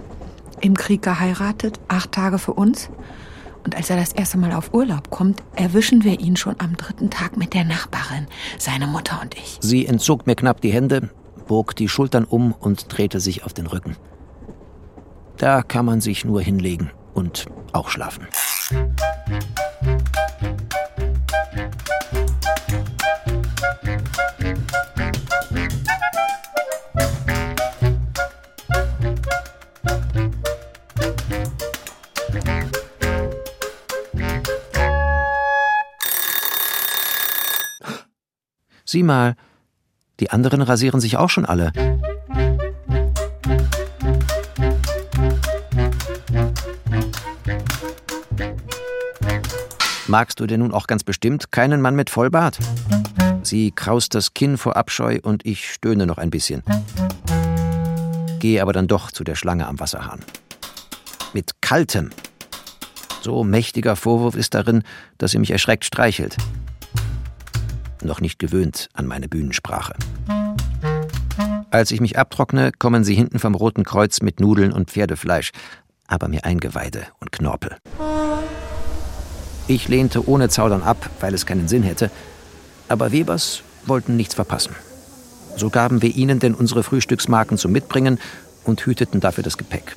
im 0.60 0.76
Krieg 0.76 1.02
geheiratet, 1.02 1.80
acht 1.88 2.12
Tage 2.12 2.40
für 2.40 2.54
uns. 2.54 2.90
Und 3.64 3.76
als 3.76 3.90
er 3.90 3.98
das 3.98 4.12
erste 4.12 4.38
Mal 4.38 4.54
auf 4.54 4.74
Urlaub 4.74 5.10
kommt, 5.10 5.44
erwischen 5.56 6.04
wir 6.04 6.20
ihn 6.20 6.36
schon 6.36 6.56
am 6.60 6.78
dritten 6.78 7.10
Tag 7.10 7.38
mit 7.38 7.54
der 7.54 7.64
Nachbarin, 7.64 8.28
seine 8.58 8.88
Mutter 8.88 9.20
und 9.22 9.36
ich. 9.36 9.58
Sie 9.62 9.86
entzog 9.86 10.26
mir 10.26 10.36
knapp 10.36 10.62
die 10.62 10.72
Hände, 10.72 11.10
bog 11.48 11.76
die 11.76 11.90
Schultern 11.90 12.24
um 12.24 12.54
und 12.54 12.86
drehte 12.96 13.20
sich 13.20 13.44
auf 13.44 13.54
den 13.54 13.68
Rücken. 13.68 13.98
Da 15.38 15.64
kann 15.64 15.86
man 15.86 16.02
sich 16.02 16.26
nur 16.26 16.42
hinlegen 16.42 16.92
und 17.14 17.46
auch 17.74 17.90
schlafen. 17.90 18.28
Sieh 38.92 39.04
mal, 39.04 39.38
die 40.20 40.32
anderen 40.32 40.62
rasieren 40.62 41.00
sich 41.00 41.16
auch 41.16 41.30
schon 41.30 41.46
alle. 41.46 41.72
Magst 50.08 50.42
du 50.42 50.46
denn 50.46 50.60
nun 50.60 50.74
auch 50.74 50.88
ganz 50.88 51.06
bestimmt 51.06 51.54
keinen 51.54 51.80
Mann 51.80 51.96
mit 51.96 52.10
Vollbart? 52.10 52.60
Sie 53.44 53.72
kraust 53.72 54.14
das 54.14 54.34
Kinn 54.34 54.58
vor 54.58 54.76
Abscheu 54.76 55.20
und 55.24 55.46
ich 55.46 55.72
stöhne 55.72 56.06
noch 56.06 56.18
ein 56.18 56.30
bisschen. 56.30 56.62
Gehe 58.40 58.62
aber 58.62 58.74
dann 58.74 58.90
doch 58.90 59.14
zu 59.14 59.24
der 59.24 59.36
Schlange 59.36 59.70
am 59.70 59.80
Wasserhahn. 59.80 60.20
Mit 61.32 61.62
kaltem. 61.62 62.10
So 63.22 63.46
mächtiger 63.46 63.96
Vorwurf 63.96 64.36
ist 64.36 64.54
darin, 64.54 64.84
dass 65.18 65.32
sie 65.32 65.40
mich 65.40 65.52
erschreckt 65.52 65.86
streichelt 65.86 66.36
noch 68.04 68.22
nicht 68.22 68.40
gewöhnt 68.40 68.90
an 68.94 69.08
meine 69.08 69.28
Bühnensprache. 69.28 69.94
Als 71.72 71.92
ich 71.92 72.02
mich 72.02 72.20
abtrockne, 72.20 72.72
kommen 72.78 73.06
sie 73.06 73.16
hinten 73.16 73.40
vom 73.40 73.56
Roten 73.56 73.84
Kreuz 73.84 74.22
mit 74.22 74.42
Nudeln 74.42 74.74
und 74.74 74.92
Pferdefleisch, 74.92 75.52
aber 76.06 76.28
mir 76.28 76.44
Eingeweide 76.44 77.04
und 77.22 77.32
Knorpel. 77.32 77.78
Ich 79.68 79.88
lehnte 79.88 80.28
ohne 80.28 80.50
Zaudern 80.50 80.84
ab, 80.84 81.10
weil 81.22 81.34
es 81.34 81.46
keinen 81.46 81.70
Sinn 81.70 81.84
hätte, 81.84 82.12
aber 82.90 83.14
Webers 83.14 83.64
wollten 83.86 84.18
nichts 84.18 84.36
verpassen. 84.36 84.76
So 85.56 85.70
gaben 85.70 86.02
wir 86.02 86.14
ihnen 86.14 86.40
denn 86.40 86.56
unsere 86.56 86.84
Frühstücksmarken 86.84 87.58
zum 87.58 87.72
Mitbringen 87.72 88.20
und 88.66 88.86
hüteten 88.86 89.22
dafür 89.22 89.44
das 89.44 89.58
Gepäck. 89.58 89.96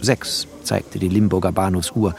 Sechs 0.00 0.46
zeigte 0.62 0.98
die 0.98 1.08
Limburger 1.08 1.52
Bahnhofsuhr. 1.52 2.14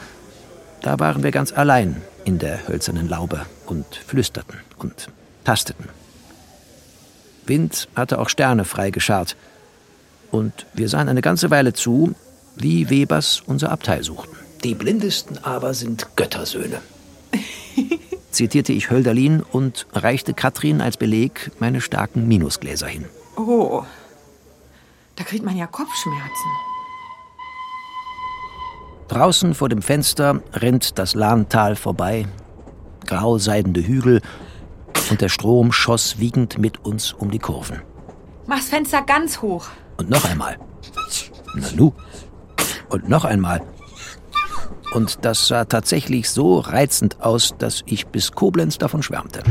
Da 0.82 0.98
waren 1.00 1.24
wir 1.24 1.32
ganz 1.32 1.52
allein 1.52 2.02
in 2.24 2.38
der 2.38 2.68
hölzernen 2.68 3.08
Laube 3.08 3.46
und 3.66 3.96
flüsterten 3.96 4.58
und 4.80 5.08
tasteten. 5.44 5.88
Wind 7.46 7.88
hatte 7.96 8.18
auch 8.18 8.28
Sterne 8.28 8.64
freigescharrt. 8.64 9.36
Und 10.30 10.66
wir 10.74 10.88
sahen 10.88 11.08
eine 11.08 11.22
ganze 11.22 11.50
Weile 11.50 11.72
zu, 11.72 12.14
wie 12.56 12.90
Webers 12.90 13.42
unser 13.46 13.72
Abteil 13.72 14.02
suchten. 14.04 14.36
Die 14.62 14.74
Blindesten 14.74 15.42
aber 15.42 15.74
sind 15.74 16.06
Göttersöhne. 16.16 16.80
Zitierte 18.30 18.72
ich 18.72 18.90
Hölderlin 18.90 19.42
und 19.42 19.86
reichte 19.92 20.34
Katrin 20.34 20.80
als 20.80 20.96
Beleg 20.96 21.50
meine 21.58 21.80
starken 21.80 22.28
Minusgläser 22.28 22.86
hin. 22.86 23.06
Oh, 23.36 23.82
da 25.16 25.24
kriegt 25.24 25.44
man 25.44 25.56
ja 25.56 25.66
Kopfschmerzen. 25.66 26.50
Draußen 29.08 29.54
vor 29.54 29.68
dem 29.68 29.82
Fenster 29.82 30.40
rennt 30.52 30.98
das 30.98 31.14
Lahntal 31.14 31.74
vorbei. 31.74 32.26
Grau 33.06 33.38
seidende 33.38 33.84
Hügel 33.84 34.22
und 35.10 35.20
der 35.20 35.28
Strom 35.28 35.72
schoss 35.72 36.18
wiegend 36.18 36.58
mit 36.58 36.84
uns 36.84 37.12
um 37.12 37.30
die 37.30 37.38
Kurven. 37.38 37.82
Mach's 38.46 38.68
Fenster 38.68 39.02
ganz 39.02 39.42
hoch. 39.42 39.66
Und 39.96 40.10
noch 40.10 40.24
einmal. 40.24 40.58
Nanu. 41.54 41.92
Und 42.88 43.08
noch 43.08 43.24
einmal. 43.24 43.62
Und 44.92 45.24
das 45.24 45.46
sah 45.46 45.64
tatsächlich 45.64 46.30
so 46.30 46.58
reizend 46.58 47.20
aus, 47.20 47.54
dass 47.58 47.82
ich 47.86 48.08
bis 48.08 48.32
Koblenz 48.32 48.78
davon 48.78 49.02
schwärmte. 49.02 49.42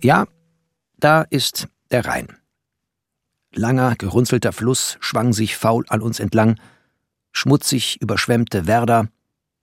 Ja, 0.00 0.26
da 0.98 1.22
ist 1.22 1.68
der 1.90 2.06
Rhein. 2.06 2.28
Langer, 3.54 3.94
gerunzelter 3.96 4.52
Fluss 4.52 4.96
schwang 5.00 5.32
sich 5.32 5.56
faul 5.56 5.84
an 5.88 6.00
uns 6.00 6.20
entlang, 6.20 6.58
schmutzig 7.32 8.00
überschwemmte 8.00 8.66
Werder, 8.66 9.08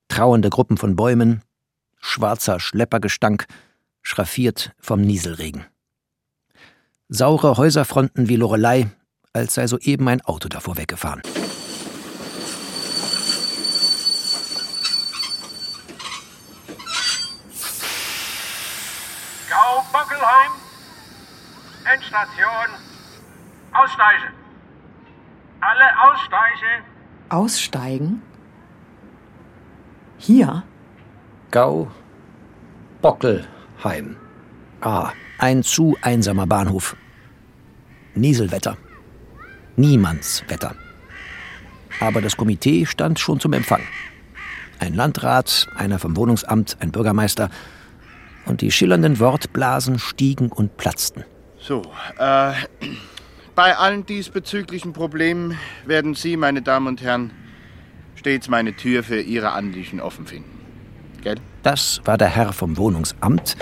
trauernde 0.08 0.50
Gruppen 0.50 0.78
von 0.78 0.96
Bäumen, 0.96 1.42
schwarzer 2.06 2.60
Schleppergestank, 2.60 3.46
schraffiert 4.02 4.72
vom 4.80 5.02
Nieselregen. 5.02 5.66
Saure 7.10 7.58
Häuserfronten 7.58 8.30
wie 8.30 8.36
Lorelei, 8.36 8.90
als 9.34 9.56
sei 9.56 9.68
soeben 9.68 10.08
ein 10.08 10.22
Auto 10.22 10.48
davor 10.48 10.78
weggefahren. 10.78 11.22
Gau 19.50 19.86
Bockelheim, 19.92 20.52
Endstation, 21.92 22.70
aussteigen. 23.74 24.34
Alle 25.60 25.86
aussteigen. 26.08 26.84
Aussteigen? 27.30 28.22
Hier? 30.18 30.64
Gau 31.52 31.90
Bockelheim. 33.02 34.16
Ah, 34.82 35.12
ein 35.38 35.64
zu 35.64 35.98
einsamer 36.02 36.48
Bahnhof. 36.48 36.96
Nieselwetter. 38.16 38.78
Niemandswetter. 39.76 40.76
Aber 42.00 42.22
das 42.22 42.38
Komitee 42.38 42.86
stand 42.86 43.20
schon 43.20 43.40
zum 43.40 43.54
Empfang. 43.54 43.82
Ein 44.80 44.94
Landrat, 44.94 45.68
einer 45.76 46.00
vom 46.00 46.18
Wohnungsamt, 46.18 46.78
ein 46.80 46.92
Bürgermeister. 46.92 47.50
Und 48.46 48.62
die 48.62 48.72
schillernden 48.72 49.20
Wortblasen 49.20 50.00
stiegen 50.00 50.52
und 50.52 50.78
platzten. 50.78 51.24
So, 51.58 51.82
äh, 52.20 52.54
bei 53.56 53.76
allen 53.78 54.06
diesbezüglichen 54.06 54.94
Problemen 54.94 55.58
werden 55.86 56.14
Sie, 56.14 56.38
meine 56.38 56.62
Damen 56.62 56.88
und 56.88 57.02
Herren, 57.02 57.32
stets 58.16 58.50
meine 58.50 58.76
Tür 58.76 59.04
für 59.04 59.22
Ihre 59.22 59.52
Anliegen 59.52 60.00
offen 60.00 60.28
finden. 60.28 60.55
Gell? 61.26 61.38
Das 61.64 62.02
war 62.06 62.20
der 62.20 62.28
Herr 62.28 62.54
vom 62.54 62.78
Wohnungsamt. 62.78 63.58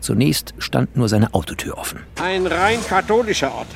Zunächst 0.00 0.52
stand 0.58 0.96
nur 0.96 1.08
seine 1.08 1.32
Autotür 1.32 1.78
offen. 1.78 2.00
Ein 2.22 2.46
rein 2.46 2.78
katholischer 2.86 3.54
Ort. 3.54 3.68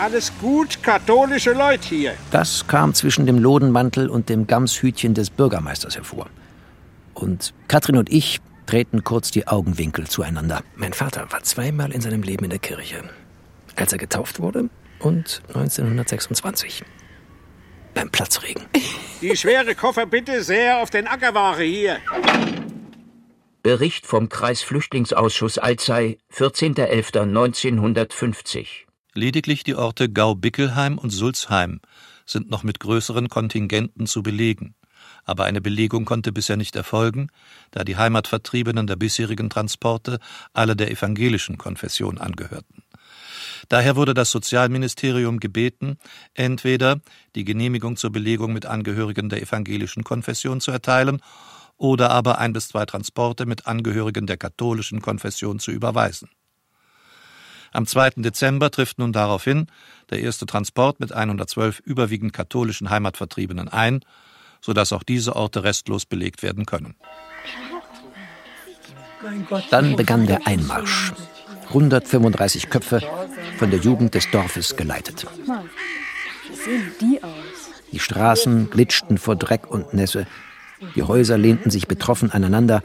Alles 0.00 0.30
gut 0.40 0.80
katholische 0.80 1.52
Leute 1.54 1.88
hier. 1.88 2.12
Das 2.30 2.68
kam 2.68 2.94
zwischen 2.94 3.26
dem 3.26 3.40
Lodenmantel 3.40 4.08
und 4.08 4.28
dem 4.28 4.46
Gamshütchen 4.46 5.14
des 5.14 5.28
Bürgermeisters 5.30 5.96
hervor. 5.96 6.26
Und 7.14 7.52
Katrin 7.66 7.96
und 7.96 8.12
ich 8.12 8.40
drehten 8.66 9.02
kurz 9.02 9.32
die 9.32 9.48
Augenwinkel 9.48 10.06
zueinander. 10.06 10.62
Mein 10.76 10.92
Vater 10.92 11.26
war 11.32 11.42
zweimal 11.42 11.90
in 11.90 12.00
seinem 12.00 12.22
Leben 12.22 12.44
in 12.44 12.50
der 12.50 12.60
Kirche. 12.60 13.02
Als 13.74 13.92
er 13.92 13.98
getauft 13.98 14.38
wurde 14.38 14.70
und 15.00 15.42
1926. 15.48 16.84
Beim 17.98 18.10
Platzregen. 18.10 18.62
Die 19.22 19.36
schwere 19.36 19.74
Koffer 19.74 20.06
bitte 20.06 20.44
sehr 20.44 20.80
auf 20.80 20.90
den 20.90 21.08
Ackerware 21.08 21.64
hier. 21.64 21.98
Bericht 23.64 24.06
vom 24.06 24.28
Kreisflüchtlingsausschuss 24.28 25.58
Alzey, 25.58 26.18
14.11.1950. 26.32 28.68
Lediglich 29.14 29.64
die 29.64 29.74
Orte 29.74 30.08
Gau-Bickelheim 30.08 30.96
und 30.96 31.10
Sulzheim 31.10 31.80
sind 32.24 32.50
noch 32.50 32.62
mit 32.62 32.78
größeren 32.78 33.28
Kontingenten 33.28 34.06
zu 34.06 34.22
belegen. 34.22 34.76
Aber 35.24 35.46
eine 35.46 35.60
Belegung 35.60 36.04
konnte 36.04 36.30
bisher 36.30 36.56
nicht 36.56 36.76
erfolgen, 36.76 37.30
da 37.72 37.82
die 37.82 37.96
Heimatvertriebenen 37.96 38.86
der 38.86 38.94
bisherigen 38.94 39.50
Transporte 39.50 40.20
alle 40.52 40.76
der 40.76 40.92
evangelischen 40.92 41.58
Konfession 41.58 42.18
angehörten. 42.18 42.84
Daher 43.68 43.96
wurde 43.96 44.14
das 44.14 44.30
Sozialministerium 44.30 45.40
gebeten, 45.40 45.98
entweder 46.34 47.00
die 47.34 47.44
Genehmigung 47.44 47.96
zur 47.96 48.10
Belegung 48.10 48.52
mit 48.52 48.66
Angehörigen 48.66 49.28
der 49.28 49.42
evangelischen 49.42 50.04
Konfession 50.04 50.60
zu 50.60 50.70
erteilen 50.70 51.20
oder 51.76 52.10
aber 52.10 52.38
ein 52.38 52.52
bis 52.52 52.68
zwei 52.68 52.84
Transporte 52.86 53.46
mit 53.46 53.66
Angehörigen 53.66 54.26
der 54.26 54.36
katholischen 54.36 55.00
Konfession 55.00 55.58
zu 55.58 55.70
überweisen. 55.70 56.28
Am 57.72 57.86
2. 57.86 58.10
Dezember 58.16 58.70
trifft 58.70 58.98
nun 58.98 59.12
daraufhin 59.12 59.66
der 60.10 60.20
erste 60.20 60.46
Transport 60.46 61.00
mit 61.00 61.12
112 61.12 61.80
überwiegend 61.80 62.32
katholischen 62.32 62.90
Heimatvertriebenen 62.90 63.68
ein, 63.68 64.00
sodass 64.60 64.92
auch 64.92 65.02
diese 65.02 65.36
Orte 65.36 65.64
restlos 65.64 66.06
belegt 66.06 66.42
werden 66.42 66.66
können. 66.66 66.96
Dann 69.70 69.96
begann 69.96 70.26
der 70.26 70.46
Einmarsch. 70.46 71.12
135 71.68 72.70
Köpfe 72.70 73.00
von 73.58 73.70
der 73.70 73.80
Jugend 73.80 74.14
des 74.14 74.30
Dorfes 74.30 74.76
geleitet. 74.76 75.26
Die? 77.00 77.20
Die 77.92 77.98
Straßen 77.98 78.70
glitschten 78.70 79.18
vor 79.18 79.36
Dreck 79.36 79.66
und 79.66 79.94
Nässe. 79.94 80.26
Die 80.94 81.02
Häuser 81.02 81.38
lehnten 81.38 81.70
sich 81.70 81.88
betroffen 81.88 82.30
aneinander. 82.30 82.82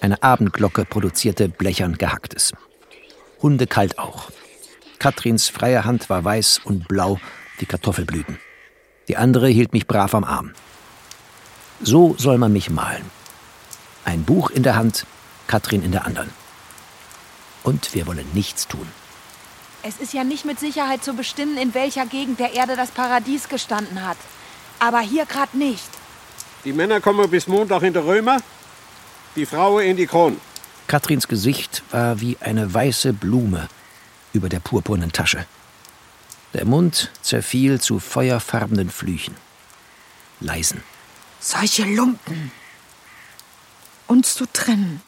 Eine 0.00 0.22
Abendglocke 0.22 0.84
produzierte 0.84 1.48
blechern 1.48 1.98
Gehacktes. 1.98 2.52
Hunde 3.42 3.66
kalt 3.66 3.98
auch. 3.98 4.30
Katrins 4.98 5.48
freie 5.48 5.84
Hand 5.84 6.10
war 6.10 6.24
weiß 6.24 6.60
und 6.64 6.88
blau 6.88 7.18
wie 7.58 7.66
Kartoffelblüten. 7.66 8.38
Die 9.08 9.16
andere 9.16 9.48
hielt 9.48 9.72
mich 9.72 9.86
brav 9.86 10.14
am 10.14 10.24
Arm. 10.24 10.52
So 11.82 12.14
soll 12.18 12.38
man 12.38 12.52
mich 12.52 12.70
malen. 12.70 13.04
Ein 14.04 14.24
Buch 14.24 14.50
in 14.50 14.62
der 14.62 14.76
Hand, 14.76 15.06
Katrin 15.46 15.82
in 15.82 15.92
der 15.92 16.06
anderen. 16.06 16.30
Und 17.62 17.94
wir 17.94 18.06
wollen 18.06 18.26
nichts 18.32 18.66
tun. 18.66 18.86
Es 19.82 19.98
ist 19.98 20.12
ja 20.12 20.24
nicht 20.24 20.44
mit 20.44 20.60
Sicherheit 20.60 21.02
zu 21.02 21.14
bestimmen, 21.14 21.56
in 21.56 21.74
welcher 21.74 22.06
Gegend 22.06 22.38
der 22.38 22.54
Erde 22.54 22.76
das 22.76 22.90
Paradies 22.90 23.48
gestanden 23.48 24.06
hat. 24.06 24.18
Aber 24.78 25.00
hier 25.00 25.26
gerade 25.26 25.56
nicht. 25.56 25.88
Die 26.64 26.72
Männer 26.72 27.00
kommen 27.00 27.28
bis 27.30 27.46
Montag 27.46 27.82
in 27.82 27.94
die 27.94 27.98
Römer, 27.98 28.38
die 29.36 29.46
Frauen 29.46 29.84
in 29.84 29.96
die 29.96 30.06
Kron. 30.06 30.38
Katrins 30.86 31.28
Gesicht 31.28 31.82
war 31.90 32.20
wie 32.20 32.36
eine 32.40 32.74
weiße 32.74 33.12
Blume 33.12 33.68
über 34.32 34.48
der 34.48 34.60
purpurnen 34.60 35.12
Tasche. 35.12 35.46
Der 36.52 36.66
Mund 36.66 37.10
zerfiel 37.22 37.80
zu 37.80 38.00
feuerfarbenen 38.00 38.90
Flüchen. 38.90 39.36
Leisen. 40.40 40.82
Solche 41.38 41.84
Lumpen. 41.84 42.50
Uns 44.08 44.34
zu 44.34 44.46
trennen. 44.52 45.00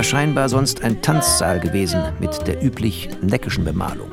War 0.00 0.04
scheinbar 0.04 0.48
sonst 0.48 0.82
ein 0.82 1.02
Tanzsaal 1.02 1.60
gewesen 1.60 2.00
mit 2.20 2.46
der 2.46 2.64
üblich 2.64 3.10
neckischen 3.20 3.66
Bemalung. 3.66 4.08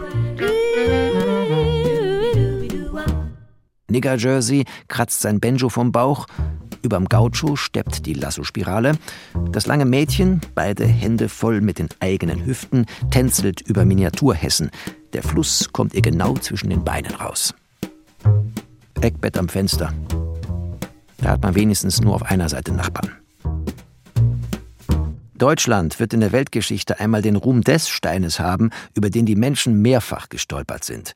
Nigger 3.89 4.17
Jersey 4.17 4.65
kratzt 4.89 5.21
sein 5.21 5.39
Banjo 5.39 5.69
vom 5.69 5.93
Bauch, 5.93 6.25
überm 6.81 7.05
Gaucho 7.05 7.55
steppt 7.55 8.05
die 8.05 8.15
Lassospirale. 8.15 8.97
Das 9.53 9.65
lange 9.65 9.85
Mädchen, 9.85 10.41
beide 10.55 10.85
Hände 10.85 11.29
voll 11.29 11.61
mit 11.61 11.79
den 11.79 11.87
eigenen 12.01 12.45
Hüften, 12.45 12.85
tänzelt 13.09 13.61
über 13.61 13.85
Miniaturhessen. 13.85 14.71
Der 15.13 15.23
Fluss 15.23 15.69
kommt 15.71 15.93
ihr 15.93 16.01
genau 16.01 16.33
zwischen 16.33 16.69
den 16.69 16.83
Beinen 16.83 17.15
raus. 17.15 17.53
Eckbett 18.99 19.37
am 19.37 19.47
Fenster. 19.47 19.93
Da 21.19 21.29
hat 21.29 21.43
man 21.43 21.55
wenigstens 21.55 22.01
nur 22.01 22.13
auf 22.13 22.23
einer 22.23 22.49
Seite 22.49 22.73
Nachbarn. 22.73 23.13
Deutschland 25.37 25.99
wird 25.99 26.13
in 26.13 26.19
der 26.19 26.31
Weltgeschichte 26.31 26.99
einmal 26.99 27.21
den 27.21 27.35
Ruhm 27.35 27.61
des 27.61 27.89
Steines 27.89 28.39
haben, 28.39 28.71
über 28.95 29.09
den 29.09 29.25
die 29.25 29.35
Menschen 29.35 29.81
mehrfach 29.81 30.29
gestolpert 30.29 30.83
sind. 30.83 31.13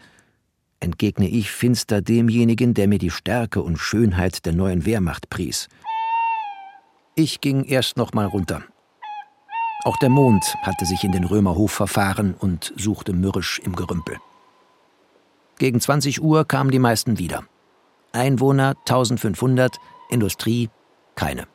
Entgegne 0.79 1.27
ich 1.27 1.51
finster 1.51 2.01
demjenigen, 2.01 2.73
der 2.73 2.87
mir 2.87 2.99
die 2.99 3.09
Stärke 3.09 3.61
und 3.61 3.77
Schönheit 3.77 4.45
der 4.45 4.53
neuen 4.53 4.85
Wehrmacht 4.85 5.29
pries. 5.29 5.69
Ich 7.15 7.41
ging 7.41 7.63
erst 7.63 7.97
noch 7.97 8.13
mal 8.13 8.25
runter. 8.25 8.63
Auch 9.83 9.97
der 9.97 10.09
Mond 10.09 10.55
hatte 10.61 10.85
sich 10.85 11.03
in 11.03 11.11
den 11.11 11.23
Römerhof 11.23 11.71
verfahren 11.71 12.35
und 12.37 12.73
suchte 12.77 13.13
mürrisch 13.13 13.59
im 13.63 13.75
Gerümpel. 13.75 14.17
Gegen 15.57 15.79
20 15.79 16.21
Uhr 16.21 16.47
kamen 16.47 16.71
die 16.71 16.79
meisten 16.79 17.17
wieder. 17.17 17.43
Einwohner 18.11 18.75
1500, 18.85 19.77
Industrie 20.09 20.69
keine. 21.15 21.47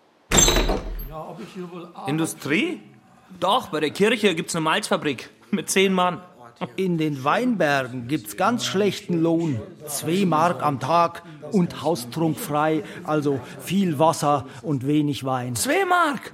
Industrie? 2.07 2.81
Doch, 3.40 3.69
bei 3.69 3.81
der 3.81 3.90
Kirche 3.90 4.35
gibt's 4.35 4.55
eine 4.55 4.62
Malzfabrik 4.62 5.31
mit 5.51 5.71
zehn 5.71 5.92
Mann. 5.92 6.21
In 6.77 6.97
den 6.97 7.23
Weinbergen 7.23 8.09
gibt's 8.09 8.37
ganz 8.37 8.64
schlechten 8.64 9.21
Lohn. 9.21 9.61
Zwei 9.87 10.25
Mark 10.25 10.62
am 10.62 10.81
Tag 10.81 11.23
und 11.53 11.83
haustrunkfrei, 11.83 12.83
also 13.05 13.40
viel 13.61 13.99
Wasser 13.99 14.47
und 14.62 14.87
wenig 14.87 15.25
Wein. 15.25 15.55
Zwei 15.55 15.85
Mark? 15.85 16.33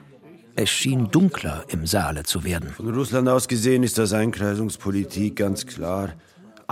Es 0.55 0.71
schien 0.71 1.11
dunkler 1.11 1.65
im 1.69 1.87
Saale 1.87 2.23
zu 2.23 2.45
werden. 2.45 2.69
Von 2.71 2.95
Russland 2.95 3.29
aus 3.29 3.49
gesehen 3.49 3.83
ist 3.83 3.99
das 3.99 4.13
Einkreisungspolitik 4.13 5.37
ganz 5.37 5.67
klar. 5.67 6.11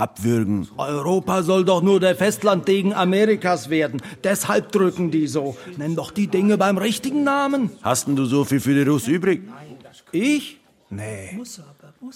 Abwürgen. 0.01 0.69
Europa 0.77 1.43
soll 1.43 1.65
doch 1.65 1.83
nur 1.83 2.01
der 2.01 2.17
Festlanddegen 2.17 2.95
Amerikas 2.95 3.71
werden. 3.71 4.01
Deshalb 4.25 4.73
drücken 4.73 5.11
die 5.11 5.27
so. 5.27 5.57
Nenn 5.77 5.95
doch 5.95 6.11
die 6.11 6.27
Dinge 6.27 6.57
beim 6.57 6.79
richtigen 6.79 7.23
Namen. 7.23 7.71
Hast 7.83 8.07
denn 8.07 8.17
du 8.17 8.25
so 8.25 8.45
viel 8.45 8.61
für 8.61 8.75
die 8.75 8.89
Russ 8.89 9.07
übrig? 9.07 9.43
Ich? 10.13 10.61
Nee. 10.89 11.39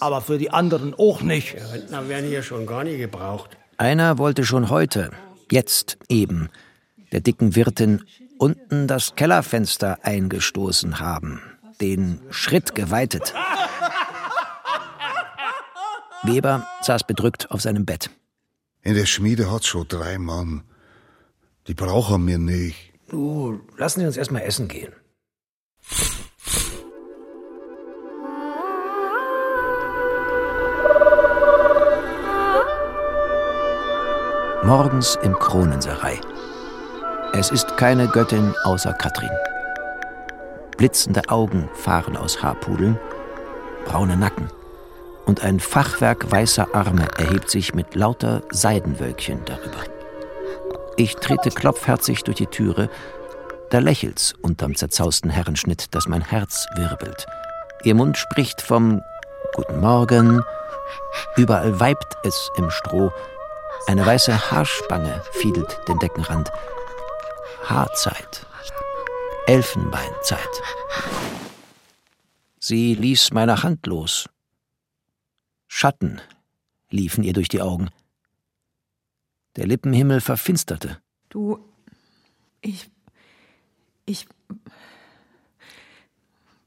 Aber 0.00 0.20
für 0.20 0.38
die 0.38 0.50
anderen 0.50 0.94
auch 0.94 1.20
nicht. 1.20 1.54
Rentner 1.54 2.08
werden 2.08 2.28
hier 2.28 2.42
schon 2.42 2.66
gar 2.66 2.84
nicht 2.84 2.98
gebraucht. 2.98 3.56
Einer 3.76 4.18
wollte 4.18 4.44
schon 4.44 4.70
heute, 4.70 5.10
jetzt 5.50 5.98
eben, 6.08 6.48
der 7.12 7.20
dicken 7.20 7.54
Wirtin 7.54 8.02
unten 8.38 8.86
das 8.86 9.14
Kellerfenster 9.14 9.98
eingestoßen 10.02 11.00
haben, 11.00 11.40
den 11.80 12.20
Schritt 12.30 12.74
geweitet. 12.74 13.34
Weber 16.24 16.66
saß 16.80 17.04
bedrückt 17.04 17.50
auf 17.50 17.60
seinem 17.60 17.84
Bett. 17.84 18.08
In 18.82 18.94
der 18.94 19.04
Schmiede 19.04 19.52
hat's 19.52 19.66
schon 19.66 19.86
drei 19.88 20.18
Mann. 20.18 20.62
Die 21.66 21.74
brauchen 21.74 22.26
wir 22.26 22.38
nicht. 22.38 22.94
Du, 23.08 23.60
lassen 23.76 24.00
Sie 24.00 24.06
uns 24.06 24.16
erstmal 24.16 24.42
essen 24.42 24.68
gehen. 24.68 24.92
Morgens 34.64 35.18
im 35.22 35.34
Kronenserei. 35.34 36.18
Es 37.34 37.50
ist 37.50 37.76
keine 37.76 38.08
Göttin 38.08 38.54
außer 38.64 38.94
Katrin. 38.94 39.30
Blitzende 40.78 41.28
Augen 41.28 41.68
fahren 41.74 42.16
aus 42.16 42.42
Haarpudeln, 42.42 42.98
braune 43.84 44.16
Nacken 44.16 44.48
und 45.26 45.42
ein 45.42 45.60
Fachwerk 45.60 46.30
weißer 46.30 46.74
Arme 46.74 47.08
erhebt 47.18 47.50
sich 47.50 47.74
mit 47.74 47.94
lauter 47.94 48.42
Seidenwölkchen 48.50 49.44
darüber. 49.44 49.84
Ich 50.96 51.16
trete 51.16 51.50
klopfherzig 51.50 52.22
durch 52.24 52.36
die 52.36 52.46
Türe, 52.46 52.88
da 53.70 53.78
lächelt's 53.78 54.34
unterm 54.42 54.76
zerzausten 54.76 55.30
Herrenschnitt, 55.30 55.94
dass 55.94 56.06
mein 56.06 56.22
Herz 56.22 56.66
wirbelt. 56.76 57.26
Ihr 57.82 57.94
Mund 57.94 58.16
spricht 58.16 58.62
vom 58.62 59.02
Guten 59.54 59.80
Morgen, 59.80 60.42
überall 61.36 61.80
weibt 61.80 62.16
es 62.24 62.50
im 62.56 62.70
Stroh, 62.70 63.12
eine 63.86 64.06
weiße 64.06 64.50
Haarspange 64.50 65.22
fiedelt 65.32 65.78
den 65.88 65.98
Deckenrand. 65.98 66.50
Haarzeit. 67.68 68.46
Elfenbeinzeit. 69.46 70.38
Sie 72.58 72.94
ließ 72.94 73.32
meine 73.32 73.62
Hand 73.62 73.86
los. 73.86 74.26
Schatten 75.76 76.20
liefen 76.88 77.24
ihr 77.24 77.32
durch 77.32 77.48
die 77.48 77.60
Augen. 77.60 77.90
Der 79.56 79.66
Lippenhimmel 79.66 80.20
verfinsterte. 80.20 81.00
Du, 81.30 81.58
ich, 82.60 82.88
ich, 84.06 84.28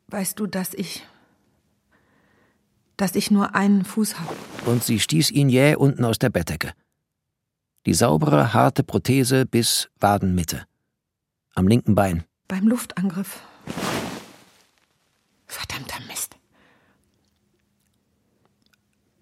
weißt 0.10 0.38
du, 0.38 0.46
dass 0.46 0.74
ich, 0.74 1.08
dass 2.98 3.16
ich 3.16 3.32
nur 3.32 3.56
einen 3.56 3.86
Fuß 3.86 4.20
habe. 4.20 4.36
Und 4.66 4.84
sie 4.84 5.00
stieß 5.00 5.32
ihn 5.32 5.48
jäh 5.48 5.76
unten 5.76 6.04
aus 6.04 6.20
der 6.20 6.30
Bettdecke. 6.30 6.74
Die 7.86 7.94
saubere, 7.94 8.54
harte 8.54 8.84
Prothese 8.84 9.46
bis 9.46 9.90
Wadenmitte. 10.02 10.68
Am 11.56 11.70
linken 11.70 11.96
Bein. 11.96 12.26
Beim 12.50 12.68
Luftangriff. 12.68 13.42
Verdammter 15.46 15.97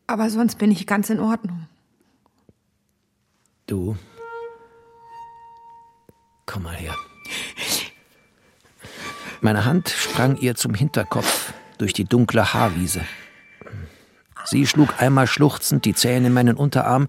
Aber 0.07 0.29
sonst 0.29 0.57
bin 0.57 0.71
ich 0.71 0.85
ganz 0.85 1.09
in 1.09 1.19
Ordnung. 1.19 1.67
Du. 3.67 3.97
Komm 6.45 6.63
mal 6.63 6.75
her. 6.75 6.95
Meine 9.41 9.65
Hand 9.65 9.89
sprang 9.89 10.37
ihr 10.37 10.55
zum 10.55 10.73
Hinterkopf 10.73 11.53
durch 11.77 11.93
die 11.93 12.05
dunkle 12.05 12.53
Haarwiese. 12.53 13.01
Sie 14.45 14.67
schlug 14.67 15.01
einmal 15.01 15.27
schluchzend 15.27 15.85
die 15.85 15.95
Zähne 15.95 16.27
in 16.27 16.33
meinen 16.33 16.55
Unterarm, 16.55 17.07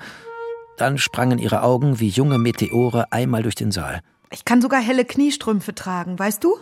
dann 0.79 0.99
sprangen 0.99 1.39
ihre 1.39 1.63
Augen 1.63 2.01
wie 2.01 2.09
junge 2.09 2.39
Meteore 2.39 3.13
einmal 3.13 3.43
durch 3.43 3.55
den 3.55 3.73
Saal. 3.73 4.01
Ich 4.31 4.45
kann 4.45 4.61
sogar 4.61 4.81
helle 4.81 5.05
Kniestrümpfe 5.05 5.75
tragen, 5.75 6.19
weißt 6.19 6.43
du? 6.43 6.57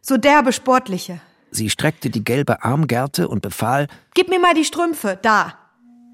So 0.00 0.16
derbe 0.16 0.52
sportliche. 0.52 1.20
Sie 1.50 1.70
streckte 1.70 2.10
die 2.10 2.24
gelbe 2.24 2.62
Armgerte 2.62 3.28
und 3.28 3.42
befahl: 3.42 3.86
Gib 4.14 4.28
mir 4.28 4.40
mal 4.40 4.54
die 4.54 4.64
Strümpfe, 4.64 5.18
da. 5.20 5.54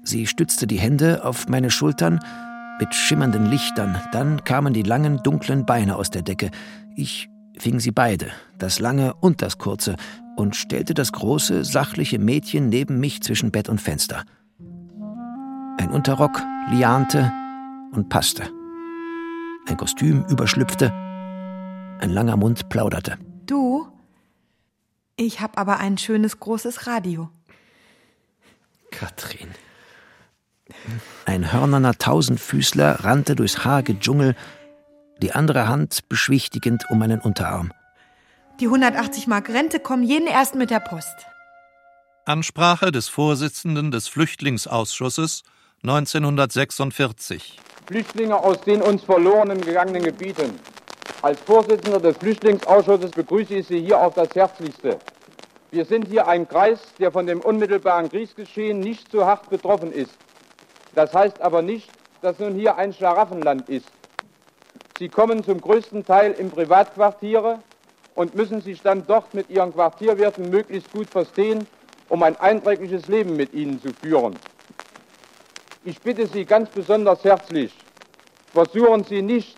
Sie 0.03 0.27
stützte 0.27 0.67
die 0.67 0.79
Hände 0.79 1.25
auf 1.25 1.47
meine 1.47 1.71
Schultern 1.71 2.19
mit 2.79 2.93
schimmernden 2.93 3.45
Lichtern. 3.45 3.99
Dann 4.11 4.43
kamen 4.43 4.73
die 4.73 4.83
langen, 4.83 5.21
dunklen 5.23 5.65
Beine 5.65 5.95
aus 5.95 6.09
der 6.09 6.21
Decke. 6.21 6.51
Ich 6.95 7.29
fing 7.57 7.79
sie 7.79 7.91
beide, 7.91 8.27
das 8.57 8.79
lange 8.79 9.13
und 9.15 9.41
das 9.41 9.57
kurze, 9.57 9.95
und 10.35 10.55
stellte 10.55 10.93
das 10.93 11.11
große, 11.11 11.63
sachliche 11.63 12.19
Mädchen 12.19 12.69
neben 12.69 12.99
mich 12.99 13.23
zwischen 13.23 13.51
Bett 13.51 13.69
und 13.69 13.81
Fenster. 13.81 14.23
Ein 15.77 15.89
Unterrock 15.91 16.41
liante 16.71 17.31
und 17.91 18.09
passte. 18.09 18.43
Ein 19.67 19.77
Kostüm 19.77 20.25
überschlüpfte. 20.29 20.91
Ein 21.99 22.11
langer 22.11 22.37
Mund 22.37 22.69
plauderte. 22.69 23.17
Du? 23.45 23.87
Ich 25.17 25.39
hab 25.39 25.57
aber 25.57 25.79
ein 25.79 25.97
schönes 25.97 26.39
großes 26.39 26.87
Radio. 26.87 27.29
Katrin. 28.91 29.49
Ein 31.25 31.53
hörnerner 31.53 31.93
Tausendfüßler 31.93 33.05
rannte 33.05 33.35
durchs 33.35 33.63
haarige 33.63 33.97
Dschungel, 33.97 34.35
die 35.21 35.31
andere 35.31 35.67
Hand 35.69 36.09
beschwichtigend 36.09 36.85
um 36.89 36.99
meinen 36.99 37.21
Unterarm. 37.21 37.71
Die 38.59 38.65
180 38.65 39.27
Mark 39.27 39.49
Rente 39.49 39.79
kommen 39.79 40.03
jeden 40.03 40.27
ersten 40.27 40.57
mit 40.57 40.69
der 40.69 40.79
Post. 40.79 41.15
Ansprache 42.25 42.91
des 42.91 43.07
Vorsitzenden 43.07 43.91
des 43.91 44.07
Flüchtlingsausschusses 44.07 45.43
1946. 45.83 47.59
Flüchtlinge 47.85 48.35
aus 48.35 48.61
den 48.61 48.81
uns 48.81 49.03
verloren 49.03 49.51
gegangenen 49.61 50.03
Gebieten. 50.03 50.59
Als 51.25 51.41
Vorsitzender 51.41 51.99
des 51.99 52.17
Flüchtlingsausschusses 52.17 53.09
begrüße 53.09 53.55
ich 53.55 53.65
Sie 53.65 53.81
hier 53.81 53.99
auf 53.99 54.13
das 54.13 54.35
Herzlichste. 54.35 54.99
Wir 55.71 55.83
sind 55.83 56.07
hier 56.07 56.27
ein 56.27 56.47
Kreis, 56.47 56.79
der 56.99 57.11
von 57.11 57.25
dem 57.25 57.41
unmittelbaren 57.41 58.09
Kriegsgeschehen 58.11 58.79
nicht 58.79 59.09
so 59.09 59.25
hart 59.25 59.49
betroffen 59.49 59.91
ist. 59.91 60.11
Das 60.93 61.15
heißt 61.15 61.41
aber 61.41 61.63
nicht, 61.63 61.89
dass 62.21 62.37
nun 62.37 62.53
hier 62.53 62.75
ein 62.75 62.93
Schlaraffenland 62.93 63.67
ist. 63.69 63.87
Sie 64.99 65.09
kommen 65.09 65.43
zum 65.43 65.61
größten 65.61 66.05
Teil 66.05 66.33
in 66.33 66.51
Privatquartiere 66.51 67.57
und 68.13 68.35
müssen 68.35 68.61
sich 68.61 68.83
dann 68.83 69.03
dort 69.07 69.33
mit 69.33 69.49
ihren 69.49 69.73
Quartierwirten 69.73 70.51
möglichst 70.51 70.91
gut 70.91 71.09
verstehen, 71.09 71.65
um 72.07 72.21
ein 72.21 72.39
einträgliches 72.39 73.07
Leben 73.07 73.35
mit 73.35 73.51
ihnen 73.51 73.81
zu 73.81 73.89
führen. 73.99 74.35
Ich 75.85 75.99
bitte 76.01 76.27
Sie 76.27 76.45
ganz 76.45 76.69
besonders 76.69 77.23
herzlich, 77.23 77.73
versuchen 78.53 79.03
Sie 79.05 79.23
nicht 79.23 79.55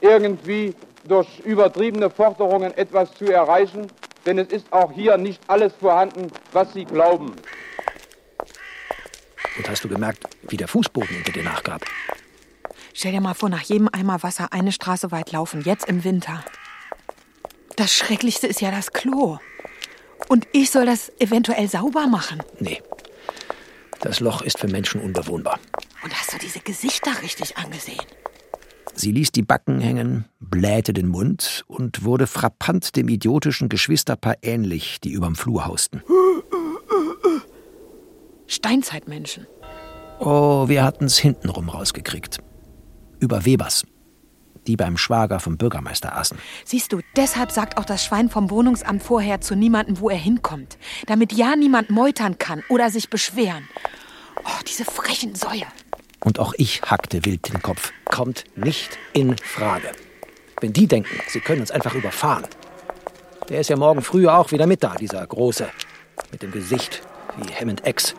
irgendwie 0.00 0.74
durch 1.04 1.40
übertriebene 1.40 2.10
Forderungen 2.10 2.76
etwas 2.76 3.12
zu 3.14 3.26
erreichen, 3.26 3.88
denn 4.26 4.38
es 4.38 4.48
ist 4.48 4.72
auch 4.72 4.92
hier 4.92 5.16
nicht 5.16 5.40
alles 5.48 5.72
vorhanden, 5.74 6.30
was 6.52 6.72
Sie 6.72 6.84
glauben. 6.84 7.34
Und 9.58 9.68
hast 9.68 9.84
du 9.84 9.88
gemerkt, 9.88 10.24
wie 10.42 10.56
der 10.56 10.68
Fußboden 10.68 11.16
unter 11.16 11.32
dir 11.32 11.42
nachgab? 11.42 11.84
Stell 12.94 13.12
dir 13.12 13.20
mal 13.20 13.34
vor, 13.34 13.48
nach 13.48 13.62
jedem 13.62 13.88
Eimer 13.92 14.22
Wasser 14.22 14.52
eine 14.52 14.72
Straße 14.72 15.10
weit 15.10 15.32
laufen, 15.32 15.62
jetzt 15.62 15.88
im 15.88 16.04
Winter. 16.04 16.44
Das 17.76 17.92
Schrecklichste 17.92 18.46
ist 18.46 18.60
ja 18.60 18.70
das 18.70 18.92
Klo. 18.92 19.38
Und 20.28 20.46
ich 20.52 20.70
soll 20.70 20.86
das 20.86 21.10
eventuell 21.18 21.68
sauber 21.68 22.06
machen. 22.06 22.42
Nee. 22.60 22.82
Das 24.00 24.20
Loch 24.20 24.42
ist 24.42 24.58
für 24.58 24.68
Menschen 24.68 25.00
unbewohnbar. 25.00 25.58
Und 26.02 26.18
hast 26.18 26.32
du 26.32 26.38
diese 26.38 26.60
Gesichter 26.60 27.10
richtig 27.22 27.56
angesehen? 27.56 28.04
Sie 28.94 29.12
ließ 29.12 29.32
die 29.32 29.42
Backen 29.42 29.80
hängen, 29.80 30.26
blähte 30.38 30.92
den 30.92 31.08
Mund 31.08 31.64
und 31.66 32.04
wurde 32.04 32.26
frappant 32.26 32.94
dem 32.96 33.08
idiotischen 33.08 33.68
Geschwisterpaar 33.68 34.36
ähnlich, 34.42 35.00
die 35.00 35.12
überm 35.12 35.34
Flur 35.34 35.66
hausten. 35.66 36.02
Steinzeitmenschen. 38.46 39.46
Oh, 40.18 40.68
wir 40.68 40.84
hatten's 40.84 41.18
hintenrum 41.18 41.68
rausgekriegt. 41.68 42.38
Über 43.18 43.44
Webers. 43.44 43.84
Die 44.66 44.76
beim 44.76 44.96
Schwager 44.96 45.40
vom 45.40 45.56
Bürgermeister 45.56 46.16
aßen. 46.16 46.38
Siehst 46.64 46.92
du, 46.92 47.00
deshalb 47.16 47.50
sagt 47.50 47.78
auch 47.78 47.84
das 47.84 48.04
Schwein 48.04 48.28
vom 48.28 48.50
Wohnungsamt 48.50 49.02
vorher 49.02 49.40
zu 49.40 49.56
niemandem, 49.56 49.98
wo 49.98 50.10
er 50.10 50.18
hinkommt. 50.18 50.78
Damit 51.06 51.32
ja 51.32 51.56
niemand 51.56 51.90
meutern 51.90 52.38
kann 52.38 52.62
oder 52.68 52.90
sich 52.90 53.10
beschweren. 53.10 53.68
Oh, 54.44 54.62
diese 54.68 54.84
frechen 54.84 55.34
Säue. 55.34 55.66
Und 56.24 56.38
auch 56.38 56.54
ich 56.56 56.82
hackte 56.82 57.24
wild 57.24 57.52
den 57.52 57.62
Kopf. 57.62 57.92
Kommt 58.04 58.44
nicht 58.56 58.98
in 59.12 59.36
Frage. 59.38 59.90
Wenn 60.60 60.72
die 60.72 60.86
denken, 60.86 61.20
sie 61.28 61.40
können 61.40 61.60
uns 61.60 61.70
einfach 61.70 61.94
überfahren. 61.94 62.44
Der 63.48 63.60
ist 63.60 63.70
ja 63.70 63.76
morgen 63.76 64.02
früh 64.02 64.28
auch 64.28 64.52
wieder 64.52 64.66
mit 64.66 64.82
da, 64.82 64.94
dieser 64.94 65.26
Große. 65.26 65.68
Mit 66.30 66.42
dem 66.42 66.52
Gesicht 66.52 67.02
wie 67.36 67.52
Hammond 67.52 67.86
X. 67.86 68.14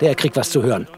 Der 0.00 0.14
kriegt 0.14 0.36
was 0.36 0.50
zu 0.50 0.62
hören. 0.62 0.88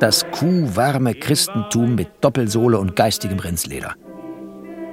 Das 0.00 0.30
kuhwarme 0.30 1.14
Christentum 1.14 1.94
mit 1.94 2.08
Doppelsohle 2.20 2.78
und 2.78 2.96
geistigem 2.96 3.40
Rindsleder. 3.40 3.94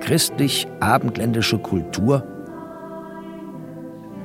christlich-abendländische 0.01 1.59
Kultur? 1.59 2.34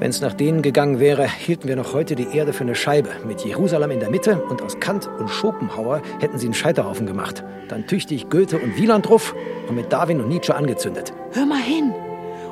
Wenn 0.00 0.08
es 0.08 0.22
nach 0.22 0.32
denen 0.32 0.62
gegangen 0.62 0.98
wäre, 0.98 1.28
hielten 1.28 1.68
wir 1.68 1.76
noch 1.76 1.92
heute 1.92 2.14
die 2.14 2.34
Erde 2.34 2.54
für 2.54 2.62
eine 2.62 2.74
Scheibe. 2.74 3.10
Mit 3.26 3.44
Jerusalem 3.44 3.90
in 3.90 4.00
der 4.00 4.08
Mitte 4.08 4.42
und 4.44 4.62
aus 4.62 4.80
Kant 4.80 5.06
und 5.18 5.28
Schopenhauer 5.28 6.00
hätten 6.20 6.38
sie 6.38 6.46
einen 6.46 6.54
Scheiterhaufen 6.54 7.06
gemacht. 7.06 7.44
Dann 7.68 7.86
tüchtig 7.86 8.30
Goethe 8.30 8.58
und 8.58 8.78
Wieland 8.78 9.06
drauf 9.06 9.34
und 9.68 9.76
mit 9.76 9.92
Darwin 9.92 10.22
und 10.22 10.28
Nietzsche 10.28 10.54
angezündet. 10.54 11.12
Hör 11.32 11.44
mal 11.44 11.60
hin. 11.60 11.92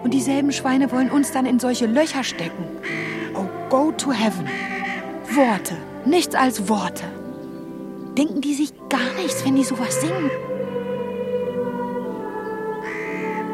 Und 0.05 0.13
dieselben 0.13 0.53
Schweine 0.53 0.93
wollen 0.93 1.11
uns 1.11 1.33
dann 1.33 1.47
in 1.47 1.59
solche 1.59 1.87
Löcher 1.87 2.23
stecken. 2.23 2.67
Oh, 3.35 3.47
go 3.71 3.93
to 3.93 4.13
heaven. 4.13 4.47
Worte. 5.35 5.75
Nichts 6.05 6.35
als 6.35 6.69
Worte. 6.69 7.05
Denken 8.19 8.43
die 8.43 8.53
sich 8.53 8.75
gar 8.91 9.15
nichts, 9.23 9.43
wenn 9.47 9.57
die 9.57 9.65
sowas 9.65 9.99
singen? 10.03 10.31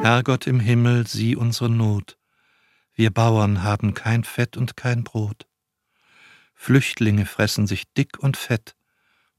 Herrgott 0.03 0.49
im 0.49 0.59
Himmel, 0.59 1.07
sieh 1.07 1.37
unsere 1.37 1.71
Not. 1.71 2.17
Wir 2.95 3.13
Bauern 3.13 3.63
haben 3.65 3.95
kein 3.95 4.23
Fett 4.23 4.57
und 4.57 4.77
kein 4.77 5.03
Brot. 5.03 5.49
Flüchtlinge 6.55 7.27
fressen 7.27 7.67
sich 7.67 7.93
dick 7.93 8.19
und 8.21 8.37
fett 8.37 8.77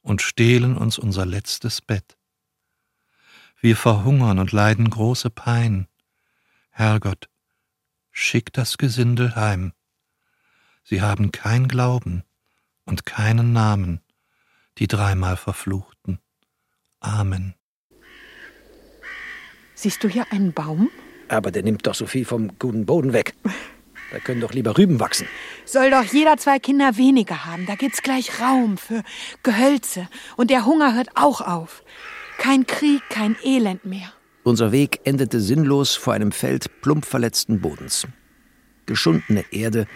und 0.01 0.21
stehlen 0.21 0.77
uns 0.77 0.97
unser 0.99 1.25
letztes 1.25 1.81
Bett. 1.81 2.17
Wir 3.59 3.77
verhungern 3.77 4.39
und 4.39 4.51
leiden 4.51 4.89
große 4.89 5.29
Pein. 5.29 5.87
Herrgott, 6.69 7.29
schick 8.11 8.51
das 8.51 8.77
Gesindel 8.77 9.35
heim. 9.35 9.71
Sie 10.83 11.01
haben 11.01 11.31
kein 11.31 11.67
Glauben 11.67 12.23
und 12.83 13.05
keinen 13.05 13.53
Namen, 13.53 14.01
die 14.77 14.87
dreimal 14.87 15.37
Verfluchten. 15.37 16.19
Amen. 16.99 17.55
Siehst 19.73 20.03
du 20.03 20.09
hier 20.09 20.31
einen 20.31 20.53
Baum? 20.53 20.89
Aber 21.27 21.51
der 21.51 21.63
nimmt 21.63 21.87
doch 21.87 21.95
so 21.95 22.05
viel 22.05 22.25
vom 22.25 22.57
guten 22.59 22.85
Boden 22.85 23.13
weg. 23.13 23.33
Da 24.11 24.19
können 24.19 24.41
doch 24.41 24.53
lieber 24.53 24.77
Rüben 24.77 24.99
wachsen. 24.99 25.27
Soll 25.65 25.89
doch 25.89 26.03
jeder 26.03 26.37
zwei 26.37 26.59
Kinder 26.59 26.97
weniger 26.97 27.45
haben. 27.45 27.65
Da 27.65 27.75
gibt's 27.75 28.01
gleich 28.01 28.39
Raum 28.39 28.77
für 28.77 29.03
Gehölze. 29.43 30.07
Und 30.37 30.51
der 30.51 30.65
Hunger 30.65 30.95
hört 30.95 31.09
auch 31.15 31.41
auf. 31.41 31.83
Kein 32.37 32.67
Krieg, 32.67 33.01
kein 33.09 33.35
Elend 33.43 33.85
mehr. 33.85 34.13
Unser 34.43 34.71
Weg 34.71 34.99
endete 35.05 35.39
sinnlos 35.39 35.95
vor 35.95 36.13
einem 36.13 36.31
Feld 36.31 36.81
plump 36.81 37.05
verletzten 37.05 37.61
Bodens. 37.61 38.07
Geschundene 38.85 39.43
Erde, 39.51 39.87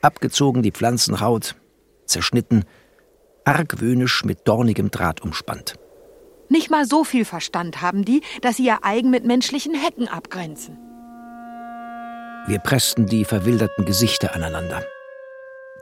abgezogen 0.00 0.62
die 0.62 0.72
Pflanzenhaut, 0.72 1.54
zerschnitten, 2.06 2.64
argwöhnisch 3.44 4.24
mit 4.24 4.48
dornigem 4.48 4.90
Draht 4.90 5.20
umspannt. 5.20 5.74
Nicht 6.48 6.70
mal 6.70 6.84
so 6.84 7.04
viel 7.04 7.24
Verstand 7.24 7.80
haben 7.80 8.04
die, 8.04 8.22
dass 8.42 8.56
sie 8.56 8.66
ihr 8.66 8.78
eigen 8.82 9.10
mit 9.10 9.24
menschlichen 9.24 9.74
Hecken 9.74 10.08
abgrenzen. 10.08 10.78
Wir 12.46 12.58
pressten 12.58 13.06
die 13.06 13.24
verwilderten 13.24 13.86
Gesichter 13.86 14.34
aneinander. 14.34 14.84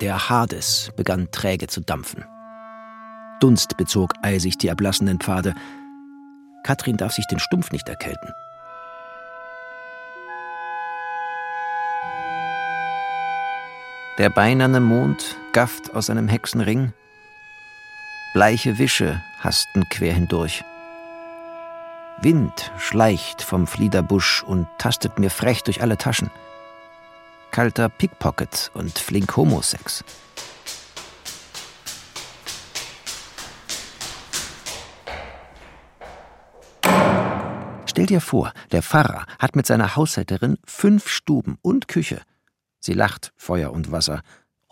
Der 0.00 0.28
Hades 0.28 0.90
begann 0.96 1.30
träge 1.30 1.66
zu 1.66 1.80
dampfen. 1.80 2.24
Dunst 3.40 3.76
bezog 3.76 4.14
eisig 4.22 4.58
die 4.58 4.68
erblassenen 4.68 5.18
Pfade. 5.18 5.54
Katrin 6.62 6.96
darf 6.96 7.12
sich 7.12 7.26
den 7.26 7.40
Stumpf 7.40 7.72
nicht 7.72 7.88
erkälten. 7.88 8.32
Der 14.18 14.30
beinerne 14.30 14.78
Mond 14.78 15.36
gafft 15.52 15.94
aus 15.94 16.06
seinem 16.06 16.28
Hexenring. 16.28 16.92
Bleiche 18.32 18.78
Wische 18.78 19.22
hasten 19.40 19.86
quer 19.90 20.14
hindurch. 20.14 20.64
Wind 22.22 22.72
schleicht 22.78 23.42
vom 23.42 23.66
Fliederbusch 23.66 24.42
und 24.42 24.66
tastet 24.78 25.18
mir 25.18 25.28
frech 25.28 25.62
durch 25.64 25.82
alle 25.82 25.98
Taschen. 25.98 26.30
Kalter 27.50 27.90
Pickpocket 27.90 28.70
und 28.72 28.98
flink 28.98 29.36
Homosex. 29.36 30.02
Stell 37.84 38.06
dir 38.06 38.22
vor, 38.22 38.54
der 38.70 38.82
Pfarrer 38.82 39.26
hat 39.38 39.56
mit 39.56 39.66
seiner 39.66 39.94
Haushälterin 39.94 40.56
fünf 40.64 41.08
Stuben 41.08 41.58
und 41.60 41.86
Küche. 41.86 42.22
Sie 42.80 42.94
lacht, 42.94 43.34
Feuer 43.36 43.72
und 43.72 43.92
Wasser. 43.92 44.22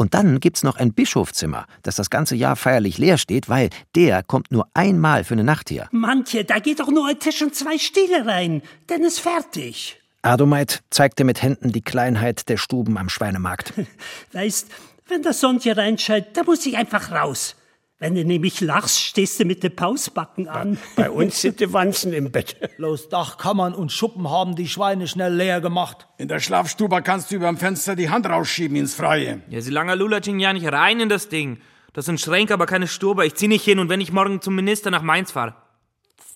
Und 0.01 0.15
dann 0.15 0.41
gibt's 0.41 0.63
noch 0.63 0.79
ein 0.79 0.95
Bischofszimmer, 0.95 1.67
das 1.83 1.97
das 1.97 2.09
ganze 2.09 2.35
Jahr 2.35 2.57
feierlich 2.57 2.97
leer 2.97 3.19
steht, 3.19 3.51
weil 3.51 3.69
der 3.95 4.23
kommt 4.23 4.51
nur 4.51 4.67
einmal 4.73 5.25
für 5.25 5.35
eine 5.35 5.45
Nacht 5.45 5.69
hier. 5.69 5.89
Manche, 5.91 6.43
da 6.43 6.59
geht 6.59 6.81
doch 6.81 6.89
nur 6.89 7.07
ein 7.07 7.19
Tisch 7.19 7.43
und 7.43 7.55
zwei 7.55 7.77
Stühle 7.77 8.25
rein. 8.25 8.63
Dann 8.87 9.03
ist 9.03 9.21
fertig. 9.21 10.01
Adomeit 10.23 10.83
zeigte 10.89 11.25
mit 11.25 11.43
Händen 11.43 11.71
die 11.71 11.83
Kleinheit 11.83 12.49
der 12.49 12.57
Stuben 12.57 12.97
am 12.97 13.11
Schweinemarkt. 13.11 13.75
Weißt, 14.33 14.69
wenn 15.07 15.23
das 15.23 15.41
Sonntje 15.41 15.77
reinschaltet, 15.77 16.35
da 16.35 16.45
muss 16.45 16.65
ich 16.65 16.79
einfach 16.79 17.13
raus. 17.13 17.57
Wenn 18.03 18.15
du 18.15 18.25
nämlich 18.25 18.63
lachst, 18.63 18.99
stehst 18.99 19.39
du 19.39 19.45
mit 19.45 19.63
den 19.63 19.77
Pausbacken 19.77 20.49
an. 20.49 20.79
Bei 20.97 21.11
uns 21.11 21.43
sind 21.43 21.61
die 21.61 21.71
Wanzen 21.75 22.15
im 22.15 22.33
Bett. 22.33 22.57
Bloß 22.79 23.11
Dachkammern 23.11 23.75
und 23.75 23.93
Schuppen 23.93 24.31
haben 24.31 24.57
die 24.57 24.69
Schweine 24.69 25.07
schnell 25.07 25.35
leer 25.35 25.61
gemacht. 25.61 26.09
In 26.17 26.27
der 26.27 26.41
Schlafstube 26.41 27.03
kannst 27.03 27.31
du 27.31 27.35
überm 27.35 27.59
Fenster 27.59 27.97
die 27.97 28.09
Hand 28.09 28.27
rausschieben 28.27 28.75
ins 28.79 28.95
Freie. 28.95 29.43
Ja, 29.51 29.61
sie 29.61 29.71
lange 29.71 29.97
lulatschen 29.97 30.41
ja 30.41 30.55
nicht 30.55 30.73
rein 30.73 30.99
in 30.99 31.11
das 31.11 31.29
Ding. 31.29 31.61
Das 31.93 32.07
sind 32.07 32.19
Schränke, 32.19 32.55
aber 32.55 32.65
keine 32.65 32.89
Stube. 32.89 33.27
Ich 33.27 33.35
zieh 33.35 33.49
nicht 33.49 33.67
hin 33.67 33.79
und 33.79 33.91
wenn 33.91 34.01
ich 34.01 34.13
morgen 34.13 34.41
zum 34.41 34.55
Minister 34.55 34.91
nach 34.91 35.03
Mainz 35.03 35.33
fahre. 35.33 35.55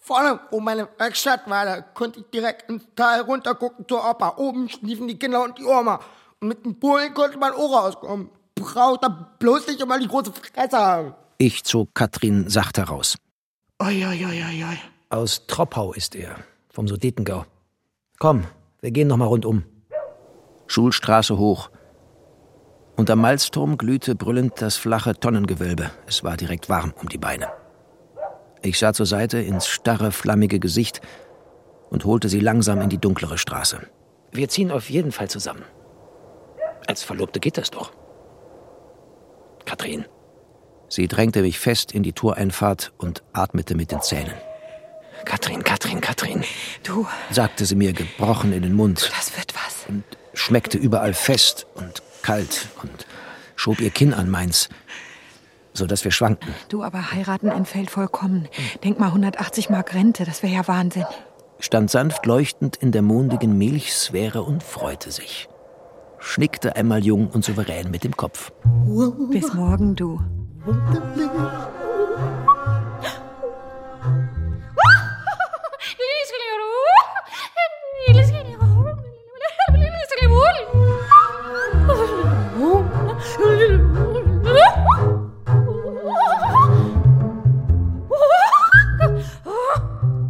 Vorne, 0.02 0.40
wo 0.50 0.60
meine 0.60 0.86
Werkstatt 0.98 1.48
war, 1.48 1.64
da 1.64 1.80
konnte 1.80 2.20
ich 2.20 2.26
direkt 2.26 2.68
ins 2.68 2.84
Tal 2.94 3.22
runtergucken 3.22 3.86
zur 3.88 4.06
Oper. 4.06 4.38
Oben 4.38 4.68
schliefen 4.68 5.08
die 5.08 5.18
Kinder 5.18 5.42
und 5.42 5.56
die 5.56 5.64
Oma. 5.64 6.00
Und 6.40 6.48
mit 6.48 6.62
dem 6.62 6.78
Bullen 6.78 7.14
konnte 7.14 7.38
man 7.38 7.54
auch 7.54 7.84
rauskommen. 7.84 8.28
Braucht 8.54 9.02
da 9.02 9.08
bloß 9.38 9.66
nicht 9.68 9.80
immer 9.80 9.98
die 9.98 10.08
große 10.08 10.30
Fresse 10.30 10.76
haben. 10.76 11.14
Ich 11.39 11.64
zog 11.64 11.95
Katrin 11.95 12.49
sacht 12.49 12.78
heraus. 12.78 13.16
Oi, 13.82 14.05
oi, 14.07 14.24
oi, 14.24 14.64
oi. 14.64 14.78
Aus 15.11 15.47
Troppau 15.47 15.93
ist 15.93 16.14
er, 16.14 16.37
vom 16.68 16.87
Sudetengau. 16.87 17.45
Komm, 18.18 18.45
wir 18.80 18.93
gehen 18.93 19.09
noch 19.09 19.16
mal 19.16 19.26
rundum. 19.26 19.64
Schulstraße 20.68 21.37
hoch. 21.37 21.70
Unter 22.97 23.16
Malzturm 23.16 23.76
glühte 23.76 24.14
brüllend 24.14 24.62
das 24.62 24.76
flache 24.76 25.14
Tonnengewölbe. 25.14 25.91
Es 26.07 26.22
war 26.22 26.37
direkt 26.37 26.68
warm 26.68 26.95
um 27.01 27.09
die 27.09 27.18
Beine. 27.18 27.49
Ich 28.62 28.78
sah 28.78 28.93
zur 28.93 29.07
Seite 29.07 29.39
ins 29.39 29.66
starre, 29.66 30.12
flammige 30.12 30.61
Gesicht 30.61 31.01
und 31.91 32.05
holte 32.05 32.28
sie 32.28 32.41
langsam 32.41 32.80
in 32.80 32.89
die 32.89 32.99
dunklere 32.99 33.39
Straße. 33.39 33.80
Wir 34.30 34.49
ziehen 34.49 34.70
auf 34.70 34.89
jeden 34.89 35.11
Fall 35.11 35.28
zusammen. 35.28 35.64
Als 36.87 37.03
Verlobte 37.03 37.41
geht 37.41 37.59
das 37.59 37.70
doch. 37.70 37.93
Katrin. 39.64 40.05
Sie 40.95 41.09
drängte 41.09 41.42
mich 41.42 41.59
fest 41.59 41.90
in 41.90 42.05
die 42.05 42.12
Toreinfahrt 42.12 42.92
und 42.99 43.24
atmete 43.32 43.74
mit 43.74 43.90
den 43.90 44.01
Zähnen. 44.01 44.32
Katrin, 45.24 45.64
Katrin, 45.64 46.01
Katrin. 46.01 46.45
Du. 46.84 47.09
sagte 47.32 47.66
sie 47.66 47.74
mir 47.74 47.92
gebrochen 47.92 48.53
in 48.53 48.62
den 48.62 48.74
Mund. 48.74 49.11
Das 49.11 49.36
wird 49.36 49.57
was. 49.57 49.86
Und 49.88 50.05
schmeckte 50.34 50.78
überall 50.78 51.12
fest 51.12 51.66
und 51.74 52.01
kalt 52.22 52.68
und 52.80 53.09
schob 53.57 53.80
ihr 53.80 53.90
Kinn 53.90 54.14
an 54.14 54.30
meins, 54.30 54.68
so 55.72 55.88
dass 55.88 56.05
wir 56.05 56.12
schwankten. 56.12 56.55
Du, 56.68 56.84
aber 56.84 57.11
heiraten 57.11 57.49
entfällt 57.49 57.90
vollkommen. 57.90 58.47
Denk 58.84 59.01
mal 59.01 59.09
180 59.09 59.70
Mark 59.70 59.95
Rente, 59.95 60.24
das 60.24 60.45
wäre 60.45 60.53
ja 60.53 60.68
Wahnsinn. 60.68 61.07
Stand 61.59 61.90
sanft 61.90 62.24
leuchtend 62.24 62.76
in 62.76 62.92
der 62.92 63.03
mondigen 63.03 63.59
Milchsphäre 63.59 64.45
und 64.45 64.62
freute 64.62 65.11
sich. 65.11 65.49
Schnickte 66.20 66.76
einmal 66.76 67.05
jung 67.05 67.30
und 67.30 67.45
souverän 67.45 67.90
mit 67.90 68.05
dem 68.05 68.16
Kopf. 68.16 68.53
Bis 69.32 69.53
morgen, 69.55 69.97
du. 69.97 70.20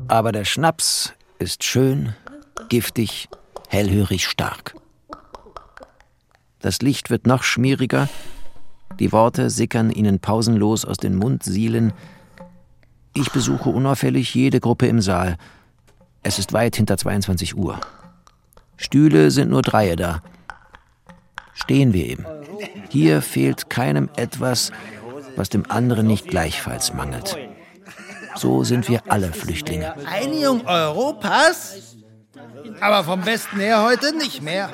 Aber 0.08 0.32
der 0.32 0.44
Schnaps 0.44 1.12
ist 1.38 1.64
schön, 1.64 2.14
giftig, 2.68 3.28
hellhörig 3.68 4.26
stark. 4.26 4.74
Das 6.60 6.80
Licht 6.82 7.10
wird 7.10 7.26
noch 7.26 7.42
schmieriger, 7.42 8.08
die 8.98 9.12
Worte 9.12 9.50
sickern 9.50 9.90
ihnen 9.90 10.20
pausenlos 10.20 10.84
aus 10.84 10.96
den 10.96 11.16
Mundsielen. 11.16 11.92
Ich 13.12 13.30
besuche 13.32 13.70
unauffällig 13.70 14.34
jede 14.34 14.60
Gruppe 14.60 14.86
im 14.86 15.00
Saal. 15.00 15.36
Es 16.22 16.38
ist 16.38 16.52
weit 16.52 16.76
hinter 16.76 16.96
22 16.96 17.56
Uhr. 17.56 17.80
Stühle 18.76 19.30
sind 19.30 19.50
nur 19.50 19.62
dreie 19.62 19.96
da. 19.96 20.22
Stehen 21.54 21.92
wir 21.92 22.06
eben. 22.06 22.24
Hier 22.88 23.22
fehlt 23.22 23.70
keinem 23.70 24.08
etwas, 24.16 24.72
was 25.36 25.48
dem 25.48 25.70
anderen 25.70 26.06
nicht 26.06 26.26
gleichfalls 26.26 26.94
mangelt. 26.94 27.36
So 28.36 28.64
sind 28.64 28.88
wir 28.88 29.02
alle 29.08 29.32
Flüchtlinge. 29.32 29.94
Einigung 30.06 30.66
Europas? 30.66 31.93
Aber 32.80 33.04
vom 33.04 33.20
Besten 33.22 33.58
her 33.58 33.82
heute 33.82 34.16
nicht 34.16 34.42
mehr. 34.42 34.70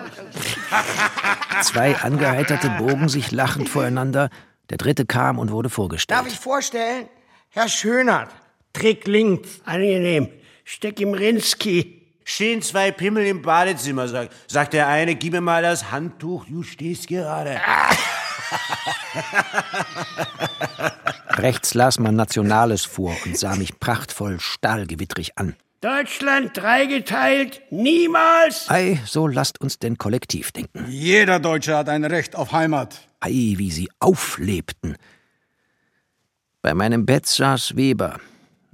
Zwei 1.63 1.97
Angeheiterte 1.97 2.71
bogen 2.79 3.09
sich 3.09 3.31
lachend 3.31 3.69
voreinander. 3.69 4.31
Der 4.71 4.79
dritte 4.79 5.07
kam 5.07 5.39
und 5.39 5.51
wurde 5.51 5.69
vorgestellt. 5.69 6.19
Darf 6.19 6.27
ich 6.27 6.39
vorstellen? 6.39 7.09
Herr 7.51 7.69
Schönert. 7.69 8.31
Trick 8.73 9.07
links. 9.07 9.61
Angenehm. 9.65 10.29
Steck 10.65 11.01
im 11.01 11.15
Rinsky. 11.15 12.01
Stehen 12.25 12.63
zwei 12.63 12.93
Pimmel 12.93 13.27
im 13.27 13.43
Badezimmer, 13.43 14.07
sagt, 14.07 14.33
sagt 14.47 14.73
der 14.75 14.87
eine, 14.87 15.17
gib 15.17 15.33
mir 15.33 15.41
mal 15.41 15.63
das 15.63 15.91
Handtuch, 15.91 16.45
du 16.47 16.63
stehst 16.63 17.09
gerade. 17.09 17.61
Rechts 21.31 21.75
las 21.75 21.99
man 21.99 22.15
Nationales 22.15 22.85
vor 22.85 23.17
und 23.25 23.37
sah 23.37 23.57
mich 23.57 23.81
prachtvoll 23.81 24.39
stahlgewittrig 24.39 25.39
an. 25.39 25.57
Deutschland 25.81 26.55
dreigeteilt, 26.55 27.63
niemals! 27.71 28.69
Ei, 28.69 29.01
so 29.07 29.27
lasst 29.27 29.63
uns 29.63 29.79
denn 29.79 29.97
kollektiv 29.97 30.53
denken. 30.53 30.85
Jeder 30.91 31.41
Deutsche 31.41 31.75
hat 31.75 31.89
ein 31.89 32.05
Recht 32.05 32.37
auf 32.37 32.53
Heimat. 32.53 33.09
Ei, 33.19 33.55
wie 33.57 33.71
sie 33.71 33.89
auflebten. 33.99 34.97
Bei 36.61 36.75
meinem 36.75 37.07
Bett 37.07 37.25
saß 37.25 37.77
Weber, 37.77 38.21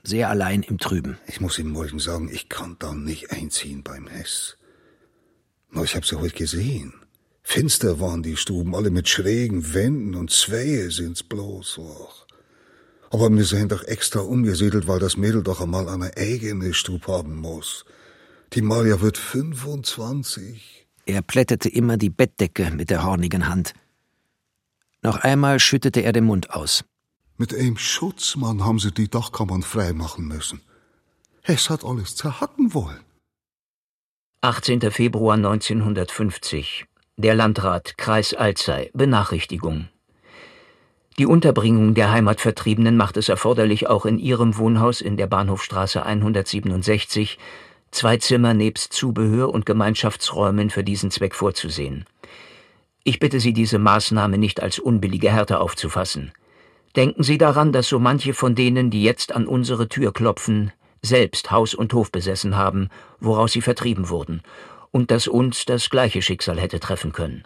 sehr 0.03 0.29
allein 0.31 0.63
im 0.65 0.79
Trüben. 0.79 1.17
Ich 1.29 1.41
muss 1.41 1.61
ihm 1.61 1.71
morgen 1.71 2.01
sagen, 2.01 2.29
ich 2.33 2.49
kann 2.49 2.75
da 2.81 2.93
nicht 2.93 3.31
einziehen 3.31 3.85
beim 3.85 4.09
Hess. 4.09 4.57
Na, 5.71 5.85
ich 5.85 5.95
hab 5.95 6.05
sie 6.05 6.19
heute 6.19 6.35
gesehen. 6.35 6.93
Finster 7.45 8.01
waren 8.01 8.25
die 8.25 8.37
Stuben, 8.37 8.75
alle 8.75 8.91
mit 8.91 9.09
schrägen 9.09 9.75
Wänden 9.75 10.17
und 10.17 10.33
Zweie 10.33 10.91
sind's 10.91 11.23
bloß. 11.23 11.79
Och. 11.79 12.26
Aber 13.11 13.31
wir 13.31 13.45
sind 13.45 13.73
doch 13.73 13.85
extra 13.85 14.21
umgesiedelt, 14.21 14.89
weil 14.89 14.99
das 14.99 15.17
Mädel 15.17 15.43
doch 15.43 15.61
einmal 15.61 15.89
eine 15.89 16.17
eigene 16.17 16.75
Stube 16.75 17.07
haben 17.09 17.37
muss. 17.37 17.85
Die 18.53 18.63
Malia 18.63 19.01
wird 19.01 19.19
25. 19.19 20.87
Er 21.07 21.23
plättete 21.23 21.69
immer 21.69 21.97
die 21.97 22.11
Bettdecke 22.11 22.71
mit 22.71 22.91
der 22.91 23.05
hornigen 23.05 23.49
Hand. 23.49 23.75
Noch 25.03 25.19
einmal 25.19 25.61
schüttete 25.61 26.01
er 26.01 26.13
den 26.13 26.25
Mund 26.25 26.51
aus. 26.51 26.85
Mit 27.37 27.55
einem 27.55 27.77
Schutzmann 27.77 28.65
haben 28.65 28.79
sie 28.79 28.93
die 28.93 29.09
Dachkammern 29.09 29.63
freimachen 29.63 30.27
müssen. 30.27 30.63
Es 31.43 31.71
hat 31.71 31.85
alles 31.85 32.17
zerhacken 32.17 32.75
wollen. 32.75 33.05
18. 34.41 34.91
Februar 34.91 35.37
1950. 35.37 36.87
Der 37.17 37.35
Landrat 37.35 37.97
Kreis 37.99 38.35
Alzey 38.35 38.91
Benachrichtigung. 38.95 39.89
Die 41.19 41.25
Unterbringung 41.25 41.95
der 41.95 42.13
Heimatvertriebenen 42.13 42.95
macht 42.95 43.17
es 43.17 43.31
erforderlich, 43.31 43.89
auch 43.89 44.05
in 44.05 44.19
ihrem 44.19 44.59
Wohnhaus 44.59 45.01
in 45.01 45.17
der 45.17 45.27
Bahnhofstraße 45.27 46.05
167 46.05 47.39
zwei 47.91 48.19
Zimmer 48.19 48.53
nebst 48.53 48.93
Zubehör 48.93 49.49
und 49.49 49.65
Gemeinschaftsräumen 49.65 50.69
für 50.69 50.85
diesen 50.85 51.11
Zweck 51.11 51.35
vorzusehen. 51.35 52.05
Ich 53.03 53.19
bitte 53.19 53.41
Sie, 53.41 53.55
diese 53.55 53.79
Maßnahme 53.79 54.37
nicht 54.37 54.63
als 54.63 54.79
unbillige 54.79 55.33
Härte 55.33 55.59
aufzufassen. 55.59 56.33
Denken 56.97 57.23
Sie 57.23 57.39
daran, 57.39 57.73
dass 57.73 57.89
so 57.89 57.99
manche 57.99 58.35
von 58.35 58.55
denen, 58.55 58.91
die 58.91 59.03
jetzt 59.03 59.35
an 59.35 59.47
unsere 59.47 59.89
Tür 59.89 60.13
klopfen, 60.13 60.71
selbst 61.01 61.51
Haus 61.51 61.73
und 61.73 61.95
Hof 61.95 62.13
besessen 62.13 62.57
haben, 62.57 62.91
woraus 63.21 63.53
sie 63.53 63.63
vertrieben 63.63 64.11
wurden, 64.11 64.43
und 64.91 65.11
dass 65.11 65.29
uns 65.29 65.65
das 65.65 65.89
gleiche 65.89 66.21
Schicksal 66.21 66.61
hätte 66.61 66.79
treffen 66.79 67.13
können. 67.13 67.45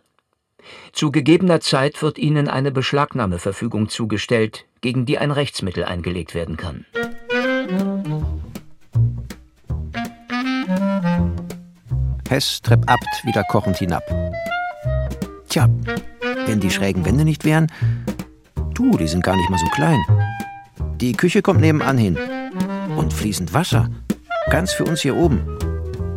Zu 0.92 1.10
gegebener 1.10 1.60
Zeit 1.60 2.02
wird 2.02 2.18
Ihnen 2.18 2.48
eine 2.48 2.70
Beschlagnahmeverfügung 2.70 3.88
zugestellt, 3.88 4.66
gegen 4.80 5.06
die 5.06 5.18
ein 5.18 5.30
Rechtsmittel 5.30 5.84
eingelegt 5.84 6.34
werden 6.34 6.56
kann. 6.56 6.86
Hess 12.28 12.60
treppabt 12.62 13.24
wieder 13.24 13.42
kochend 13.44 13.78
hinab. 13.78 14.04
Tja, 15.48 15.68
wenn 16.46 16.60
die 16.60 16.70
schrägen 16.70 17.04
Wände 17.04 17.24
nicht 17.24 17.44
wären, 17.44 17.66
du, 18.74 18.96
die 18.96 19.08
sind 19.08 19.24
gar 19.24 19.36
nicht 19.36 19.50
mal 19.50 19.58
so 19.58 19.66
klein. 19.66 20.00
Die 21.00 21.12
Küche 21.12 21.42
kommt 21.42 21.60
nebenan 21.60 21.98
hin. 21.98 22.18
Und 22.96 23.12
fließend 23.12 23.52
Wasser. 23.54 23.88
Ganz 24.50 24.72
für 24.72 24.84
uns 24.84 25.00
hier 25.00 25.16
oben. 25.16 25.40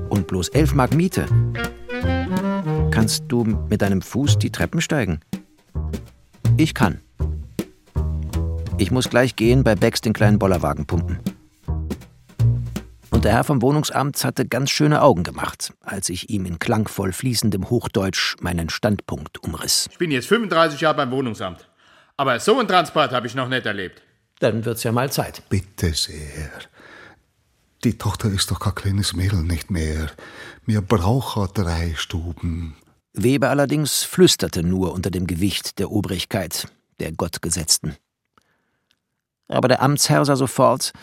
Und 0.10 0.28
bloß 0.28 0.50
elf 0.50 0.74
Mark 0.74 0.94
Miete. 0.94 1.26
Kannst 3.04 3.26
du 3.28 3.44
mit 3.44 3.82
deinem 3.82 4.02
Fuß 4.02 4.40
die 4.40 4.50
Treppen 4.50 4.80
steigen? 4.80 5.20
Ich 6.56 6.74
kann. 6.74 7.02
Ich 8.78 8.92
muss 8.92 9.10
gleich 9.10 9.36
gehen, 9.36 9.66
bei 9.66 9.76
Becks 9.76 10.00
den 10.00 10.14
kleinen 10.14 10.40
Bollerwagen 10.40 10.86
pumpen. 10.86 11.20
Und 13.10 13.26
der 13.26 13.34
Herr 13.34 13.44
vom 13.44 13.62
Wohnungsamt 13.62 14.24
hatte 14.24 14.48
ganz 14.48 14.70
schöne 14.70 15.02
Augen 15.02 15.24
gemacht, 15.24 15.74
als 15.82 16.08
ich 16.08 16.30
ihm 16.30 16.46
in 16.46 16.60
klangvoll 16.60 17.12
fließendem 17.12 17.70
Hochdeutsch 17.70 18.38
meinen 18.40 18.70
Standpunkt 18.70 19.44
umriss. 19.44 19.90
Ich 19.92 19.98
bin 19.98 20.10
jetzt 20.10 20.30
35 20.30 20.80
Jahre 20.80 20.96
beim 20.96 21.12
Wohnungsamt. 21.12 21.68
Aber 22.16 22.40
so 22.40 22.58
einen 22.58 22.70
Transport 22.70 23.12
habe 23.12 23.28
ich 23.28 23.36
noch 23.36 23.50
nicht 23.50 23.66
erlebt. 23.66 24.02
Dann 24.40 24.64
wird's 24.64 24.84
ja 24.84 24.94
mal 24.94 25.12
Zeit. 25.12 25.44
Bitte 25.50 25.94
sehr. 25.94 26.52
Die 27.84 27.98
Tochter 27.98 28.30
ist 28.30 28.50
doch 28.50 28.62
kein 28.62 28.76
kleines 28.76 29.12
Mädel 29.14 29.44
nicht 29.44 29.72
mehr. 29.72 30.10
Wir 30.66 30.80
brauchen 30.80 31.50
drei 31.54 31.96
Stuben. 31.98 32.78
Weber 33.14 33.50
allerdings 33.50 34.04
flüsterte 34.04 34.64
nur 34.64 34.92
unter 34.92 35.12
dem 35.12 35.28
Gewicht 35.28 35.78
der 35.80 35.92
Obrigkeit, 35.92 36.68
der 37.00 37.12
Gottgesetzten. 37.12 37.96
Aber 39.48 39.68
der 39.68 39.82
Amtsherr 39.82 40.26
sah 40.26 40.36
sofort, 40.36 40.94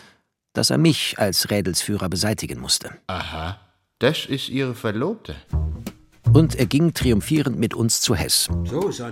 dass 0.53 0.69
er 0.69 0.77
mich 0.77 1.17
als 1.19 1.49
Rädelsführer 1.49 2.09
beseitigen 2.09 2.59
musste. 2.59 2.97
Aha, 3.07 3.59
das 3.99 4.25
ist 4.25 4.49
Ihre 4.49 4.75
Verlobte. 4.75 5.35
Und 6.33 6.55
er 6.55 6.65
ging 6.65 6.93
triumphierend 6.93 7.59
mit 7.59 7.73
uns 7.73 7.99
zu 7.99 8.15
Hess. 8.15 8.47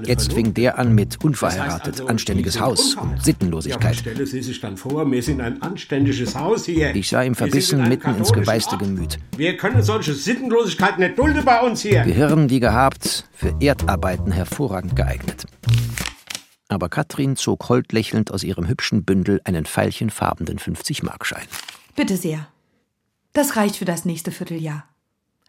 Jetzt 0.05 0.34
fing 0.34 0.53
der 0.53 0.80
an 0.80 0.93
mit 0.95 1.24
unverheiratet, 1.24 1.70
Das 1.70 1.88
heißt 1.88 2.01
also, 2.01 2.07
anständiges 2.07 2.60
Haus 2.60 2.95
und 2.95 3.22
Sittenlosigkeit. 3.22 3.95
Ja, 3.95 3.99
stelle 3.99 4.26
Sie 4.26 4.41
sich 4.41 4.62
dann 4.62 4.78
vor, 4.78 5.10
wir 5.12 5.22
sind 5.22 5.41
ein 5.41 5.62
anständiges 5.62 6.36
Haus 6.36 6.66
hier. 6.66 6.95
Ich 6.95 7.10
sah 7.10 7.24
ihm 7.24 7.36
verbissen 7.36 7.88
mitten 7.88 8.16
ins 8.16 8.32
Ort. 8.32 8.80
Gemüt. 8.80 9.20
Wir 9.36 9.57
können 9.57 9.82
solche 9.82 10.14
Sittenlosigkeit 10.14 10.99
nicht 10.99 11.18
dulden 11.18 11.43
bei 11.43 11.60
uns 11.62 11.82
hier. 11.82 12.03
Gehirn 12.03 12.49
wie 12.49 12.60
gehabt, 12.60 13.26
für 13.34 13.53
Erdarbeiten 13.60 14.32
hervorragend 14.32 14.95
geeignet. 14.95 15.45
Aber 16.70 16.88
Katrin 16.88 17.36
zog 17.36 17.68
hold 17.68 17.91
lächelnd 17.91 18.32
aus 18.32 18.43
ihrem 18.43 18.68
hübschen 18.68 19.03
Bündel 19.03 19.41
einen 19.43 19.66
veilchenfarbenen 19.66 20.60
50-Markschein. 20.60 21.45
Bitte 21.95 22.16
sehr. 22.16 22.47
Das 23.34 23.55
reicht 23.55 23.76
für 23.76 23.86
das 23.86 24.05
nächste 24.05 24.32
Vierteljahr. 24.32 24.89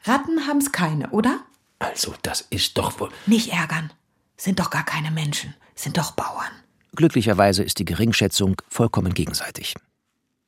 Ratten 0.04 0.46
haben's 0.46 0.72
keine, 0.72 1.10
oder? 1.10 1.40
Also, 1.78 2.14
das 2.22 2.46
ist 2.50 2.78
doch 2.78 2.98
wohl. 3.00 3.10
Nicht 3.26 3.52
ärgern. 3.52 3.92
Sind 4.36 4.60
doch 4.60 4.70
gar 4.70 4.84
keine 4.84 5.10
Menschen. 5.10 5.54
Sind 5.74 5.98
doch 5.98 6.12
Bauern. 6.12 6.50
Glücklicherweise 6.96 7.62
ist 7.62 7.78
die 7.78 7.84
Geringschätzung 7.84 8.60
vollkommen 8.68 9.14
gegenseitig. 9.14 9.74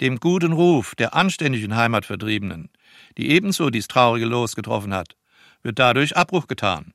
Dem 0.02 0.20
guten 0.20 0.52
Ruf 0.52 0.94
der 0.96 1.14
anständigen 1.16 1.76
Heimatvertriebenen, 1.76 2.70
die 3.18 3.30
ebenso 3.30 3.70
dies 3.70 3.88
traurige 3.88 4.26
Los 4.26 4.56
getroffen 4.56 4.94
hat, 4.94 5.16
wird 5.64 5.80
dadurch 5.80 6.18
Abbruch 6.18 6.48
getan. 6.48 6.94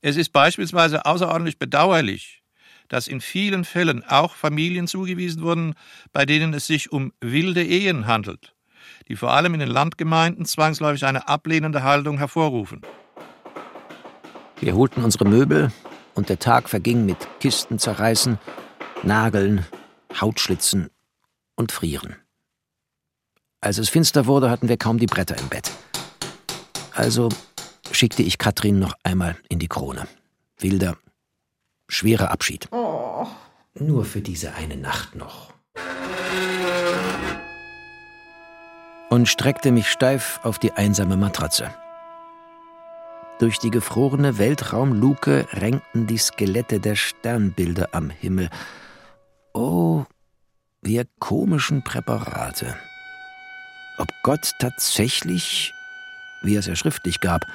Es 0.00 0.16
ist 0.16 0.32
beispielsweise 0.32 1.06
außerordentlich 1.06 1.58
bedauerlich, 1.58 2.42
dass 2.88 3.08
in 3.08 3.20
vielen 3.20 3.64
Fällen 3.64 4.04
auch 4.04 4.34
Familien 4.34 4.86
zugewiesen 4.86 5.42
wurden, 5.42 5.74
bei 6.12 6.26
denen 6.26 6.52
es 6.52 6.66
sich 6.66 6.92
um 6.92 7.12
wilde 7.20 7.64
Ehen 7.64 8.06
handelt, 8.06 8.54
die 9.08 9.16
vor 9.16 9.32
allem 9.32 9.54
in 9.54 9.60
den 9.60 9.70
Landgemeinden 9.70 10.44
zwangsläufig 10.46 11.04
eine 11.04 11.28
ablehnende 11.28 11.82
Haltung 11.82 12.18
hervorrufen. 12.18 12.82
Wir 14.60 14.74
holten 14.74 15.04
unsere 15.04 15.26
Möbel 15.26 15.72
und 16.14 16.28
der 16.28 16.38
Tag 16.38 16.68
verging 16.68 17.06
mit 17.06 17.18
Kisten 17.40 17.78
zerreißen, 17.78 18.38
Nageln, 19.02 19.66
Hautschlitzen 20.20 20.90
und 21.56 21.72
Frieren. 21.72 22.16
Als 23.60 23.78
es 23.78 23.88
finster 23.88 24.26
wurde, 24.26 24.50
hatten 24.50 24.68
wir 24.68 24.76
kaum 24.76 24.98
die 24.98 25.06
Bretter 25.06 25.36
im 25.36 25.48
Bett. 25.48 25.72
Also 26.92 27.28
schickte 27.90 28.22
ich 28.22 28.38
Katrin 28.38 28.78
noch 28.78 28.94
einmal 29.02 29.36
in 29.48 29.58
die 29.58 29.68
Krone. 29.68 30.06
Wilder, 30.58 30.96
schwerer 31.88 32.30
Abschied. 32.30 32.68
Oh. 32.70 33.26
Nur 33.74 34.04
für 34.04 34.20
diese 34.20 34.54
eine 34.54 34.76
Nacht 34.76 35.14
noch. 35.16 35.52
Und 39.10 39.28
streckte 39.28 39.70
mich 39.70 39.88
steif 39.88 40.40
auf 40.42 40.58
die 40.58 40.72
einsame 40.72 41.16
Matratze. 41.16 41.74
Durch 43.38 43.58
die 43.58 43.70
gefrorene 43.70 44.38
Weltraumluke 44.38 45.46
renkten 45.52 46.06
die 46.06 46.16
Skelette 46.16 46.80
der 46.80 46.96
Sternbilder 46.96 47.90
am 47.92 48.08
Himmel. 48.08 48.48
Oh, 49.52 50.06
Wir 50.82 51.06
komischen 51.18 51.82
Präparate. 51.82 52.76
Ob 53.98 54.08
Gott 54.22 54.52
tatsächlich, 54.60 55.72
wie 56.42 56.54
er 56.54 56.60
es 56.60 56.66
ja 56.66 56.76
schriftlich 56.76 57.20
gab, 57.20 57.46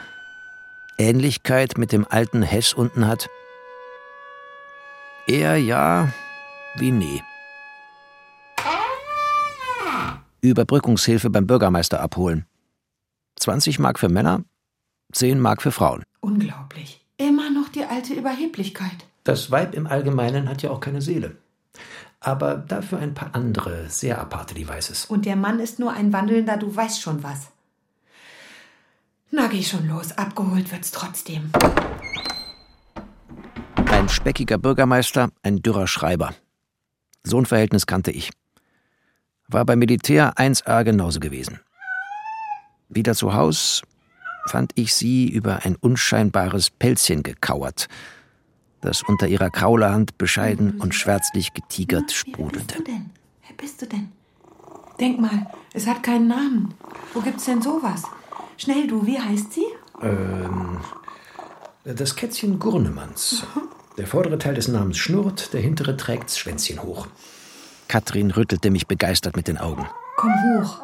Ähnlichkeit 0.97 1.78
mit 1.78 1.91
dem 1.91 2.05
alten 2.09 2.41
Hess 2.41 2.74
unten 2.74 3.07
hat? 3.07 3.30
Eher 5.28 5.57
ja, 5.57 6.11
wie 6.76 6.91
nee. 6.91 7.22
Überbrückungshilfe 10.41 11.30
beim 11.30 11.45
Bürgermeister 11.45 12.01
abholen. 12.01 12.45
20 13.38 13.80
Mark 13.80 13.99
für 13.99 14.09
Männer, 14.09 14.43
10 15.13 15.39
Mark 15.39 15.61
für 15.61 15.72
Frauen. 15.72 16.03
Unglaublich. 16.19 17.05
Immer 17.17 17.51
noch 17.51 17.69
die 17.69 17.84
alte 17.84 18.13
Überheblichkeit. 18.13 19.05
Das 19.24 19.51
Weib 19.51 19.76
im 19.76 19.86
Allgemeinen 19.86 20.49
hat 20.49 20.63
ja 20.63 20.72
auch 20.72 20.80
keine 20.80 21.01
Seele. 21.01 21.38
Aber 22.24 22.55
dafür 22.55 22.99
ein 22.99 23.15
paar 23.15 23.34
andere, 23.34 23.89
sehr 23.89 24.19
aparte 24.19 24.53
Devices. 24.53 25.05
Und 25.05 25.26
der 25.26 25.36
Mann 25.36 25.59
ist 25.59 25.80
nur 25.80 25.91
ein 25.91 26.13
wandelnder, 26.13 26.55
du 26.55 26.74
weißt 26.74 27.01
schon 27.01 27.24
was. 27.24 27.47
Na, 29.32 29.47
geh 29.47 29.63
schon 29.63 29.88
los. 29.88 30.11
Abgeholt 30.17 30.72
wird's 30.72 30.91
trotzdem. 30.91 31.51
Ein 33.88 34.07
speckiger 34.07 34.59
Bürgermeister, 34.59 35.30
ein 35.41 35.63
dürrer 35.63 35.88
Schreiber. 35.88 36.36
So 37.24 37.39
ein 37.39 37.47
Verhältnis 37.47 37.88
kannte 37.88 38.11
ich. 38.11 38.30
War 39.47 39.65
beim 39.65 39.80
Militär 39.80 40.34
1a 40.36 40.84
genauso 40.84 41.19
gewesen. 41.19 41.59
Wieder 42.88 43.15
zu 43.15 43.34
Haus 43.34 43.82
fand 44.47 44.74
ich 44.76 44.93
sie 44.93 45.28
über 45.28 45.65
ein 45.65 45.76
unscheinbares 45.76 46.69
Pelzchen 46.69 47.24
gekauert, 47.24 47.88
das 48.82 49.03
unter 49.03 49.27
ihrer 49.27 49.49
Kraulerhand 49.49 50.17
bescheiden 50.17 50.79
und 50.79 50.93
schwärzlich 50.95 51.53
getigert 51.53 52.11
sprudelte. 52.11 52.75
Wer 52.77 52.84
bist 52.84 52.88
du 52.88 52.91
denn? 52.91 53.09
Wer 53.47 53.55
bist 53.55 53.82
du 53.82 53.86
denn? 53.86 54.11
Denk 54.99 55.19
mal, 55.19 55.47
es 55.73 55.88
hat 55.88 56.03
keinen 56.03 56.27
Namen. 56.27 56.73
Wo 57.13 57.21
gibt's 57.21 57.45
denn 57.45 57.61
sowas? 57.61 58.03
Schnell, 58.57 58.88
du, 58.88 59.05
wie 59.05 59.19
heißt 59.19 59.53
sie? 59.53 59.65
Ähm, 60.01 60.79
das 61.84 62.15
Kätzchen 62.15 62.59
Gurnemanns. 62.59 63.43
Der 63.97 64.07
vordere 64.07 64.38
Teil 64.38 64.53
des 64.53 64.67
Namens 64.67 64.97
schnurrt, 64.97 65.53
der 65.53 65.61
hintere 65.61 65.97
trägt's 65.97 66.38
Schwänzchen 66.38 66.84
hoch. 66.84 67.07
Katrin 67.88 68.32
rüttelte 68.32 68.69
mich 68.69 68.88
begeistert 68.88 69.36
mit 69.36 69.47
den 69.47 69.57
Augen. 69.57 69.88
Komm 70.17 70.32
hoch. 70.32 70.82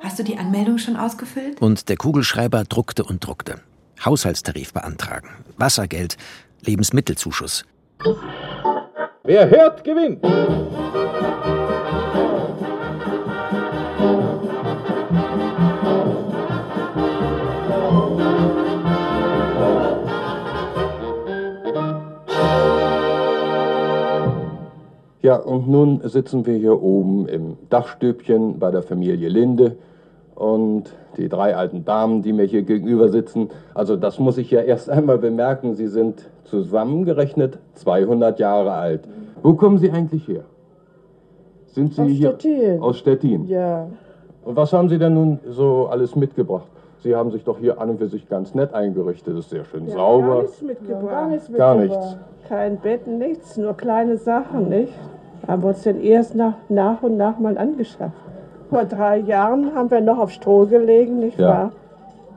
Hast 0.00 0.18
du 0.18 0.24
die 0.24 0.36
Anmeldung 0.36 0.78
schon 0.78 0.96
ausgefüllt? 0.96 1.60
Und 1.60 1.88
der 1.88 1.96
Kugelschreiber 1.96 2.64
druckte 2.64 3.04
und 3.04 3.24
druckte. 3.24 3.60
Haushaltstarif 4.04 4.72
beantragen, 4.72 5.28
Wassergeld, 5.56 6.16
Lebensmittelzuschuss. 6.64 7.64
Wer 9.24 9.50
hört, 9.50 9.84
gewinnt. 9.84 10.24
Ja, 25.22 25.36
und 25.36 25.68
nun 25.68 26.00
sitzen 26.08 26.44
wir 26.46 26.54
hier 26.54 26.82
oben 26.82 27.28
im 27.28 27.56
Dachstübchen 27.70 28.58
bei 28.58 28.72
der 28.72 28.82
Familie 28.82 29.28
Linde 29.28 29.76
und 30.34 30.92
die 31.16 31.28
drei 31.28 31.54
alten 31.54 31.84
Damen, 31.84 32.22
die 32.22 32.32
mir 32.32 32.44
hier 32.44 32.62
gegenüber 32.62 33.08
sitzen. 33.08 33.50
Also 33.72 33.96
das 33.96 34.18
muss 34.18 34.36
ich 34.38 34.50
ja 34.50 34.60
erst 34.60 34.90
einmal 34.90 35.18
bemerken, 35.18 35.74
sie 35.74 35.86
sind 35.86 36.28
zusammengerechnet 36.44 37.58
200 37.74 38.38
Jahre 38.38 38.72
alt. 38.72 39.08
Wo 39.42 39.54
kommen 39.54 39.78
Sie 39.78 39.90
eigentlich 39.90 40.26
her? 40.28 40.44
Sind 41.66 41.94
Sie 41.94 42.02
Aus 42.02 42.08
hier 42.10 42.30
Stettin. 42.38 42.82
aus 42.82 42.98
Stettin? 42.98 43.46
Ja. 43.48 43.86
Und 44.44 44.56
was 44.56 44.72
haben 44.72 44.88
Sie 44.88 44.98
denn 44.98 45.14
nun 45.14 45.40
so 45.48 45.86
alles 45.90 46.14
mitgebracht? 46.16 46.66
Sie 46.98 47.16
haben 47.16 47.30
sich 47.32 47.42
doch 47.44 47.58
hier 47.58 47.80
an 47.80 47.90
und 47.90 47.98
für 47.98 48.08
sich 48.08 48.28
ganz 48.28 48.54
nett 48.54 48.74
eingerichtet, 48.74 49.36
ist 49.36 49.50
sehr 49.50 49.64
schön 49.64 49.86
Ja, 49.88 49.94
sauber. 49.94 50.26
Gar 50.28 50.42
nichts 50.42 50.62
mitgebracht. 50.62 51.10
Gar 51.10 51.28
nichts. 51.28 51.52
Gar 51.52 51.74
mitgebracht. 51.76 52.00
nichts. 52.10 52.48
Kein 52.48 52.76
Bett, 52.78 53.06
nichts, 53.06 53.56
nur 53.56 53.74
kleine 53.76 54.16
Sachen, 54.18 54.68
nicht? 54.68 54.92
Haben 55.48 55.62
wir 55.62 55.68
uns 55.70 55.82
denn 55.82 56.00
erst 56.00 56.34
nach, 56.36 56.54
nach 56.68 57.02
und 57.02 57.16
nach 57.16 57.38
mal 57.40 57.58
angeschafft. 57.58 58.14
Vor 58.70 58.84
drei 58.84 59.18
Jahren 59.18 59.74
haben 59.74 59.90
wir 59.90 60.00
noch 60.00 60.18
auf 60.18 60.30
Stroh 60.30 60.66
gelegen, 60.66 61.18
nicht 61.18 61.38
Ja. 61.38 61.48
wahr? 61.48 61.72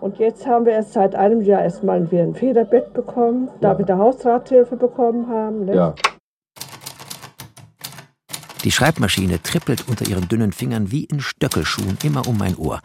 Und 0.06 0.20
jetzt 0.20 0.46
haben 0.46 0.68
wir 0.68 0.74
erst 0.74 0.94
seit 0.94 1.16
einem 1.16 1.42
Jahr 1.42 1.64
erstmal 1.64 2.12
wieder 2.12 2.22
ein 2.22 2.36
Federbett 2.36 2.94
bekommen, 2.94 3.50
da 3.60 3.76
wir 3.76 3.86
der 3.86 3.98
Hausrathilfe 3.98 4.76
bekommen 4.76 5.28
haben. 5.30 5.66
Nicht? 5.66 5.74
Ja. 5.74 5.96
Die 8.64 8.72
Schreibmaschine 8.72 9.42
trippelt 9.42 9.86
unter 9.88 10.08
ihren 10.08 10.28
dünnen 10.28 10.52
Fingern 10.52 10.92
wie 10.92 11.06
in 11.06 11.22
Stöckelschuhen 11.22 11.98
immer 12.04 12.28
um 12.28 12.38
mein 12.38 12.56
Ohr. 12.56 12.82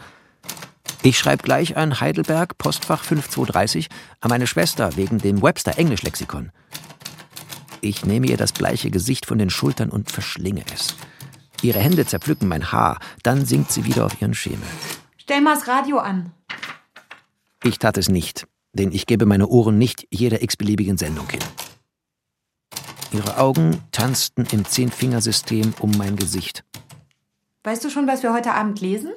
Ich 1.02 1.18
schreibe 1.18 1.42
gleich 1.42 1.76
ein 1.76 2.00
Heidelberg, 2.00 2.56
Postfach 2.56 3.04
5230, 3.04 3.88
an 4.22 4.30
meine 4.30 4.46
Schwester 4.46 4.96
wegen 4.96 5.18
dem 5.18 5.42
Webster 5.42 5.76
Englischlexikon. 5.76 6.52
Ich 7.82 8.06
nehme 8.06 8.28
ihr 8.28 8.38
das 8.38 8.52
bleiche 8.52 8.90
Gesicht 8.90 9.26
von 9.26 9.36
den 9.36 9.50
Schultern 9.50 9.90
und 9.90 10.10
verschlinge 10.10 10.64
es. 10.72 10.96
Ihre 11.60 11.80
Hände 11.80 12.06
zerpflücken 12.06 12.48
mein 12.48 12.72
Haar, 12.72 12.98
dann 13.22 13.44
sinkt 13.44 13.72
sie 13.72 13.84
wieder 13.84 14.06
auf 14.06 14.22
ihren 14.22 14.32
Schemel. 14.32 14.66
Stell 15.18 15.42
mal 15.42 15.54
das 15.56 15.68
Radio 15.68 15.98
an. 15.98 16.32
Ich 17.62 17.78
tat 17.78 17.98
es 17.98 18.08
nicht, 18.08 18.46
denn 18.72 18.90
ich 18.90 19.06
gebe 19.06 19.26
meine 19.26 19.46
Ohren 19.48 19.76
nicht 19.76 20.06
jeder 20.10 20.42
x-beliebigen 20.42 20.96
Sendung 20.96 21.28
hin. 21.28 21.40
Ihre 23.12 23.38
Augen 23.38 23.82
tanzten 23.92 24.46
im 24.50 24.64
Zehnfingersystem 24.64 25.74
um 25.80 25.90
mein 25.98 26.16
Gesicht. 26.16 26.64
Weißt 27.64 27.84
du 27.84 27.90
schon, 27.90 28.06
was 28.06 28.22
wir 28.22 28.32
heute 28.32 28.52
Abend 28.52 28.80
lesen? 28.80 29.12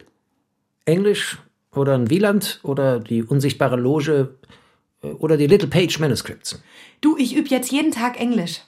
Englisch 0.86 1.38
oder 1.72 1.94
ein 1.96 2.10
Wieland 2.10 2.60
oder 2.64 3.00
die 3.00 3.24
unsichtbare 3.24 3.78
Loge 3.78 4.36
äh, 5.02 5.08
oder 5.08 5.38
die 5.38 5.48
Little 5.48 5.70
Page 5.70 6.00
Manuscripts. 6.00 6.62
Du, 7.00 7.16
ich 7.18 7.36
übe 7.36 7.48
jetzt 7.48 7.72
jeden 7.72 7.92
Tag 7.92 8.20
Englisch. 8.20 8.62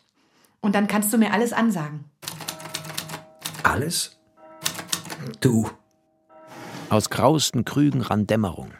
Und 0.61 0.73
dann 0.73 0.87
kannst 0.87 1.11
du 1.11 1.17
mir 1.17 1.33
alles 1.33 1.51
ansagen. 1.51 2.05
Alles? 3.63 4.17
Du. 5.41 5.69
Aus 6.89 7.09
grausten 7.09 7.65
Krügen 7.65 8.01
rann 8.01 8.25
Dämmerung. 8.25 8.71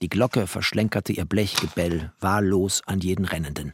Die 0.00 0.08
Glocke 0.08 0.46
verschlenkerte 0.46 1.12
ihr 1.12 1.24
Blechgebell 1.24 2.12
wahllos 2.20 2.82
an 2.86 3.00
jeden 3.00 3.24
Rennenden. 3.24 3.72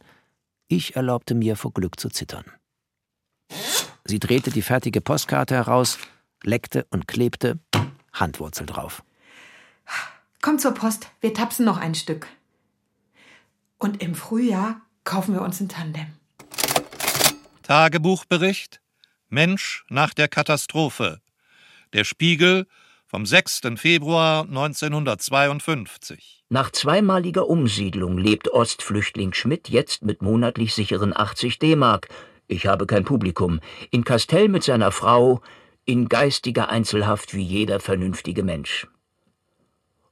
Ich 0.67 0.95
erlaubte 0.95 1.35
mir 1.35 1.55
vor 1.55 1.71
Glück 1.71 1.99
zu 1.99 2.09
zittern. 2.09 2.45
Sie 4.03 4.19
drehte 4.19 4.49
die 4.49 4.63
fertige 4.63 5.01
Postkarte 5.01 5.55
heraus, 5.55 5.99
leckte 6.43 6.85
und 6.89 7.07
klebte, 7.07 7.59
Handwurzel 8.13 8.65
drauf. 8.65 9.03
Komm 10.41 10.59
zur 10.59 10.73
Post, 10.73 11.09
wir 11.21 11.33
tapsen 11.33 11.65
noch 11.65 11.77
ein 11.77 11.95
Stück. 11.95 12.27
Und 13.77 14.01
im 14.01 14.15
Frühjahr 14.15 14.81
kaufen 15.03 15.33
wir 15.33 15.41
uns 15.41 15.59
ein 15.59 15.69
Tandem. 15.69 16.07
Tagebuchbericht 17.63 18.79
Mensch 19.29 19.85
nach 19.89 20.13
der 20.13 20.27
Katastrophe. 20.27 21.19
Der 21.93 22.03
Spiegel 22.03 22.67
vom 23.15 23.25
6. 23.25 23.61
Februar 23.77 24.41
1952. 24.41 26.43
Nach 26.49 26.69
zweimaliger 26.69 27.47
Umsiedlung 27.47 28.17
lebt 28.17 28.49
Ostflüchtling 28.49 29.31
Schmidt 29.31 29.69
jetzt 29.69 30.03
mit 30.03 30.21
monatlich 30.21 30.73
sicheren 30.73 31.15
80 31.15 31.57
D-Mark. 31.59 32.09
Ich 32.47 32.67
habe 32.67 32.85
kein 32.85 33.05
Publikum. 33.05 33.61
In 33.89 34.03
Kastell 34.03 34.49
mit 34.49 34.63
seiner 34.63 34.91
Frau, 34.91 35.39
in 35.85 36.09
geistiger 36.09 36.67
Einzelhaft 36.67 37.33
wie 37.33 37.41
jeder 37.41 37.79
vernünftige 37.79 38.43
Mensch. 38.43 38.85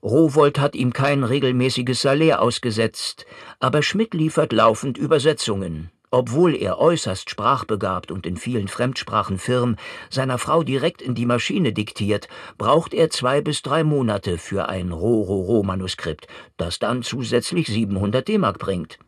Rowold 0.01 0.57
hat 0.57 0.73
ihm 0.73 0.93
kein 0.93 1.25
regelmäßiges 1.25 2.01
Salär 2.01 2.41
ausgesetzt, 2.41 3.25
aber 3.59 3.83
Schmidt 3.83 4.13
liefert 4.13 4.53
laufend 4.53 4.97
Übersetzungen. 4.97 5.91
Obwohl 6.15 6.55
er 6.55 6.77
äußerst 6.77 7.31
sprachbegabt 7.31 8.11
und 8.11 8.27
in 8.27 8.37
vielen 8.37 8.67
Fremdsprachen 8.67 9.39
firm 9.39 9.77
seiner 10.11 10.37
Frau 10.37 10.61
direkt 10.61 11.01
in 11.01 11.15
die 11.15 11.25
Maschine 11.25 11.73
diktiert, 11.73 12.27
braucht 12.59 12.93
er 12.93 13.09
zwei 13.09 13.41
bis 13.41 13.63
drei 13.63 13.83
Monate 13.83 14.37
für 14.37 14.69
ein 14.69 14.91
Ro-Ro-Ro-Manuskript, 14.91 16.27
das 16.57 16.77
dann 16.77 17.01
zusätzlich 17.01 17.65
700 17.65 18.27
D-Mark 18.27 18.59
bringt. 18.59 18.99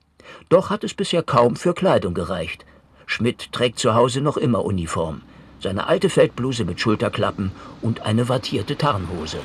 Doch 0.49 0.72
hat 0.72 0.84
es 0.84 0.95
bisher 0.95 1.22
kaum 1.22 1.56
für 1.56 1.76
Kleidung 1.76 2.16
gereicht. 2.16 2.66
Schmidt 3.06 3.51
trägt 3.51 3.78
zu 3.78 3.93
Hause 3.93 4.22
noch 4.22 4.38
immer 4.38 4.66
Uniform. 4.66 5.22
Seine 5.60 5.86
alte 5.86 6.10
Feldbluse 6.10 6.66
mit 6.66 6.80
Schulterklappen 6.80 7.51
und 7.84 8.01
eine 8.01 8.30
wattierte 8.30 8.78
Tarnhose. 8.78 9.38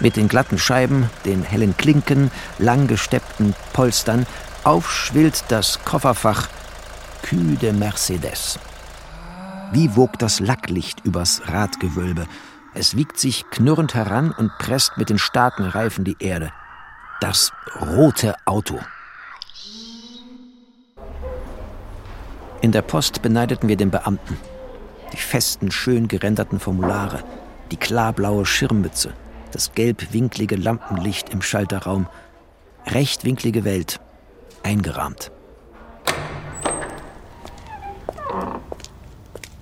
Mit 0.00 0.16
den 0.16 0.28
glatten 0.28 0.58
Scheiben, 0.58 1.10
den 1.24 1.42
hellen 1.42 1.76
Klinken, 1.76 2.30
lang 2.58 2.86
gesteppten 2.86 3.54
Polstern 3.72 4.26
aufschwillt 4.64 5.44
das 5.48 5.82
Kofferfach 5.84 6.48
Cul 7.22 7.56
de 7.56 7.72
Mercedes. 7.72 8.58
Wie 9.72 9.96
wogt 9.96 10.22
das 10.22 10.40
Lacklicht 10.40 11.04
übers 11.04 11.42
Radgewölbe. 11.46 12.26
Es 12.74 12.96
wiegt 12.96 13.18
sich 13.18 13.50
knurrend 13.50 13.94
heran 13.94 14.32
und 14.32 14.52
presst 14.58 14.96
mit 14.96 15.10
den 15.10 15.18
starken 15.18 15.64
Reifen 15.64 16.04
die 16.04 16.16
Erde. 16.20 16.52
Das 17.20 17.52
rote 17.80 18.34
Auto. 18.44 18.78
In 22.60 22.72
der 22.72 22.82
Post 22.82 23.20
beneideten 23.22 23.68
wir 23.68 23.76
den 23.76 23.90
Beamten. 23.90 24.38
Die 25.12 25.18
festen, 25.18 25.70
schön 25.70 26.08
gerenderten 26.08 26.60
Formulare, 26.60 27.22
die 27.70 27.76
klarblaue 27.76 28.46
Schirmmütze, 28.46 29.12
das 29.52 29.72
gelbwinklige 29.72 30.56
Lampenlicht 30.56 31.30
im 31.30 31.42
Schalterraum. 31.42 32.06
Rechtwinklige 32.86 33.64
Welt, 33.64 34.00
eingerahmt. 34.62 35.30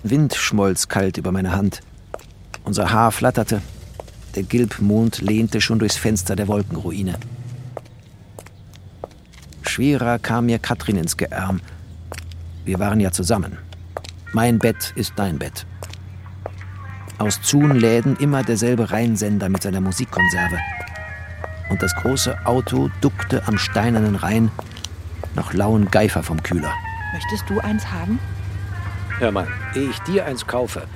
Wind 0.03 0.35
schmolz 0.35 0.89
kalt 0.89 1.19
über 1.19 1.33
meine 1.33 1.53
Hand. 1.53 1.81
Unser 2.65 2.91
Haar 2.91 3.13
flatterte. 3.13 3.63
Der 4.35 4.43
Gilbmond 4.43 5.21
lehnte 5.21 5.61
schon 5.61 5.79
durchs 5.79 5.97
Fenster 5.97 6.37
der 6.37 6.47
Wolkenruine. 6.47 7.19
Schwerer 9.63 10.19
kam 10.19 10.47
mir 10.47 10.59
Katrin 10.59 10.97
ins 10.97 11.17
Geärm. 11.17 11.61
Wir 12.65 12.79
waren 12.79 13.01
ja 13.01 13.13
zusammen. 13.13 13.59
Mein 14.33 14.59
Bett 14.59 14.93
ist 14.97 15.15
dein 15.17 15.39
Bett. 15.39 15.67
Aus 17.19 17.41
Zunläden 17.41 18.17
immer 18.17 18.43
derselbe 18.43 18.91
Rheinsender 18.91 19.49
mit 19.49 19.63
seiner 19.63 19.81
Musikkonserve. 19.81 20.59
Und 21.71 21.83
das 21.83 21.95
große 21.97 22.37
Auto 22.45 22.91
duckte 23.01 23.43
am 23.47 23.57
steinernen 23.57 24.17
Rhein 24.17 24.51
noch 25.35 25.55
lauen 25.55 25.91
Geifer 25.91 26.23
vom 26.23 26.43
Kühler. 26.43 26.73
Möchtest 27.15 27.49
du 27.49 27.59
eins 27.61 27.91
haben? 27.91 28.19
Hör 29.19 29.33
mal, 29.33 29.47
ehe 29.75 29.89
ich 29.89 29.99
dir 30.01 30.27
eins 30.27 30.47
kaufe, 30.47 30.87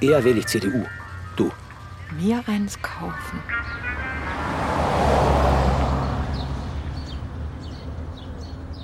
eher 0.00 0.24
wähle 0.24 0.40
ich 0.40 0.46
CDU. 0.46 0.84
Du. 1.36 1.52
Mir 2.20 2.42
eins 2.46 2.80
kaufen. 2.82 3.38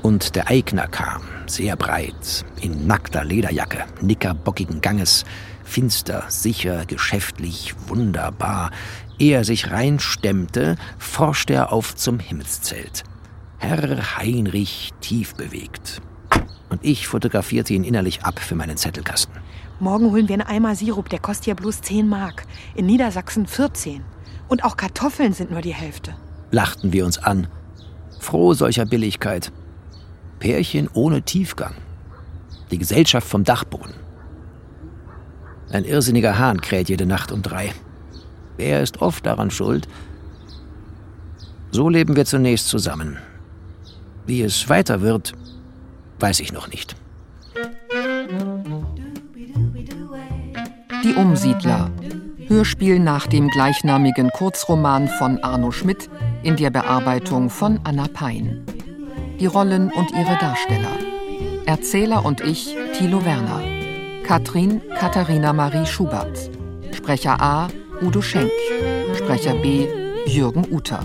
Und 0.03 0.37
der 0.37 0.49
Eigner 0.49 0.87
kam, 0.87 1.23
sehr 1.47 1.77
breit, 1.77 2.45
in 2.61 2.87
nackter 2.87 3.25
Lederjacke, 3.25 3.85
knickerbockigen 3.99 4.81
Ganges, 4.81 5.25
finster, 5.69 6.25
sicher, 6.29 6.87
geschäftlich, 6.87 7.75
wunderbar. 7.87 8.71
Ehe 9.19 9.37
er 9.37 9.45
sich 9.45 9.71
reinstemmte, 9.71 10.77
forschte 10.99 11.55
er 11.55 11.73
auf 11.73 11.95
zum 11.95 12.19
Himmelszelt. 12.19 13.05
Herr 13.59 14.17
Heinrich 14.17 14.93
tief 15.01 15.35
bewegt. 15.35 16.01
Und 16.71 16.85
ich 16.85 17.07
fotografierte 17.09 17.75
ihn 17.75 17.85
innerlich 17.85 18.25
ab 18.25 18.39
für 18.39 18.55
meinen 18.55 18.77
Zettelkasten. 18.77 19.35
Morgen 19.81 20.11
holen 20.11 20.29
wir 20.29 20.35
einen 20.35 20.43
Eimer 20.43 20.75
Sirup, 20.75 21.09
der 21.09 21.19
kostet 21.19 21.47
ja 21.47 21.55
bloß 21.55 21.83
10 21.83 22.09
Mark. 22.09 22.45
In 22.75 22.87
Niedersachsen 22.87 23.47
14. 23.47 24.03
Und 24.49 24.65
auch 24.65 24.77
Kartoffeln 24.77 25.33
sind 25.33 25.51
nur 25.51 25.61
die 25.61 25.75
Hälfte. 25.75 26.15
Lachten 26.51 26.93
wir 26.93 27.05
uns 27.05 27.19
an. 27.19 27.47
Froh 28.19 28.55
solcher 28.55 28.87
Billigkeit. 28.87 29.53
Pärchen 30.41 30.89
ohne 30.93 31.23
Tiefgang. 31.23 31.75
Die 32.71 32.79
Gesellschaft 32.79 33.27
vom 33.27 33.45
Dachboden. 33.45 33.95
Ein 35.71 35.85
irrsinniger 35.85 36.39
Hahn 36.39 36.61
kräht 36.61 36.89
jede 36.89 37.07
Nacht 37.07 37.31
um 37.33 37.43
drei. 37.43 37.73
Wer 38.57 38.83
ist 38.83 39.03
oft 39.03 39.27
daran 39.27 39.51
schuld? 39.51 39.87
So 41.71 41.89
leben 41.89 42.17
wir 42.17 42.25
zunächst 42.25 42.69
zusammen. 42.69 43.19
Wie 44.27 44.43
es 44.43 44.69
weiter 44.69 45.01
wird, 45.01 45.33
weiß 46.19 46.41
ich 46.41 46.53
noch 46.53 46.69
nicht. 46.69 46.97
Die 51.05 51.15
Umsiedler. 51.15 51.91
Hörspiel 52.47 52.99
nach 52.99 53.27
dem 53.27 53.49
gleichnamigen 53.49 54.31
Kurzroman 54.31 55.07
von 55.09 55.39
Arno 55.45 55.71
Schmidt 55.71 56.09
in 56.43 56.57
der 56.57 56.71
Bearbeitung 56.71 57.51
von 57.51 57.81
Anna 57.85 58.09
Pein. 58.09 58.65
Die 59.39 59.47
Rollen 59.47 59.93
und 59.93 60.11
ihre 60.13 60.37
Darsteller. 60.39 60.97
Erzähler 61.67 62.25
und 62.25 62.41
ich, 62.41 62.75
Thilo 62.99 63.25
Werner. 63.25 63.78
Katrin 64.29 64.83
Katharina 64.95 65.55
Marie 65.55 65.87
Schubert. 65.87 66.51
Sprecher 66.93 67.41
A 67.41 67.69
Udo 68.03 68.21
Schenk. 68.21 68.51
Sprecher 69.17 69.55
B 69.55 69.89
Jürgen 70.27 70.71
Uter. 70.71 71.01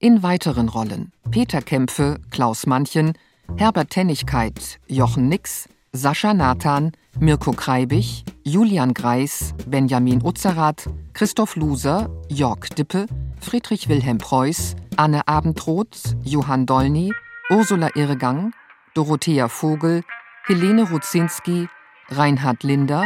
In 0.00 0.22
weiteren 0.22 0.68
Rollen 0.68 1.12
Peter 1.30 1.62
Kämpfe, 1.62 2.18
Klaus 2.30 2.66
Manchen, 2.66 3.14
Herbert 3.56 3.88
Tennigkeit, 3.88 4.78
Jochen 4.86 5.30
Nix, 5.30 5.66
Sascha 5.94 6.34
Nathan, 6.34 6.92
Mirko 7.18 7.52
Kreibich, 7.52 8.26
Julian 8.44 8.92
Greis, 8.92 9.54
Benjamin 9.66 10.22
Utzerath, 10.22 10.90
Christoph 11.14 11.56
Luser, 11.56 12.10
Jörg 12.28 12.68
Dippe, 12.76 13.06
Friedrich 13.40 13.88
Wilhelm 13.88 14.18
Preuß, 14.18 14.76
Anne 14.98 15.26
Abendroth, 15.26 16.14
Johann 16.22 16.66
Dolny, 16.66 17.14
Ursula 17.48 17.88
Irrgang, 17.94 18.52
Dorothea 18.92 19.48
Vogel, 19.48 20.02
Helene 20.46 20.82
Rudzinski, 20.82 21.70
Reinhard 22.08 22.62
Linder, 22.62 23.04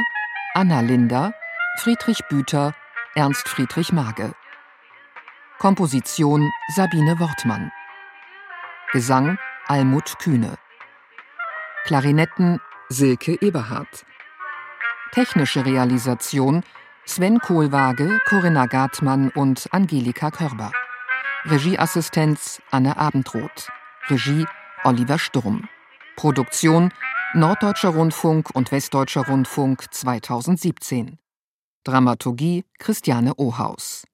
Anna 0.52 0.80
Linder, 0.80 1.32
Friedrich 1.78 2.20
Büter, 2.28 2.74
Ernst 3.14 3.48
Friedrich 3.48 3.92
Mage. 3.92 4.34
Komposition 5.58 6.50
Sabine 6.74 7.18
Wortmann. 7.18 7.72
Gesang 8.92 9.38
Almut 9.68 10.18
Kühne. 10.18 10.58
Klarinetten 11.84 12.60
Silke 12.90 13.40
Eberhardt. 13.40 14.04
Technische 15.12 15.64
Realisation 15.64 16.62
Sven 17.06 17.38
Kohlwaage, 17.38 18.20
Corinna 18.26 18.66
Gartmann 18.66 19.30
und 19.30 19.66
Angelika 19.72 20.30
Körber. 20.30 20.72
Regieassistenz 21.46 22.60
Anne 22.70 22.98
Abendroth. 22.98 23.70
Regie 24.10 24.46
Oliver 24.84 25.18
Sturm. 25.18 25.68
Produktion 26.16 26.92
Norddeutscher 27.32 27.90
Rundfunk 27.90 28.50
und 28.56 28.72
Westdeutscher 28.72 29.24
Rundfunk 29.24 29.84
2017. 29.94 31.20
Dramaturgie 31.84 32.64
Christiane 32.80 33.34
Ohaus. 33.38 34.04